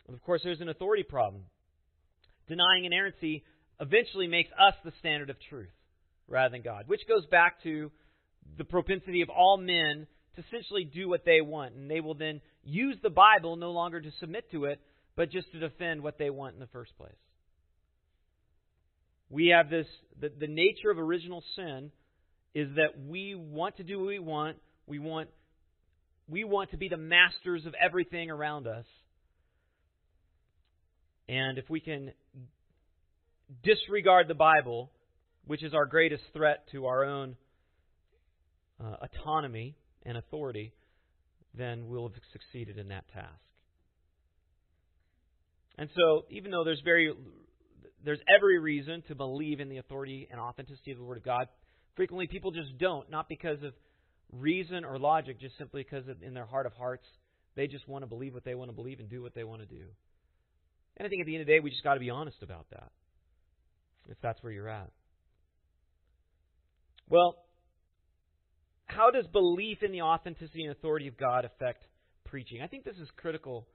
And 0.06 0.14
of 0.14 0.22
course, 0.22 0.40
there's 0.44 0.60
an 0.60 0.68
authority 0.68 1.02
problem. 1.02 1.42
Denying 2.48 2.84
inerrancy 2.84 3.44
eventually 3.80 4.26
makes 4.26 4.50
us 4.52 4.74
the 4.84 4.92
standard 4.98 5.30
of 5.30 5.36
truth 5.48 5.72
rather 6.28 6.52
than 6.52 6.62
God, 6.62 6.84
which 6.86 7.06
goes 7.08 7.26
back 7.26 7.62
to 7.62 7.90
the 8.58 8.64
propensity 8.64 9.22
of 9.22 9.28
all 9.28 9.56
men 9.56 10.06
to 10.36 10.42
essentially 10.46 10.84
do 10.84 11.08
what 11.08 11.24
they 11.24 11.40
want. 11.40 11.74
And 11.74 11.90
they 11.90 12.00
will 12.00 12.14
then 12.14 12.40
use 12.62 12.96
the 13.02 13.10
Bible 13.10 13.56
no 13.56 13.70
longer 13.72 14.00
to 14.00 14.10
submit 14.20 14.50
to 14.52 14.64
it, 14.66 14.80
but 15.16 15.30
just 15.30 15.50
to 15.52 15.60
defend 15.60 16.02
what 16.02 16.18
they 16.18 16.30
want 16.30 16.54
in 16.54 16.60
the 16.60 16.66
first 16.68 16.96
place. 16.96 17.12
We 19.30 19.48
have 19.48 19.70
this, 19.70 19.86
the, 20.20 20.30
the 20.38 20.46
nature 20.46 20.90
of 20.90 20.98
original 20.98 21.42
sin 21.56 21.90
is 22.54 22.68
that 22.76 23.00
we 23.06 23.34
want 23.34 23.78
to 23.78 23.82
do 23.82 23.98
what 23.98 24.08
we 24.08 24.18
want. 24.18 24.56
We 24.86 24.98
want, 24.98 25.28
we 26.28 26.44
want 26.44 26.70
to 26.70 26.76
be 26.76 26.88
the 26.88 26.96
masters 26.96 27.66
of 27.66 27.74
everything 27.82 28.30
around 28.30 28.66
us. 28.66 28.84
And 31.28 31.58
if 31.58 31.68
we 31.70 31.80
can 31.80 32.12
disregard 33.62 34.28
the 34.28 34.34
Bible, 34.34 34.90
which 35.46 35.62
is 35.62 35.74
our 35.74 35.86
greatest 35.86 36.22
threat 36.32 36.68
to 36.72 36.86
our 36.86 37.04
own 37.04 37.36
uh, 38.84 38.96
autonomy 39.02 39.76
and 40.04 40.16
authority, 40.16 40.72
then 41.56 41.88
we'll 41.88 42.08
have 42.08 42.16
succeeded 42.32 42.78
in 42.78 42.88
that 42.88 43.04
task. 43.12 43.28
And 45.78 45.88
so, 45.96 46.24
even 46.30 46.50
though 46.50 46.64
there's 46.64 46.82
very 46.84 47.12
there's 48.04 48.20
every 48.34 48.58
reason 48.58 49.02
to 49.08 49.14
believe 49.14 49.60
in 49.60 49.68
the 49.68 49.78
authority 49.78 50.28
and 50.30 50.38
authenticity 50.38 50.92
of 50.92 50.98
the 50.98 51.04
Word 51.04 51.16
of 51.16 51.24
God, 51.24 51.48
frequently 51.96 52.26
people 52.26 52.50
just 52.50 52.76
don't, 52.78 53.10
not 53.10 53.28
because 53.28 53.62
of 53.62 53.72
reason 54.30 54.84
or 54.84 54.98
logic, 54.98 55.40
just 55.40 55.56
simply 55.56 55.82
because 55.82 56.04
in 56.22 56.34
their 56.34 56.44
heart 56.44 56.66
of 56.66 56.74
hearts 56.74 57.06
they 57.56 57.66
just 57.66 57.88
want 57.88 58.02
to 58.02 58.06
believe 58.06 58.34
what 58.34 58.44
they 58.44 58.54
want 58.54 58.70
to 58.70 58.74
believe 58.74 59.00
and 59.00 59.08
do 59.08 59.22
what 59.22 59.34
they 59.34 59.44
want 59.44 59.62
to 59.62 59.66
do. 59.66 59.84
And 60.96 61.06
I 61.06 61.08
think 61.08 61.20
at 61.20 61.26
the 61.26 61.34
end 61.34 61.42
of 61.42 61.46
the 61.46 61.52
day, 61.52 61.60
we 61.60 61.70
just 61.70 61.82
got 61.82 61.94
to 61.94 62.00
be 62.00 62.10
honest 62.10 62.42
about 62.42 62.66
that, 62.70 62.90
if 64.08 64.16
that's 64.22 64.42
where 64.42 64.52
you're 64.52 64.68
at. 64.68 64.90
Well, 67.08 67.36
how 68.86 69.10
does 69.10 69.26
belief 69.28 69.82
in 69.82 69.92
the 69.92 70.02
authenticity 70.02 70.62
and 70.62 70.72
authority 70.72 71.08
of 71.08 71.16
God 71.16 71.44
affect 71.44 71.84
preaching? 72.24 72.60
I 72.62 72.66
think 72.66 72.84
this 72.84 72.96
is 72.96 73.08
critical 73.16 73.66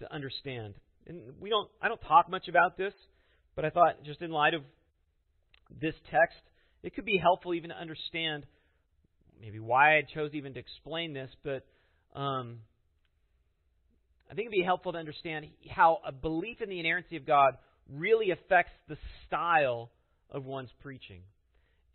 to 0.00 0.12
understand. 0.12 0.74
And 1.06 1.32
we 1.40 1.48
don't 1.48 1.68
I 1.80 1.88
don't 1.88 2.00
talk 2.02 2.30
much 2.30 2.48
about 2.48 2.76
this, 2.76 2.92
but 3.56 3.64
I 3.64 3.70
thought 3.70 4.04
just 4.04 4.22
in 4.22 4.30
light 4.30 4.54
of 4.54 4.62
this 5.80 5.94
text, 6.10 6.38
it 6.82 6.94
could 6.94 7.04
be 7.04 7.18
helpful 7.18 7.54
even 7.54 7.70
to 7.70 7.76
understand 7.76 8.44
maybe 9.40 9.58
why 9.58 9.98
I 9.98 10.02
chose 10.14 10.30
even 10.34 10.54
to 10.54 10.60
explain 10.60 11.12
this, 11.12 11.30
but 11.44 11.64
um, 12.14 12.58
I 14.30 14.34
think 14.34 14.46
it'd 14.46 14.52
be 14.52 14.64
helpful 14.64 14.92
to 14.92 14.98
understand 14.98 15.46
how 15.70 15.98
a 16.06 16.12
belief 16.12 16.60
in 16.60 16.68
the 16.68 16.80
inerrancy 16.80 17.16
of 17.16 17.26
God 17.26 17.54
really 17.88 18.30
affects 18.30 18.72
the 18.88 18.96
style 19.26 19.90
of 20.30 20.44
one's 20.44 20.70
preaching. 20.82 21.22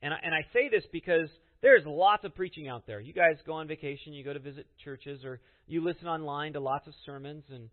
And 0.02 0.14
I, 0.14 0.18
and 0.24 0.34
I 0.34 0.42
say 0.54 0.70
this 0.70 0.84
because 0.92 1.30
there's 1.64 1.86
lots 1.86 2.26
of 2.26 2.36
preaching 2.36 2.68
out 2.68 2.86
there. 2.86 3.00
You 3.00 3.14
guys 3.14 3.38
go 3.48 3.54
on 3.54 3.68
vacation, 3.70 4.12
you 4.12 4.24
go 4.24 4.34
to 4.34 4.40
visit 4.40 4.68
churches, 4.84 5.24
or 5.24 5.40
you 5.66 5.82
listen 5.82 6.08
online 6.08 6.54
to 6.54 6.60
lots 6.60 6.88
of 6.88 6.94
sermons, 7.06 7.46
and, 7.50 7.70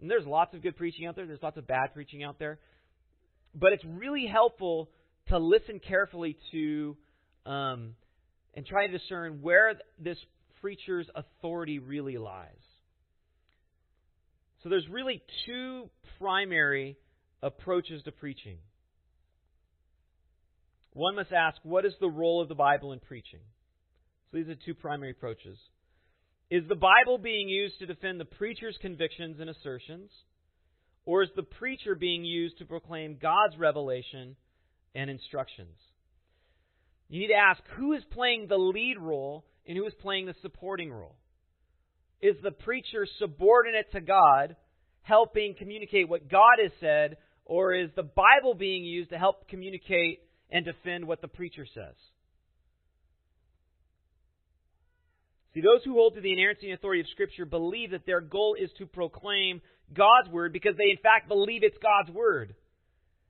and 0.00 0.08
there's 0.08 0.24
lots 0.24 0.54
of 0.54 0.62
good 0.62 0.76
preaching 0.76 1.06
out 1.06 1.16
there. 1.16 1.26
There's 1.26 1.42
lots 1.42 1.58
of 1.58 1.66
bad 1.66 1.92
preaching 1.92 2.22
out 2.22 2.38
there. 2.38 2.60
But 3.52 3.72
it's 3.72 3.84
really 3.84 4.26
helpful 4.26 4.88
to 5.28 5.38
listen 5.38 5.80
carefully 5.80 6.36
to 6.52 6.96
um, 7.44 7.96
and 8.54 8.64
try 8.64 8.86
to 8.86 8.96
discern 8.96 9.42
where 9.42 9.74
this 9.98 10.18
preacher's 10.60 11.08
authority 11.16 11.80
really 11.80 12.16
lies. 12.16 12.48
So 14.62 14.68
there's 14.68 14.88
really 14.88 15.22
two 15.44 15.90
primary 16.20 16.96
approaches 17.42 18.00
to 18.04 18.12
preaching. 18.12 18.58
One 20.94 21.16
must 21.16 21.32
ask, 21.32 21.58
what 21.64 21.84
is 21.84 21.92
the 22.00 22.08
role 22.08 22.40
of 22.40 22.48
the 22.48 22.54
Bible 22.54 22.92
in 22.92 23.00
preaching? 23.00 23.40
So 24.30 24.38
these 24.38 24.48
are 24.48 24.54
two 24.54 24.74
primary 24.74 25.10
approaches. 25.10 25.58
Is 26.50 26.62
the 26.68 26.76
Bible 26.76 27.18
being 27.18 27.48
used 27.48 27.78
to 27.80 27.86
defend 27.86 28.20
the 28.20 28.24
preacher's 28.24 28.78
convictions 28.80 29.38
and 29.40 29.50
assertions? 29.50 30.10
Or 31.04 31.22
is 31.22 31.30
the 31.34 31.42
preacher 31.42 31.94
being 31.94 32.24
used 32.24 32.58
to 32.58 32.64
proclaim 32.64 33.18
God's 33.20 33.58
revelation 33.58 34.36
and 34.94 35.10
instructions? 35.10 35.76
You 37.08 37.20
need 37.20 37.28
to 37.28 37.34
ask 37.34 37.60
who 37.76 37.92
is 37.92 38.02
playing 38.12 38.46
the 38.48 38.56
lead 38.56 38.96
role 38.98 39.44
and 39.66 39.76
who 39.76 39.86
is 39.86 39.92
playing 40.00 40.26
the 40.26 40.34
supporting 40.42 40.92
role. 40.92 41.16
Is 42.22 42.36
the 42.42 42.52
preacher 42.52 43.06
subordinate 43.18 43.90
to 43.92 44.00
God, 44.00 44.56
helping 45.02 45.54
communicate 45.58 46.08
what 46.08 46.30
God 46.30 46.58
has 46.62 46.72
said, 46.80 47.16
or 47.44 47.74
is 47.74 47.90
the 47.96 48.02
Bible 48.02 48.54
being 48.54 48.84
used 48.84 49.10
to 49.10 49.18
help 49.18 49.48
communicate 49.48 50.20
and 50.50 50.64
defend 50.64 51.06
what 51.06 51.20
the 51.20 51.28
preacher 51.28 51.66
says. 51.74 51.94
See, 55.54 55.60
those 55.60 55.84
who 55.84 55.92
hold 55.92 56.14
to 56.14 56.20
the 56.20 56.32
inerrancy 56.32 56.70
and 56.70 56.78
authority 56.78 57.00
of 57.00 57.06
Scripture 57.08 57.44
believe 57.44 57.92
that 57.92 58.06
their 58.06 58.20
goal 58.20 58.56
is 58.60 58.70
to 58.78 58.86
proclaim 58.86 59.60
God's 59.92 60.28
Word 60.28 60.52
because 60.52 60.76
they, 60.76 60.90
in 60.90 60.98
fact, 61.02 61.28
believe 61.28 61.62
it's 61.62 61.78
God's 61.80 62.14
Word. 62.14 62.56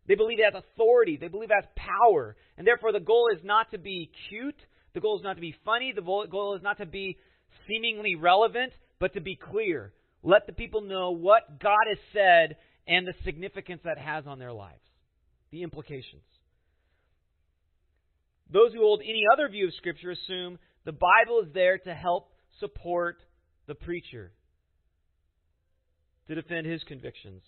They 0.06 0.14
believe 0.14 0.38
it 0.38 0.44
has 0.52 0.62
authority. 0.72 1.18
They 1.18 1.28
believe 1.28 1.50
it 1.50 1.54
has 1.54 1.70
power. 1.76 2.36
And 2.56 2.66
therefore, 2.66 2.92
the 2.92 3.00
goal 3.00 3.28
is 3.34 3.40
not 3.44 3.70
to 3.72 3.78
be 3.78 4.10
cute. 4.28 4.56
The 4.94 5.00
goal 5.00 5.18
is 5.18 5.24
not 5.24 5.34
to 5.34 5.40
be 5.40 5.54
funny. 5.64 5.92
The 5.94 6.02
goal 6.02 6.54
is 6.56 6.62
not 6.62 6.78
to 6.78 6.86
be 6.86 7.18
seemingly 7.68 8.14
relevant, 8.14 8.72
but 8.98 9.14
to 9.14 9.20
be 9.20 9.36
clear. 9.36 9.92
Let 10.22 10.46
the 10.46 10.52
people 10.52 10.80
know 10.80 11.10
what 11.10 11.60
God 11.60 11.84
has 11.88 11.98
said 12.12 12.56
and 12.86 13.06
the 13.06 13.14
significance 13.24 13.82
that 13.84 13.98
has 13.98 14.26
on 14.26 14.38
their 14.38 14.52
lives, 14.52 14.80
the 15.50 15.62
implications. 15.62 16.22
Those 18.52 18.72
who 18.72 18.80
hold 18.80 19.00
any 19.02 19.22
other 19.32 19.48
view 19.48 19.66
of 19.68 19.74
Scripture 19.74 20.10
assume 20.10 20.58
the 20.84 20.92
Bible 20.92 21.40
is 21.46 21.52
there 21.54 21.78
to 21.78 21.94
help 21.94 22.30
support 22.60 23.16
the 23.66 23.74
preacher, 23.74 24.32
to 26.28 26.34
defend 26.34 26.66
his 26.66 26.82
convictions. 26.84 27.42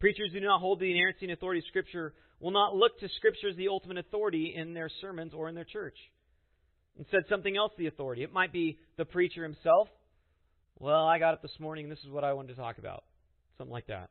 Preachers 0.00 0.30
who 0.32 0.40
do 0.40 0.46
not 0.46 0.60
hold 0.60 0.80
the 0.80 0.90
inerrancy 0.90 1.26
and 1.26 1.32
authority 1.32 1.60
of 1.60 1.66
Scripture 1.66 2.14
will 2.40 2.50
not 2.50 2.74
look 2.74 2.98
to 3.00 3.08
Scripture 3.16 3.48
as 3.48 3.56
the 3.56 3.68
ultimate 3.68 3.98
authority 3.98 4.52
in 4.56 4.74
their 4.74 4.90
sermons 5.00 5.32
or 5.32 5.48
in 5.48 5.54
their 5.54 5.64
church. 5.64 5.96
Instead, 6.98 7.22
something 7.28 7.56
else 7.56 7.72
the 7.78 7.86
authority. 7.86 8.22
It 8.22 8.32
might 8.32 8.52
be 8.52 8.78
the 8.96 9.04
preacher 9.04 9.42
himself. 9.42 9.88
Well, 10.78 11.06
I 11.06 11.18
got 11.18 11.34
up 11.34 11.42
this 11.42 11.58
morning 11.60 11.84
and 11.84 11.92
this 11.92 12.02
is 12.04 12.10
what 12.10 12.24
I 12.24 12.32
wanted 12.32 12.48
to 12.48 12.60
talk 12.60 12.78
about. 12.78 13.04
Something 13.58 13.72
like 13.72 13.86
that. 13.86 14.10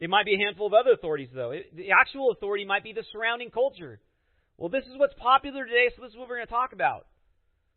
It 0.00 0.10
might 0.10 0.26
be 0.26 0.34
a 0.34 0.38
handful 0.44 0.66
of 0.66 0.74
other 0.74 0.92
authorities, 0.92 1.30
though. 1.34 1.52
It, 1.52 1.74
the 1.74 1.90
actual 1.92 2.30
authority 2.32 2.64
might 2.64 2.84
be 2.84 2.92
the 2.92 3.04
surrounding 3.12 3.50
culture. 3.50 4.00
Well, 4.58 4.68
this 4.68 4.84
is 4.84 4.96
what's 4.96 5.14
popular 5.14 5.64
today, 5.64 5.88
so 5.94 6.02
this 6.02 6.12
is 6.12 6.18
what 6.18 6.28
we're 6.28 6.36
going 6.36 6.46
to 6.46 6.52
talk 6.52 6.72
about. 6.72 7.06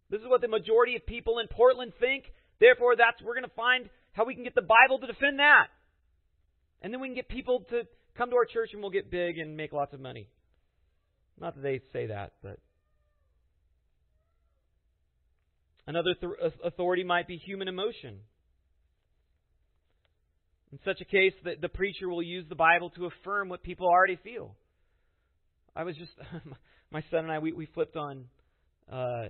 This 0.10 0.22
is 0.22 0.28
what 0.28 0.42
the 0.42 0.48
majority 0.48 0.96
of 0.96 1.06
people 1.06 1.40
in 1.40 1.48
Portland 1.48 1.94
think. 2.00 2.26
Therefore, 2.60 2.96
that's 2.96 3.22
we're 3.22 3.34
going 3.34 3.44
to 3.44 3.56
find 3.56 3.90
how 4.14 4.26
we 4.26 4.36
can 4.36 4.44
get 4.44 4.56
the 4.56 4.62
Bible 4.62 5.00
to 5.00 5.08
defend 5.08 5.40
that. 5.40 5.68
And 6.82 6.94
then 6.94 7.02
we 7.02 7.08
can 7.08 7.16
get 7.16 7.30
people 7.30 7.66
to 7.70 7.84
come 8.18 8.30
to 8.30 8.36
our 8.36 8.46
church 8.46 8.70
and 8.74 8.82
we'll 8.82 8.92
get 8.92 9.12
big 9.12 9.38
and 9.38 9.58
make 9.58 9.74
lots 9.74 9.94
of 9.94 10.00
money. 10.00 10.28
Not 11.40 11.56
that 11.56 11.62
they 11.62 11.82
say 11.94 12.08
that, 12.08 12.34
but. 12.42 12.60
Another 15.86 16.16
th- 16.20 16.54
authority 16.64 17.04
might 17.04 17.28
be 17.28 17.38
human 17.38 17.68
emotion. 17.68 18.20
In 20.72 20.80
such 20.84 21.00
a 21.00 21.06
case, 21.06 21.34
the, 21.44 21.54
the 21.62 21.70
preacher 21.70 22.10
will 22.10 22.22
use 22.22 22.46
the 22.50 22.56
Bible 22.56 22.90
to 22.92 23.06
affirm 23.06 23.48
what 23.48 23.64
people 23.64 23.88
already 23.88 24.18
feel. 24.24 24.56
I 25.76 25.84
was 25.84 25.96
just, 25.96 26.12
my 26.92 27.02
son 27.10 27.22
and 27.26 27.32
I, 27.32 27.40
we, 27.40 27.54
we 27.54 27.68
flipped 27.68 27.96
on 27.96 28.26
uh, 28.92 29.28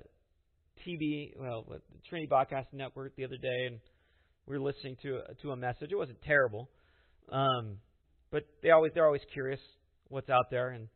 TV, 0.88 1.34
well, 1.40 1.66
the 1.70 1.80
Trinity 2.10 2.28
Broadcast 2.28 2.70
Network 2.74 3.16
the 3.16 3.26
other 3.26 3.38
day, 3.38 3.68
and 3.68 3.80
we 4.48 4.58
were 4.58 4.64
listening 4.64 4.98
to 5.04 5.20
a, 5.30 5.36
to 5.42 5.52
a 5.52 5.56
message. 5.56 5.92
It 5.92 5.96
wasn't 5.96 6.22
terrible, 6.24 6.70
um, 7.32 7.78
but 8.32 8.44
they 8.64 8.72
always 8.72 8.92
they're 8.94 9.06
always 9.06 9.22
curious 9.34 9.60
what's 10.08 10.30
out 10.30 10.50
there, 10.50 10.70
and 10.70 10.88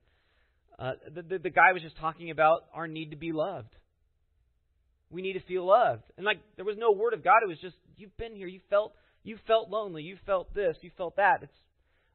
uh, 0.80 0.92
the, 1.14 1.22
the 1.22 1.40
the 1.40 1.50
guy 1.50 1.74
was 1.74 1.82
just 1.82 1.98
talking 1.98 2.32
about 2.32 2.62
our 2.74 2.88
need 2.88 3.12
to 3.12 3.18
be 3.18 3.32
loved. 3.34 3.76
We 5.10 5.22
need 5.22 5.34
to 5.34 5.42
feel 5.42 5.68
loved, 5.68 6.04
and 6.18 6.26
like 6.26 6.40
there 6.56 6.66
was 6.66 6.78
no 6.78 6.92
word 6.92 7.14
of 7.14 7.24
God. 7.24 7.40
It 7.44 7.50
was 7.50 7.60
just 7.60 7.76
you've 7.98 8.16
been 8.18 8.36
here, 8.36 8.48
you 8.48 8.62
felt 8.70 8.94
you 9.24 9.38
felt 9.48 9.70
lonely, 9.70 10.04
you 10.04 10.18
felt 10.26 10.54
this, 10.54 10.78
you 10.82 10.92
felt 10.98 11.16
that. 11.18 11.44
It's 11.44 11.54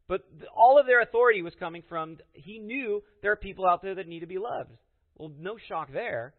but 0.09 0.21
all 0.55 0.79
of 0.79 0.87
their 0.87 1.01
authority 1.01 1.43
was 1.43 1.55
coming 1.59 1.83
from 1.89 2.19
he 2.33 2.59
knew 2.59 3.03
there 3.23 3.33
are 3.33 3.37
people 3.37 3.67
out 3.67 3.83
there 3.83 3.97
that 3.97 4.07
need 4.07 4.21
to 4.21 4.27
be 4.27 4.39
loved. 4.39 4.71
Well, 5.17 5.33
no 5.39 5.57
shock 5.69 5.93
there. 5.93 6.33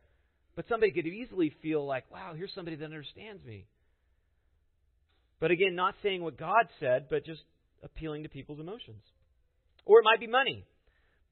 But 0.55 0.65
somebody 0.69 0.91
could 0.91 1.05
easily 1.05 1.53
feel 1.61 1.85
like, 1.85 2.09
wow, 2.11 2.33
here's 2.35 2.53
somebody 2.55 2.77
that 2.77 2.85
understands 2.85 3.43
me. 3.45 3.65
But 5.39 5.51
again, 5.51 5.75
not 5.75 5.95
saying 6.01 6.23
what 6.23 6.37
God 6.37 6.67
said, 6.79 7.07
but 7.09 7.25
just 7.25 7.41
appealing 7.83 8.23
to 8.23 8.29
people's 8.29 8.59
emotions. 8.59 9.03
Or 9.85 9.99
it 9.99 10.03
might 10.03 10.19
be 10.19 10.27
money. 10.27 10.65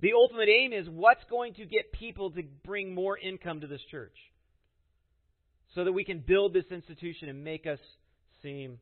The 0.02 0.12
ultimate 0.14 0.50
aim 0.50 0.74
is 0.74 0.88
what's 0.90 1.24
going 1.30 1.56
to 1.56 1.66
get 1.66 1.94
people 1.94 2.32
to 2.32 2.44
bring 2.66 2.94
more 2.94 3.18
income 3.18 3.62
to 3.62 3.68
this 3.68 3.82
church 3.90 4.16
so 5.74 5.86
that 5.86 5.94
we 5.94 6.04
can 6.04 6.20
build 6.20 6.54
this 6.54 6.66
institution 6.70 7.30
and 7.30 7.44
make 7.44 7.66
us 7.66 7.80
seem 8.44 8.78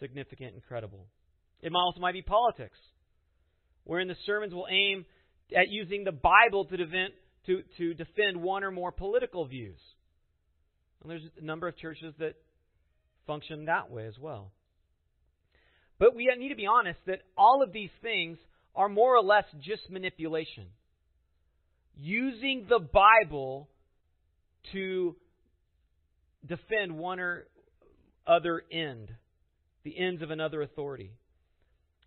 significant 0.00 0.54
and 0.54 0.62
credible. 0.62 1.06
It 1.62 1.72
also 1.74 2.00
might 2.00 2.12
be 2.12 2.22
politics, 2.22 2.78
wherein 3.84 4.08
the 4.08 4.16
sermons 4.26 4.54
will 4.54 4.66
aim 4.70 5.04
at 5.56 5.68
using 5.68 6.04
the 6.04 6.12
Bible 6.12 6.64
to 6.66 6.76
defend, 6.76 7.12
to, 7.46 7.62
to 7.78 7.94
defend 7.94 8.42
one 8.42 8.64
or 8.64 8.70
more 8.70 8.92
political 8.92 9.46
views. 9.46 9.78
And 11.02 11.10
there's 11.10 11.22
a 11.40 11.44
number 11.44 11.68
of 11.68 11.76
churches 11.76 12.14
that 12.18 12.34
function 13.26 13.66
that 13.66 13.90
way 13.90 14.06
as 14.06 14.18
well. 14.18 14.52
But 15.98 16.16
we 16.16 16.30
need 16.38 16.48
to 16.48 16.56
be 16.56 16.66
honest 16.66 16.98
that 17.06 17.20
all 17.36 17.62
of 17.62 17.72
these 17.72 17.90
things 18.02 18.38
are 18.74 18.88
more 18.88 19.14
or 19.16 19.22
less 19.22 19.44
just 19.60 19.90
manipulation. 19.90 20.66
Using 21.96 22.66
the 22.68 22.78
Bible 22.78 23.68
to 24.72 25.16
defend 26.46 26.96
one 26.96 27.20
or 27.20 27.46
other 28.26 28.62
end, 28.72 29.12
the 29.84 29.98
ends 29.98 30.22
of 30.22 30.30
another 30.30 30.62
authority. 30.62 31.12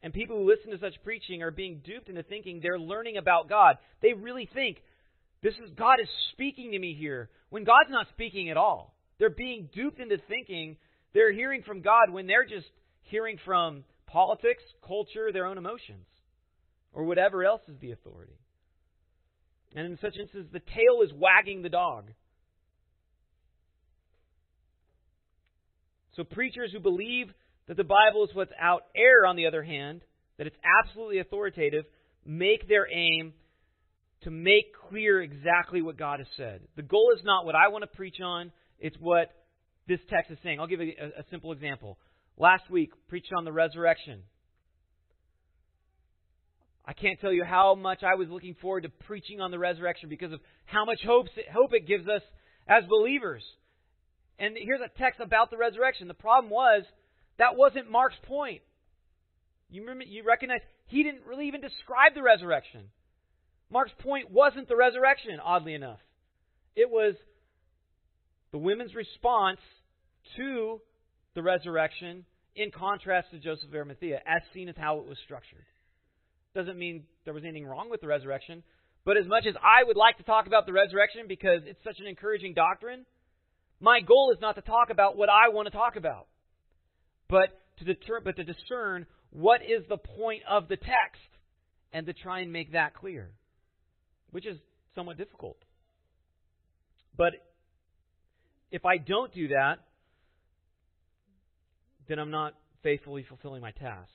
And 0.02 0.14
people 0.14 0.38
who 0.38 0.50
listen 0.50 0.72
to 0.72 0.80
such 0.80 1.02
preaching 1.04 1.42
are 1.42 1.52
being 1.52 1.82
duped 1.84 2.10
into 2.10 2.24
thinking 2.24 2.60
they're 2.62 2.80
learning 2.80 3.18
about 3.18 3.48
God. 3.48 3.78
They 4.02 4.14
really 4.14 4.50
think 4.54 4.78
this 5.42 5.54
is 5.56 5.72
God 5.78 6.00
is 6.02 6.10
speaking 6.32 6.72
to 6.72 6.80
me 6.80 6.94
here 6.94 7.30
when 7.50 7.64
God's 7.64 7.90
not 7.90 8.08
speaking 8.10 8.50
at 8.50 8.58
all. 8.58 8.96
They're 9.18 9.30
being 9.30 9.70
duped 9.74 10.00
into 10.00 10.18
thinking 10.28 10.78
they're 11.14 11.32
hearing 11.32 11.64
from 11.64 11.82
God 11.82 12.12
when 12.12 12.28
they're 12.28 12.46
just 12.46 12.68
hearing 13.04 13.38
from 13.46 13.84
politics, 14.08 14.64
culture, 14.86 15.32
their 15.32 15.46
own 15.46 15.58
emotions, 15.58 16.06
or 16.92 17.04
whatever 17.06 17.44
else 17.44 17.62
is 17.68 17.76
the 17.80 17.92
authority. 17.92 18.38
And 19.76 19.86
in 19.86 19.98
such 20.02 20.18
instances, 20.20 20.52
the 20.52 20.60
tail 20.60 21.02
is 21.04 21.12
wagging 21.14 21.62
the 21.62 21.70
dog. 21.70 22.12
So 26.16 26.24
preachers 26.24 26.72
who 26.72 26.80
believe 26.80 27.34
that 27.68 27.78
the 27.78 27.84
Bible 27.84 28.26
is 28.26 28.36
without 28.36 28.84
error, 28.96 29.26
on 29.26 29.36
the 29.36 29.48
other 29.48 29.64
hand, 29.64 30.02
that 30.38 30.48
it's 30.48 30.56
absolutely 30.82 31.20
authoritative, 31.20 31.86
make 32.26 32.68
their 32.68 32.88
aim 32.92 33.34
to 34.24 34.32
make 34.32 34.74
clear 34.90 35.22
exactly 35.22 35.82
what 35.82 35.98
God 35.98 36.20
has 36.20 36.28
said. 36.38 36.62
The 36.76 36.82
goal 36.82 37.14
is 37.16 37.24
not 37.24 37.46
what 37.46 37.56
I 37.56 37.68
want 37.70 37.84
to 37.84 37.96
preach 37.96 38.20
on, 38.24 38.52
it's 38.80 38.98
what 39.00 39.32
this 39.88 40.00
text 40.10 40.32
is 40.32 40.38
saying. 40.44 40.60
I'll 40.60 40.68
give 40.68 40.82
you 40.82 40.94
a, 41.00 41.22
a 41.22 41.24
simple 41.30 41.52
example. 41.52 41.98
Last 42.38 42.70
week, 42.70 42.92
preached 43.10 43.32
on 43.38 43.46
the 43.46 43.52
resurrection. 43.52 44.24
I 46.86 46.94
can't 46.94 47.20
tell 47.22 47.32
you 47.32 47.46
how 47.46 47.76
much 47.76 48.04
I 48.04 48.16
was 48.16 48.28
looking 48.30 48.56
forward 48.62 48.84
to 48.84 48.90
preaching 48.90 49.40
on 49.40 49.52
the 49.52 49.60
resurrection 49.60 50.10
because 50.10 50.34
of 50.34 50.42
how 50.66 50.84
much 50.84 51.00
hope 51.06 51.28
hope 51.54 51.74
it 51.74 51.88
gives 51.88 52.08
us 52.08 52.22
as 52.68 52.84
believers. 52.90 53.44
And 54.40 54.56
here's 54.60 54.82
a 54.82 54.90
text 55.00 55.22
about 55.22 55.50
the 55.50 55.58
resurrection. 55.58 56.08
The 56.08 56.14
problem 56.14 56.52
was 56.52 56.84
that 57.38 57.56
wasn't 57.56 57.90
Mark's 57.90 58.18
point. 58.28 58.62
You 59.70 59.82
remember, 59.82 60.04
you 60.04 60.24
recognize 60.24 60.62
he 60.86 61.04
didn't 61.04 61.26
really 61.26 61.48
even 61.48 61.62
describe 61.62 62.14
the 62.14 62.22
resurrection. 62.22 62.90
Mark's 63.72 63.94
point 64.00 64.30
wasn't 64.30 64.68
the 64.68 64.76
resurrection, 64.76 65.40
oddly 65.44 65.74
enough. 65.74 66.00
It 66.76 66.90
was 66.90 67.16
the 68.52 68.60
women's 68.60 68.94
response 68.94 69.60
to 70.38 70.80
the 71.34 71.42
resurrection 71.42 72.26
in 72.56 72.70
contrast 72.70 73.32
to 73.32 73.40
Joseph 73.40 73.70
of 73.70 73.74
Arimathea, 73.74 74.22
as 74.28 74.44
seen 74.54 74.70
as 74.70 74.76
how 74.78 75.00
it 75.00 75.08
was 75.08 75.18
structured. 75.26 75.66
Doesn't 76.54 76.78
mean 76.78 77.06
there 77.26 77.34
was 77.34 77.44
anything 77.44 77.66
wrong 77.66 77.90
with 77.90 78.02
the 78.02 78.08
resurrection, 78.08 78.62
but 79.06 79.18
as 79.18 79.26
much 79.26 79.48
as 79.48 79.56
I 79.56 79.84
would 79.84 79.98
like 79.98 80.18
to 80.18 80.24
talk 80.24 80.46
about 80.46 80.68
the 80.68 80.74
resurrection 80.74 81.24
because 81.28 81.62
it's 81.66 81.84
such 81.84 82.00
an 82.00 82.06
encouraging 82.06 82.54
doctrine, 82.54 83.08
my 83.80 84.02
goal 84.02 84.32
is 84.32 84.40
not 84.40 84.54
to 84.56 84.62
talk 84.62 84.92
about 84.92 85.18
what 85.18 85.30
I 85.30 85.50
want 85.50 85.66
to 85.66 85.72
talk 85.72 85.96
about 85.96 86.28
but 87.34 87.50
to 87.80 87.84
deter, 87.84 88.20
but 88.24 88.36
to 88.36 88.44
discern 88.44 89.08
what 89.32 89.62
is 89.64 89.84
the 89.90 89.98
point 89.98 90.44
of 90.48 90.68
the 90.68 90.78
text 90.78 91.32
and 91.92 92.06
to 92.06 92.14
try 92.14 92.42
and 92.42 92.54
make 92.54 92.74
that 92.74 92.94
clear, 92.94 93.32
which 94.30 94.46
is 94.46 94.60
somewhat 94.94 95.18
difficult. 95.18 95.58
But 97.18 97.34
if 98.70 98.86
I 98.86 98.98
don't 98.98 99.34
do 99.34 99.48
that, 99.48 99.80
then 102.08 102.20
I'm 102.20 102.30
not 102.30 102.54
faithfully 102.84 103.26
fulfilling 103.28 103.64
my 103.64 103.72
task. 103.72 104.12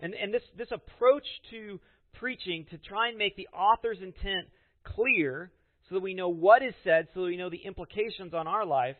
And, 0.00 0.12
and 0.14 0.34
this, 0.34 0.42
this 0.58 0.72
approach 0.72 1.26
to 1.50 1.78
preaching 2.14 2.66
to 2.70 2.78
try 2.78 3.10
and 3.10 3.16
make 3.16 3.36
the 3.36 3.46
author's 3.56 3.98
intent 4.02 4.48
clear 4.82 5.52
so 5.88 5.94
that 5.94 6.02
we 6.02 6.14
know 6.14 6.30
what 6.30 6.64
is 6.64 6.74
said, 6.82 7.06
so 7.14 7.20
that 7.20 7.26
we 7.26 7.36
know 7.36 7.48
the 7.48 7.64
implications 7.64 8.34
on 8.34 8.48
our 8.48 8.66
life, 8.66 8.96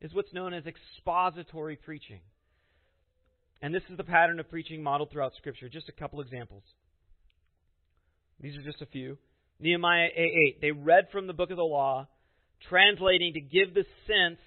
is 0.00 0.14
what's 0.14 0.32
known 0.32 0.54
as 0.54 0.64
expository 0.64 1.76
preaching. 1.76 2.20
And 3.60 3.74
this 3.74 3.82
is 3.90 3.96
the 3.96 4.04
pattern 4.04 4.38
of 4.38 4.48
preaching 4.48 4.82
modeled 4.82 5.10
throughout 5.10 5.32
Scripture. 5.36 5.68
Just 5.68 5.88
a 5.88 5.92
couple 5.92 6.20
examples. 6.20 6.62
These 8.40 8.56
are 8.56 8.62
just 8.62 8.80
a 8.82 8.86
few. 8.86 9.18
Nehemiah 9.60 10.08
8 10.14 10.60
They 10.60 10.70
read 10.70 11.08
from 11.10 11.26
the 11.26 11.32
book 11.32 11.50
of 11.50 11.56
the 11.56 11.64
law, 11.64 12.06
translating 12.68 13.34
to 13.34 13.40
give 13.40 13.74
the 13.74 13.84
sense 14.06 14.38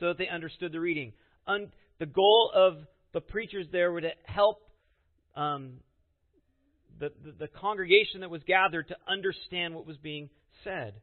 so 0.00 0.08
that 0.08 0.18
they 0.18 0.28
understood 0.28 0.72
the 0.72 0.80
reading. 0.80 1.12
Un- 1.46 1.70
the 1.98 2.06
goal 2.06 2.50
of 2.54 2.78
the 3.12 3.20
preachers 3.20 3.66
there 3.70 3.92
were 3.92 4.00
to 4.00 4.10
help 4.24 4.62
um, 5.36 5.74
the, 6.98 7.12
the, 7.24 7.32
the 7.40 7.48
congregation 7.48 8.20
that 8.20 8.30
was 8.30 8.42
gathered 8.46 8.88
to 8.88 8.96
understand 9.06 9.74
what 9.74 9.86
was 9.86 9.98
being 9.98 10.30
said. 10.64 10.94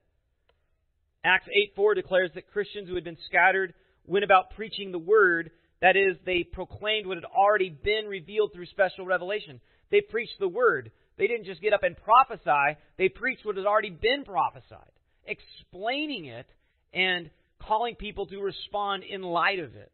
Acts 1.23 1.47
8 1.47 1.73
4 1.75 1.95
declares 1.95 2.31
that 2.33 2.51
Christians 2.51 2.89
who 2.89 2.95
had 2.95 3.03
been 3.03 3.17
scattered 3.27 3.73
went 4.05 4.25
about 4.25 4.51
preaching 4.55 4.91
the 4.91 4.99
word 4.99 5.51
that 5.81 5.95
is, 5.95 6.17
they 6.25 6.43
proclaimed 6.43 7.07
what 7.07 7.17
had 7.17 7.25
already 7.25 7.69
been 7.69 8.05
revealed 8.05 8.53
through 8.53 8.67
special 8.67 9.05
revelation. 9.05 9.59
They 9.89 10.01
preached 10.01 10.39
the 10.39 10.47
word. 10.47 10.91
They 11.17 11.27
didn't 11.27 11.45
just 11.45 11.61
get 11.61 11.73
up 11.73 11.83
and 11.83 11.95
prophesy, 11.97 12.79
they 12.97 13.09
preached 13.09 13.45
what 13.45 13.57
had 13.57 13.65
already 13.65 13.89
been 13.89 14.23
prophesied, 14.23 14.91
explaining 15.25 16.25
it 16.25 16.47
and 16.93 17.29
calling 17.59 17.95
people 17.95 18.25
to 18.27 18.39
respond 18.39 19.03
in 19.03 19.21
light 19.21 19.59
of 19.59 19.75
it. 19.75 19.91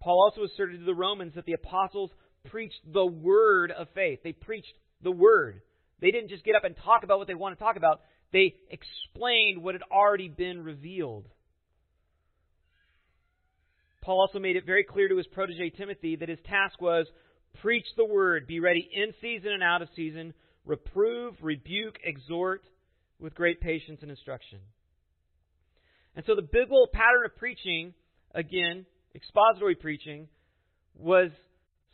Paul 0.00 0.30
also 0.30 0.44
asserted 0.44 0.80
to 0.80 0.84
the 0.84 0.94
Romans 0.94 1.34
that 1.34 1.46
the 1.46 1.52
apostles 1.54 2.10
preached 2.50 2.80
the 2.92 3.06
word 3.06 3.70
of 3.70 3.88
faith. 3.94 4.20
They 4.22 4.32
preached 4.32 4.74
the 5.02 5.10
word. 5.10 5.62
They 6.00 6.10
didn't 6.10 6.30
just 6.30 6.44
get 6.44 6.56
up 6.56 6.64
and 6.64 6.74
talk 6.84 7.04
about 7.04 7.18
what 7.18 7.28
they 7.28 7.34
want 7.34 7.56
to 7.56 7.64
talk 7.64 7.76
about, 7.76 8.00
they 8.32 8.54
explained 8.70 9.62
what 9.62 9.74
had 9.74 9.82
already 9.90 10.28
been 10.28 10.62
revealed. 10.62 11.26
Paul 14.04 14.20
also 14.20 14.38
made 14.38 14.56
it 14.56 14.66
very 14.66 14.84
clear 14.84 15.08
to 15.08 15.16
his 15.16 15.26
protege 15.28 15.70
Timothy 15.70 16.16
that 16.16 16.28
his 16.28 16.38
task 16.46 16.80
was 16.80 17.06
preach 17.62 17.86
the 17.96 18.04
word, 18.04 18.46
be 18.46 18.60
ready 18.60 18.86
in 18.92 19.14
season 19.20 19.52
and 19.52 19.62
out 19.62 19.80
of 19.80 19.88
season, 19.96 20.34
reprove, 20.66 21.34
rebuke, 21.40 21.96
exhort 22.04 22.62
with 23.18 23.34
great 23.34 23.60
patience 23.60 24.00
and 24.02 24.10
instruction. 24.10 24.58
And 26.14 26.24
so 26.26 26.34
the 26.34 26.42
biblical 26.42 26.88
pattern 26.92 27.24
of 27.24 27.36
preaching 27.36 27.94
again, 28.34 28.84
expository 29.14 29.74
preaching 29.74 30.28
was 30.96 31.30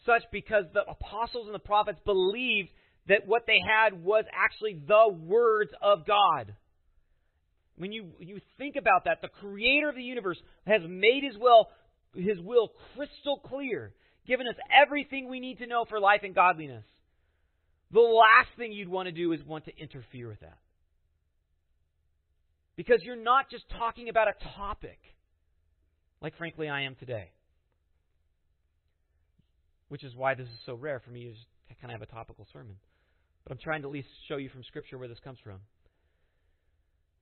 such 0.05 0.23
because 0.33 0.65
the 0.75 0.83
apostles 0.89 1.47
and 1.47 1.55
the 1.55 1.61
prophets 1.61 2.01
believed 2.05 2.71
that 3.07 3.27
what 3.27 3.43
they 3.47 3.59
had 3.65 4.03
was 4.03 4.25
actually 4.35 4.83
the 4.87 5.13
words 5.13 5.71
of 5.81 6.07
God. 6.07 6.55
When 7.77 7.93
you, 7.93 8.09
you 8.19 8.41
think 8.59 8.77
about 8.77 9.05
that, 9.05 9.23
the 9.23 9.29
creator 9.29 9.89
of 9.89 9.95
the 9.95 10.03
universe 10.03 10.39
has 10.67 10.83
made 10.87 11.23
his 11.23 11.39
will, 11.39 11.69
his 12.15 12.41
will 12.41 12.73
crystal 12.95 13.41
clear, 13.45 13.93
given 14.27 14.47
us 14.47 14.57
everything 14.71 15.29
we 15.29 15.41
need 15.41 15.59
to 15.59 15.67
know 15.67 15.85
for 15.89 16.01
life 16.01 16.21
and 16.25 16.35
godliness. 16.35 16.85
The 17.93 18.01
last 18.01 18.49
thing 18.57 18.73
you'd 18.73 18.89
want 18.89 19.07
to 19.07 19.13
do 19.13 19.33
is 19.33 19.43
want 19.45 19.65
to 19.65 19.77
interfere 19.77 20.29
with 20.29 20.41
that. 20.41 20.59
Because 22.77 23.01
you're 23.03 23.17
not 23.17 23.51
just 23.51 23.65
talking 23.79 24.09
about 24.09 24.29
a 24.29 24.57
topic, 24.57 24.99
like 26.23 26.37
frankly 26.39 26.69
I 26.69 26.83
am 26.83 26.95
today. 26.95 27.31
Which 29.89 30.05
is 30.05 30.15
why 30.15 30.35
this 30.35 30.47
is 30.47 30.59
so 30.67 30.75
rare 30.75 31.01
for 31.01 31.11
me 31.11 31.25
to 31.25 31.75
kind 31.81 31.93
of 31.93 32.01
have 32.01 32.09
a 32.09 32.13
topical 32.13 32.47
sermon. 32.53 32.77
But 33.45 33.53
I'm 33.53 33.59
trying 33.59 33.83
to 33.83 33.89
at 33.89 33.93
least 33.93 34.09
show 34.29 34.37
you 34.37 34.49
from 34.49 34.63
Scripture 34.65 34.99
where 34.99 35.09
this 35.09 35.19
comes 35.25 35.39
from. 35.43 35.59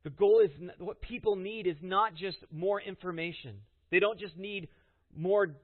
The 0.04 0.10
goal 0.10 0.42
is 0.44 0.50
what 0.78 1.00
people 1.00 1.36
need 1.36 1.66
is 1.66 1.76
not 1.82 2.14
just 2.14 2.38
more 2.52 2.80
information. 2.80 3.56
They 3.90 4.00
don't 4.00 4.18
just 4.18 4.36
need 4.36 4.68
more 5.16 5.54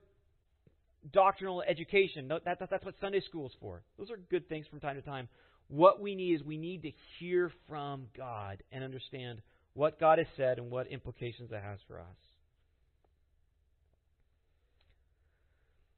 doctrinal 1.11 1.61
education. 1.61 2.27
That, 2.27 2.45
that, 2.45 2.69
that's 2.69 2.85
what 2.85 2.95
Sunday 2.99 3.21
school 3.21 3.47
is 3.47 3.53
for. 3.59 3.83
Those 3.97 4.11
are 4.11 4.17
good 4.29 4.49
things 4.49 4.65
from 4.67 4.79
time 4.79 4.95
to 4.95 5.01
time. 5.01 5.27
What 5.67 6.01
we 6.01 6.15
need 6.15 6.35
is 6.35 6.43
we 6.43 6.57
need 6.57 6.83
to 6.83 6.91
hear 7.19 7.51
from 7.67 8.07
God 8.15 8.61
and 8.71 8.83
understand 8.83 9.41
what 9.73 9.99
God 9.99 10.19
has 10.19 10.27
said 10.37 10.57
and 10.57 10.69
what 10.69 10.87
implications 10.87 11.51
it 11.51 11.61
has 11.61 11.79
for 11.87 11.99
us. 11.99 12.05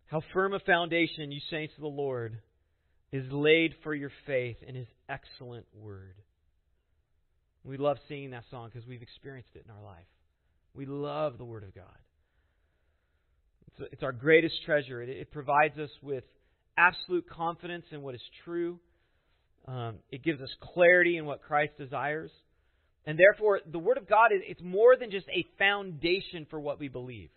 How 0.07 0.21
firm 0.33 0.53
a 0.53 0.59
foundation, 0.59 1.31
you 1.31 1.41
saints 1.51 1.73
of 1.75 1.81
the 1.81 1.87
Lord, 1.87 2.39
is 3.11 3.25
laid 3.29 3.75
for 3.83 3.93
your 3.93 4.11
faith 4.25 4.57
in 4.65 4.73
His 4.73 4.87
excellent 5.09 5.65
word. 5.73 6.15
We 7.63 7.77
love 7.77 7.97
singing 8.07 8.31
that 8.31 8.45
song 8.49 8.69
because 8.73 8.87
we've 8.87 9.01
experienced 9.01 9.49
it 9.55 9.65
in 9.65 9.75
our 9.75 9.83
life. 9.83 10.05
We 10.73 10.85
love 10.85 11.37
the 11.37 11.43
Word 11.43 11.63
of 11.63 11.75
God. 11.75 11.83
It's, 13.77 13.93
it's 13.93 14.03
our 14.03 14.11
greatest 14.11 14.55
treasure. 14.65 15.01
It, 15.01 15.09
it, 15.09 15.31
provides 15.31 15.77
us 15.77 15.89
with 16.01 16.23
absolute 16.77 17.29
confidence 17.29 17.85
in 17.91 18.01
what 18.01 18.15
is 18.15 18.21
true. 18.45 18.79
Um, 19.67 19.95
it 20.11 20.23
gives 20.23 20.41
us 20.41 20.49
clarity 20.73 21.17
in 21.17 21.25
what 21.25 21.41
Christ 21.41 21.73
desires. 21.77 22.31
And 23.05 23.17
therefore, 23.17 23.61
the 23.69 23.79
Word 23.79 23.97
of 23.97 24.07
God 24.07 24.27
is 24.33 24.41
it's 24.45 24.61
more 24.61 24.95
than 24.95 25.11
just 25.11 25.27
a 25.29 25.45
foundation 25.57 26.45
for 26.49 26.59
what 26.59 26.79
we 26.79 26.87
believe. 26.87 27.29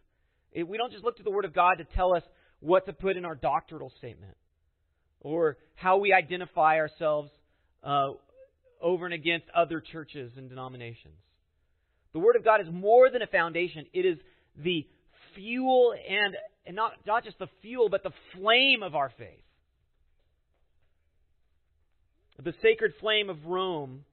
It, 0.53 0.67
we 0.67 0.77
don't 0.77 0.93
just 0.93 1.05
look 1.05 1.17
to 1.19 1.23
the 1.23 1.31
Word 1.31 1.45
of 1.45 1.55
God 1.55 1.77
to 1.79 1.85
tell 1.97 2.15
us 2.15 2.23
what 2.61 2.87
to 2.87 2.93
put 2.93 3.17
in 3.17 3.25
our 3.25 3.35
doctrinal 3.35 3.93
statement 3.99 4.37
or 5.21 5.59
how 5.75 5.99
we 5.99 6.13
identify 6.13 6.77
ourselves 6.77 7.31
uh, 7.85 8.11
over 8.83 9.05
and 9.05 9.15
against 9.15 9.47
other 9.55 9.81
churches 9.81 10.33
and 10.37 10.49
denominations. 10.49 11.15
The 12.13 12.19
Word 12.19 12.37
of 12.37 12.45
God 12.45 12.61
is 12.61 12.67
more 12.71 13.11
than 13.11 13.23
a 13.23 13.27
foundation, 13.27 13.87
it 13.93 14.05
is 14.05 14.19
the 14.57 14.87
fuel 15.35 15.95
and, 16.09 16.37
and 16.67 16.77
not, 16.77 16.93
not 17.07 17.25
just 17.25 17.39
the 17.39 17.49
fuel, 17.63 17.89
but 17.89 18.03
the 18.03 18.13
flame 18.35 18.83
of 18.83 18.95
our 18.95 19.11
faith. 19.19 19.45
The 22.43 22.55
sacred 22.63 22.93
flame 23.01 23.29
of 23.29 23.45
Rome 23.45 24.05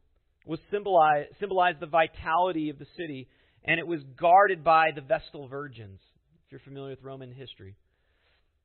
was 0.46 0.60
symbolized, 0.72 1.30
symbolized 1.40 1.80
the 1.80 1.88
vitality 1.88 2.70
of 2.70 2.78
the 2.78 2.88
city, 2.98 3.28
and 3.64 3.80
it 3.80 3.88
was 3.88 4.02
guarded 4.20 4.64
by 4.64 4.92
the 4.94 5.02
Vestal 5.02 5.48
Virgins, 5.48 6.00
if 6.46 6.52
you're 6.52 6.60
familiar 6.62 6.92
with 6.92 7.04
Roman 7.04 7.34
history. 7.34 7.76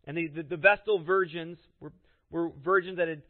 And 0.04 0.16
the, 0.16 0.28
the, 0.28 0.42
the 0.42 0.56
Vestal 0.56 1.04
Virgins 1.04 1.58
were, 1.80 1.92
were 2.30 2.50
virgins 2.64 2.98
that 2.98 3.08
had 3.08 3.22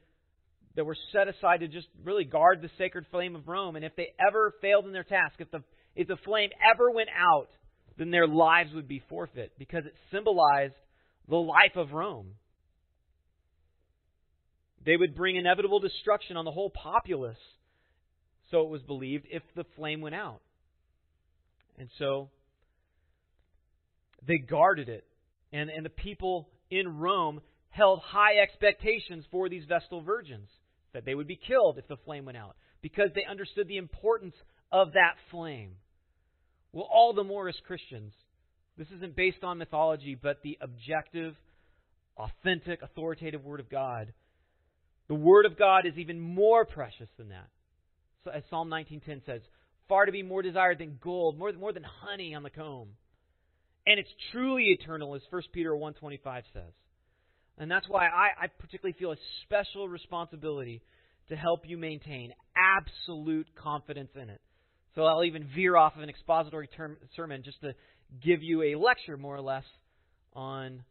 that 0.74 0.84
were 0.84 0.96
set 1.12 1.28
aside 1.28 1.60
to 1.60 1.68
just 1.68 1.88
really 2.02 2.24
guard 2.24 2.62
the 2.62 2.70
sacred 2.78 3.04
flame 3.10 3.36
of 3.36 3.46
Rome. 3.46 3.76
And 3.76 3.84
if 3.84 3.94
they 3.96 4.08
ever 4.26 4.54
failed 4.60 4.86
in 4.86 4.92
their 4.92 5.04
task, 5.04 5.34
if 5.38 5.50
the 5.50 5.62
if 5.94 6.08
the 6.08 6.16
flame 6.24 6.50
ever 6.72 6.90
went 6.90 7.10
out, 7.14 7.48
then 7.98 8.10
their 8.10 8.26
lives 8.26 8.72
would 8.74 8.88
be 8.88 9.02
forfeit 9.08 9.52
because 9.58 9.84
it 9.86 9.94
symbolized 10.10 10.74
the 11.28 11.36
life 11.36 11.76
of 11.76 11.92
Rome. 11.92 12.34
They 14.84 14.96
would 14.96 15.14
bring 15.14 15.36
inevitable 15.36 15.80
destruction 15.80 16.36
on 16.36 16.44
the 16.44 16.50
whole 16.50 16.70
populace, 16.70 17.36
so 18.50 18.62
it 18.62 18.68
was 18.68 18.82
believed, 18.82 19.26
if 19.30 19.42
the 19.54 19.64
flame 19.76 20.00
went 20.00 20.14
out. 20.14 20.40
And 21.78 21.88
so 21.98 22.30
they 24.26 24.38
guarded 24.38 24.88
it. 24.88 25.04
And, 25.52 25.70
and 25.70 25.84
the 25.84 25.90
people 25.90 26.48
in 26.70 26.98
Rome 26.98 27.40
held 27.70 28.00
high 28.00 28.38
expectations 28.42 29.24
for 29.30 29.48
these 29.48 29.64
Vestal 29.64 30.02
virgins 30.02 30.48
that 30.92 31.04
they 31.04 31.14
would 31.14 31.26
be 31.26 31.36
killed 31.36 31.78
if 31.78 31.88
the 31.88 31.96
flame 32.04 32.24
went 32.24 32.38
out 32.38 32.56
because 32.82 33.10
they 33.14 33.24
understood 33.24 33.68
the 33.68 33.76
importance 33.76 34.34
of 34.70 34.92
that 34.92 35.14
flame. 35.30 35.76
Well, 36.72 36.88
all 36.90 37.12
the 37.12 37.24
more 37.24 37.48
as 37.48 37.56
Christians, 37.66 38.12
this 38.78 38.88
isn't 38.96 39.14
based 39.14 39.44
on 39.44 39.58
mythology, 39.58 40.14
but 40.20 40.42
the 40.42 40.58
objective, 40.60 41.34
authentic, 42.16 42.82
authoritative 42.82 43.44
Word 43.44 43.60
of 43.60 43.68
God. 43.68 44.12
The 45.08 45.14
Word 45.14 45.44
of 45.44 45.58
God 45.58 45.86
is 45.86 45.98
even 45.98 46.18
more 46.20 46.64
precious 46.64 47.08
than 47.18 47.28
that. 47.28 47.48
So, 48.24 48.30
as 48.30 48.42
Psalm 48.48 48.70
19:10 48.70 49.24
says, 49.26 49.42
far 49.88 50.06
to 50.06 50.12
be 50.12 50.22
more 50.22 50.40
desired 50.40 50.78
than 50.78 50.98
gold, 51.02 51.38
more, 51.38 51.52
more 51.52 51.72
than 51.72 51.84
honey 51.84 52.34
on 52.34 52.42
the 52.42 52.50
comb. 52.50 52.88
And 53.86 53.98
it's 53.98 54.08
truly 54.30 54.66
eternal, 54.80 55.14
as 55.14 55.22
1 55.28 55.42
Peter 55.52 55.72
1.25 55.72 56.42
says. 56.52 56.72
And 57.58 57.70
that's 57.70 57.86
why 57.88 58.06
I, 58.06 58.44
I 58.44 58.46
particularly 58.58 58.96
feel 58.98 59.12
a 59.12 59.16
special 59.42 59.88
responsibility 59.88 60.80
to 61.28 61.36
help 61.36 61.68
you 61.68 61.76
maintain 61.76 62.32
absolute 62.56 63.46
confidence 63.54 64.10
in 64.14 64.30
it. 64.30 64.40
So 64.94 65.04
I'll 65.04 65.24
even 65.24 65.48
veer 65.54 65.76
off 65.76 65.96
of 65.96 66.02
an 66.02 66.08
expository 66.08 66.68
term, 66.68 66.96
sermon 67.16 67.42
just 67.42 67.60
to 67.62 67.74
give 68.22 68.42
you 68.42 68.62
a 68.62 68.74
lecture, 68.74 69.16
more 69.16 69.34
or 69.34 69.40
less, 69.40 69.64
on 70.34 70.84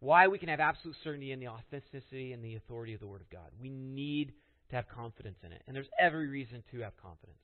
why 0.00 0.28
we 0.28 0.38
can 0.38 0.48
have 0.48 0.60
absolute 0.60 0.96
certainty 1.04 1.30
in 1.30 1.40
the 1.40 1.48
authenticity 1.48 2.32
and 2.32 2.42
the 2.42 2.56
authority 2.56 2.94
of 2.94 3.00
the 3.00 3.06
Word 3.06 3.20
of 3.20 3.30
God. 3.30 3.50
We 3.60 3.68
need 3.68 4.32
to 4.70 4.76
have 4.76 4.86
confidence 4.88 5.36
in 5.44 5.52
it, 5.52 5.62
and 5.66 5.76
there's 5.76 5.88
every 6.00 6.28
reason 6.28 6.62
to 6.72 6.80
have 6.80 6.92
confidence. 7.02 7.38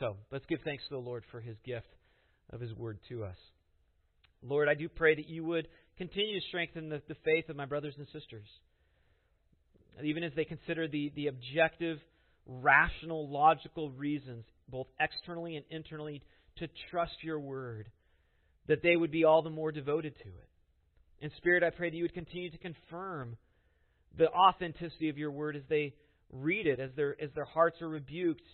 So 0.00 0.16
let's 0.32 0.46
give 0.46 0.60
thanks 0.64 0.84
to 0.84 0.94
the 0.94 1.00
Lord 1.00 1.24
for 1.30 1.40
His 1.40 1.56
gift 1.64 1.86
of 2.50 2.60
His 2.60 2.72
Word 2.74 2.98
to 3.10 3.24
us. 3.24 3.36
Lord, 4.42 4.68
I 4.68 4.74
do 4.74 4.88
pray 4.88 5.14
that 5.14 5.28
you 5.28 5.44
would 5.44 5.68
continue 5.98 6.40
to 6.40 6.46
strengthen 6.48 6.88
the, 6.88 7.02
the 7.08 7.16
faith 7.24 7.48
of 7.48 7.56
my 7.56 7.64
brothers 7.64 7.94
and 7.98 8.06
sisters. 8.12 8.46
Even 10.02 10.22
as 10.22 10.32
they 10.36 10.44
consider 10.44 10.88
the, 10.88 11.10
the 11.14 11.28
objective, 11.28 11.98
rational, 12.46 13.28
logical 13.28 13.90
reasons, 13.90 14.44
both 14.68 14.86
externally 15.00 15.56
and 15.56 15.64
internally, 15.70 16.22
to 16.58 16.68
trust 16.90 17.22
your 17.22 17.38
word, 17.38 17.90
that 18.66 18.82
they 18.82 18.96
would 18.96 19.10
be 19.10 19.24
all 19.24 19.42
the 19.42 19.50
more 19.50 19.72
devoted 19.72 20.16
to 20.18 20.28
it. 20.28 20.48
In 21.20 21.30
Spirit, 21.36 21.62
I 21.62 21.70
pray 21.70 21.90
that 21.90 21.96
you 21.96 22.04
would 22.04 22.14
continue 22.14 22.50
to 22.50 22.58
confirm 22.58 23.36
the 24.16 24.28
authenticity 24.30 25.08
of 25.08 25.18
your 25.18 25.30
word 25.30 25.56
as 25.56 25.62
they 25.68 25.94
read 26.32 26.66
it, 26.66 26.80
as 26.80 26.90
their, 26.96 27.20
as 27.20 27.30
their 27.34 27.44
hearts 27.44 27.80
are 27.82 27.88
rebuked 27.88 28.46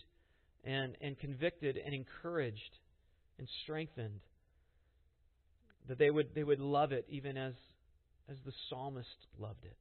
and, 0.63 0.95
and 1.01 1.17
convicted 1.19 1.77
and 1.77 1.93
encouraged 1.93 2.61
and 3.37 3.47
strengthened 3.63 4.19
that 5.87 5.97
they 5.97 6.09
would 6.09 6.33
they 6.33 6.43
would 6.43 6.59
love 6.59 6.91
it 6.91 7.05
even 7.09 7.37
as 7.37 7.53
as 8.29 8.37
the 8.45 8.53
psalmist 8.69 9.27
loved 9.37 9.65
it. 9.65 9.75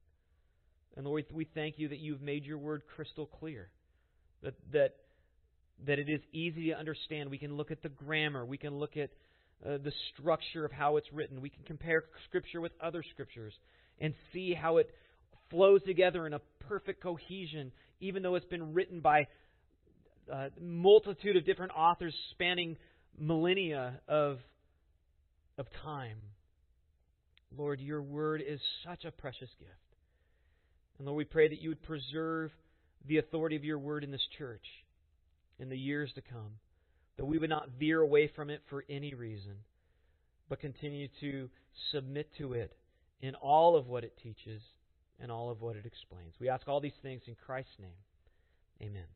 And 0.97 1.07
Lord, 1.07 1.25
we 1.33 1.47
thank 1.55 1.79
you 1.79 1.89
that 1.89 2.01
you've 2.01 2.21
made 2.21 2.45
your 2.45 2.59
word 2.59 2.83
crystal 2.97 3.27
clear. 3.27 3.71
That 4.43 4.55
that 4.73 4.95
that 5.87 5.99
it 5.99 6.09
is 6.09 6.21
easy 6.33 6.69
to 6.69 6.79
understand. 6.79 7.31
We 7.31 7.39
can 7.39 7.57
look 7.57 7.71
at 7.71 7.83
the 7.83 7.89
grammar. 7.89 8.45
We 8.45 8.59
can 8.59 8.79
look 8.79 8.97
at 8.97 9.11
uh, 9.65 9.79
the 9.79 9.93
structure 10.13 10.65
of 10.65 10.73
how 10.73 10.97
it's 10.97 11.13
written. 11.13 11.41
We 11.41 11.51
can 11.51 11.65
compare 11.65 12.05
scripture 12.29 12.61
with 12.61 12.73
other 12.81 13.05
scriptures 13.13 13.53
and 14.01 14.15
see 14.33 14.55
how 14.55 14.79
it 14.79 14.91
flows 15.51 15.83
together 15.83 16.27
in 16.27 16.35
a 16.35 16.41
perfect 16.61 17.03
cohesion, 17.03 17.73
even 18.01 18.23
though 18.23 18.35
it's 18.35 18.47
been 18.47 18.75
written 18.75 19.01
by 19.01 19.27
a 20.31 20.35
uh, 20.35 20.49
multitude 20.61 21.37
of 21.37 21.45
different 21.45 21.73
authors 21.77 22.15
spanning 22.31 22.77
millennia 23.19 24.01
of 24.09 24.39
of 25.59 25.67
time. 25.85 26.19
Lord, 27.57 27.81
your 27.81 28.01
word 28.01 28.43
is 28.47 28.61
such 28.85 29.05
a 29.05 29.11
precious 29.11 29.51
gift. 29.59 29.71
And 30.99 31.07
Lord, 31.07 31.19
we 31.19 31.25
pray 31.25 31.49
that 31.49 31.61
you 31.61 31.69
would 31.69 31.83
preserve 31.83 32.51
the 33.07 33.19
authority 33.19 33.57
of 33.57 33.65
your 33.65 33.79
word 33.79 34.05
in 34.05 34.11
this 34.11 34.27
church 34.39 34.65
in 35.59 35.69
the 35.69 35.79
years 35.79 36.13
to 36.15 36.23
come, 36.23 36.59
that 37.17 37.25
we 37.25 37.39
would 37.39 37.51
not 37.51 37.69
veer 37.79 38.01
away 38.01 38.27
from 38.35 38.51
it 38.51 38.63
for 38.69 38.85
any 38.89 39.15
reason, 39.15 39.55
but 40.49 40.61
continue 40.61 41.09
to 41.21 41.49
submit 41.91 42.29
to 42.39 42.53
it 42.53 42.73
in 43.21 43.35
all 43.37 43.77
of 43.77 43.87
what 43.87 44.05
it 44.05 44.19
teaches 44.23 44.63
and 45.21 45.31
all 45.31 45.51
of 45.51 45.61
what 45.61 45.77
it 45.77 45.87
explains. 45.87 46.35
We 46.41 46.49
ask 46.49 46.67
all 46.67 46.81
these 46.81 46.93
things 47.03 47.23
in 47.27 47.37
Christ's 47.47 47.79
name. 47.79 47.91
Amen. 48.81 49.07